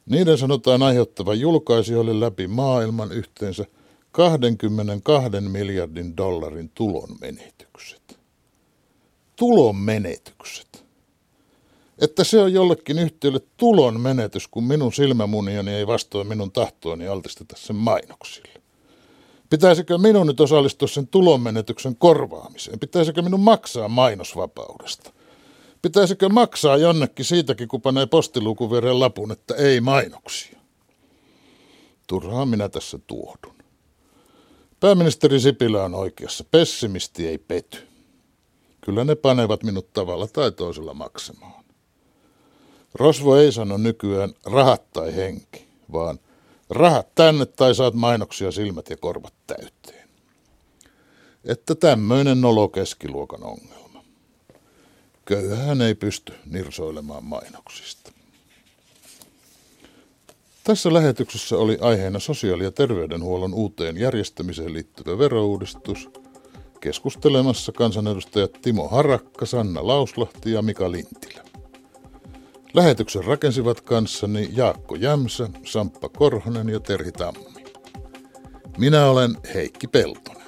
Niiden 0.10 0.38
sanotaan 0.38 0.84
aiheuttavan 0.84 1.40
julkaisijoille 1.40 2.20
läpi 2.20 2.48
maailman 2.48 3.12
yhteensä 3.12 3.66
22 4.12 5.30
miljardin 5.42 6.18
dollarin 6.18 6.72
tulonmenetykset. 6.74 8.20
Tulonmenetykset. 9.36 10.86
Että 12.02 12.24
se 12.24 12.40
on 12.40 12.54
jollekin 12.54 13.00
yhtiölle 13.00 13.40
tulon 13.58 14.02
menetys, 14.02 14.48
kun 14.48 14.64
minun 14.64 14.94
silmämuniani 14.94 15.74
ei 15.74 15.88
vastoin 15.88 16.28
minun 16.28 16.52
tahtoani 16.52 17.08
altisteta 17.08 17.56
sen 17.58 17.76
mainoksille. 17.76 18.62
Pitäisikö 19.50 19.98
minun 19.98 20.28
nyt 20.28 20.40
osallistua 20.40 20.88
sen 20.88 21.08
tulonmenetyksen 21.08 21.96
korvaamiseen? 21.96 22.80
Pitäisikö 22.80 23.22
minun 23.22 23.40
maksaa 23.40 23.88
mainosvapaudesta? 23.88 25.12
Pitäisikö 25.82 26.30
maksaa 26.30 26.78
jonnekin 26.78 27.26
siitäkin, 27.26 27.68
kun 27.68 27.82
panee 27.82 28.06
postiluukun 28.06 29.00
lapun, 29.00 29.32
että 29.32 29.56
ei 29.56 29.82
mainoksia? 29.82 30.60
Turhaan 32.08 32.48
minä 32.48 32.70
tässä 32.70 33.00
tuohdun. 33.08 33.56
Pääministeri 34.80 35.40
Sipilä 35.40 35.84
on 35.84 35.96
oikeassa. 35.96 36.44
Pessimisti 36.52 37.28
ei 37.28 37.38
pety. 37.38 37.88
Kyllä 38.82 39.04
ne 39.04 39.16
panevat 39.16 39.64
minut 39.64 39.94
tavalla 39.94 40.28
tai 40.28 40.52
toisella 40.52 40.94
maksamaan. 40.94 41.64
Rosvo 42.94 43.36
ei 43.36 43.52
sano 43.52 43.78
nykyään 43.78 44.34
rahat 44.46 44.92
tai 44.92 45.16
henki, 45.16 45.68
vaan 45.92 46.20
rahat 46.70 47.16
tänne 47.16 47.46
tai 47.46 47.76
saat 47.76 47.94
mainoksia 47.94 48.52
silmät 48.52 48.90
ja 48.90 48.98
korvat 48.98 49.34
täyteen. 49.48 50.10
Että 51.46 51.76
tämmöinen 51.76 52.42
nolo 52.42 52.68
keskiluokan 52.68 53.44
ongelma. 53.44 53.79
Köyhähän 55.30 55.82
ei 55.82 55.96
pysty 55.96 56.34
nirsoilemaan 56.46 57.24
mainoksista. 57.24 58.12
Tässä 60.64 60.94
lähetyksessä 60.94 61.58
oli 61.58 61.78
aiheena 61.82 62.20
sosiaali- 62.20 62.64
ja 62.64 62.72
terveydenhuollon 62.72 63.54
uuteen 63.54 63.98
järjestämiseen 63.98 64.74
liittyvä 64.74 65.18
verouudistus. 65.18 66.10
Keskustelemassa 66.80 67.72
kansanedustajat 67.72 68.52
Timo 68.62 68.88
Harakka, 68.88 69.46
Sanna 69.46 69.88
Lauslahti 69.88 70.52
ja 70.52 70.62
Mika 70.62 70.92
Lintilä. 70.92 71.44
Lähetyksen 72.74 73.24
rakensivat 73.24 73.82
kanssani 73.82 74.50
Jaakko 74.54 74.96
Jämsä, 74.96 75.50
Samppa 75.66 76.10
Korhonen 76.10 76.70
ja 76.70 76.80
Terhi 76.80 77.12
Tammi. 77.12 77.64
Minä 78.78 79.06
olen 79.06 79.38
Heikki 79.54 79.88
Pelton. 79.88 80.40